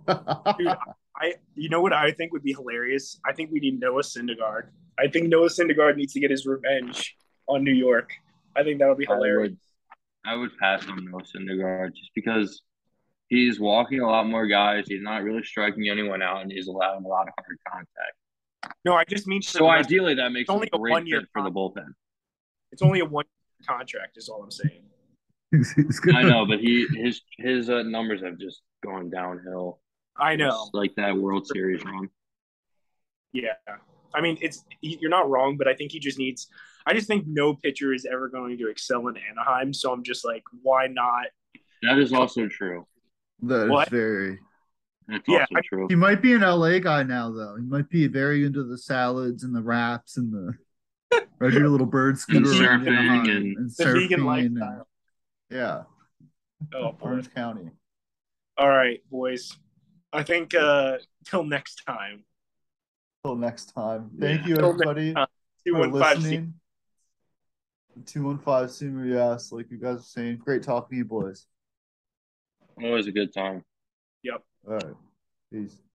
I 1.15 1.33
you 1.55 1.69
know 1.69 1.81
what 1.81 1.93
I 1.93 2.11
think 2.11 2.31
would 2.33 2.43
be 2.43 2.53
hilarious? 2.53 3.19
I 3.25 3.33
think 3.33 3.51
we 3.51 3.59
need 3.59 3.79
Noah 3.79 4.03
Syndergaard. 4.03 4.67
I 4.99 5.07
think 5.07 5.29
Noah 5.29 5.49
Syndergaard 5.49 5.95
needs 5.97 6.13
to 6.13 6.19
get 6.19 6.29
his 6.29 6.45
revenge 6.45 7.15
on 7.55 7.63
New 7.63 7.73
York. 7.73 8.11
I 8.55 8.63
think 8.63 8.79
that 8.79 8.87
would 8.87 8.97
be 8.97 9.07
I 9.07 9.13
hilarious. 9.13 9.51
would, 9.51 9.57
I 10.25 10.35
would 10.35 10.51
pass 10.57 10.87
on 10.87 11.05
Noah 11.05 11.21
Syndergaard 11.23 11.93
just 11.95 12.11
because 12.15 12.61
he's 13.29 13.59
walking 13.59 14.01
a 14.01 14.07
lot 14.07 14.27
more 14.27 14.47
guys. 14.47 14.85
He's 14.87 15.01
not 15.01 15.23
really 15.23 15.43
striking 15.43 15.89
anyone 15.89 16.21
out, 16.21 16.41
and 16.41 16.51
he's 16.51 16.67
allowing 16.67 17.05
a 17.05 17.07
lot 17.07 17.27
of 17.27 17.33
hard 17.39 17.57
contact. 17.67 18.75
No, 18.85 18.93
I 18.95 19.03
just 19.05 19.25
mean 19.27 19.41
So 19.41 19.67
ideally, 19.69 20.15
that 20.15 20.31
makes 20.31 20.49
only 20.49 20.67
him 20.67 20.71
a 20.73 20.77
a 20.77 20.79
great 20.79 20.91
one-year 20.91 21.19
fit 21.21 21.29
for 21.33 21.41
the 21.43 21.49
bullpen. 21.51 21.87
it's 22.71 22.81
only 22.81 22.99
a 22.99 23.05
one 23.05 23.25
year 23.25 23.67
contract, 23.77 24.17
is 24.17 24.29
all 24.29 24.43
I'm 24.43 24.51
saying. 24.51 24.83
He's- 25.51 25.71
he's 25.75 25.99
gonna- 25.99 26.19
I 26.19 26.23
know, 26.23 26.45
but 26.45 26.59
he 26.59 26.85
his 26.95 27.21
his 27.37 27.69
uh, 27.69 27.83
numbers 27.83 28.21
have 28.21 28.37
just 28.37 28.61
gone 28.83 29.09
downhill. 29.09 29.79
I 30.17 30.35
know. 30.35 30.49
Just 30.49 30.73
like 30.73 30.93
that 30.95 31.17
World 31.17 31.47
Series 31.47 31.83
run. 31.83 32.09
Yeah. 33.33 33.53
I 34.13 34.21
mean, 34.21 34.37
it's 34.41 34.63
you're 34.81 35.09
not 35.09 35.29
wrong, 35.29 35.57
but 35.57 35.67
I 35.67 35.73
think 35.73 35.91
he 35.91 35.99
just 35.99 36.17
needs. 36.17 36.47
I 36.85 36.93
just 36.93 37.07
think 37.07 37.25
no 37.27 37.53
pitcher 37.53 37.93
is 37.93 38.05
ever 38.11 38.27
going 38.29 38.57
to 38.57 38.69
excel 38.69 39.07
in 39.07 39.15
Anaheim. 39.17 39.73
So 39.73 39.91
I'm 39.93 40.03
just 40.03 40.25
like, 40.25 40.43
why 40.61 40.87
not? 40.87 41.25
That 41.83 41.97
is 41.97 42.13
also 42.13 42.47
true. 42.47 42.85
That 43.43 43.65
is 43.65 43.69
What? 43.69 43.89
very. 43.89 44.39
That's 45.07 45.23
Yeah, 45.27 45.39
also 45.41 45.61
true. 45.67 45.87
He 45.89 45.95
might 45.95 46.21
be 46.21 46.33
an 46.33 46.41
LA 46.41 46.79
guy 46.79 47.03
now, 47.03 47.31
though. 47.31 47.55
He 47.57 47.63
might 47.65 47.89
be 47.89 48.07
very 48.07 48.45
into 48.45 48.63
the 48.63 48.77
salads 48.77 49.43
and 49.43 49.53
the 49.55 49.61
wraps 49.61 50.17
and 50.17 50.31
the 50.31 50.53
ride 51.39 51.53
your 51.53 51.69
little 51.69 51.87
bird 51.87 52.17
scooter 52.17 52.49
around 52.63 52.81
surfing 52.85 52.97
Anaheim 52.97 53.29
and- 53.29 53.57
and 53.57 53.71
The 53.77 53.85
vegan 53.85 53.95
surfing 53.95 54.13
and- 54.13 54.25
lifestyle. 54.25 54.87
yeah, 55.49 55.83
Oh, 56.75 56.91
boy. 56.91 57.07
Orange 57.07 57.33
County. 57.33 57.71
All 58.57 58.69
right, 58.69 59.01
boys. 59.09 59.57
I 60.13 60.21
think 60.23 60.53
uh 60.53 60.97
till 61.25 61.43
next 61.43 61.81
time. 61.87 62.23
Until 63.23 63.37
next 63.37 63.73
time. 63.73 64.11
Thank 64.19 64.41
Yeah. 64.41 64.47
you, 64.49 64.57
everybody, 64.57 65.13
time. 65.13 65.27
For 65.65 65.79
one 65.79 65.99
five. 65.99 66.60
Listening. 67.95 68.05
Two 68.05 68.23
one 68.23 68.39
five 68.39 68.69
Seamer, 68.69 69.09
yes, 69.09 69.51
like 69.51 69.69
you 69.69 69.77
guys 69.77 69.99
are 69.99 70.03
saying. 70.03 70.37
Great 70.37 70.63
talking 70.63 70.89
to 70.89 70.95
you 70.95 71.05
boys. 71.05 71.45
Always 72.81 73.07
a 73.07 73.11
good 73.11 73.33
time. 73.33 73.63
Yep. 74.23 74.43
All 74.67 74.73
right, 74.75 74.95
peace. 75.51 75.81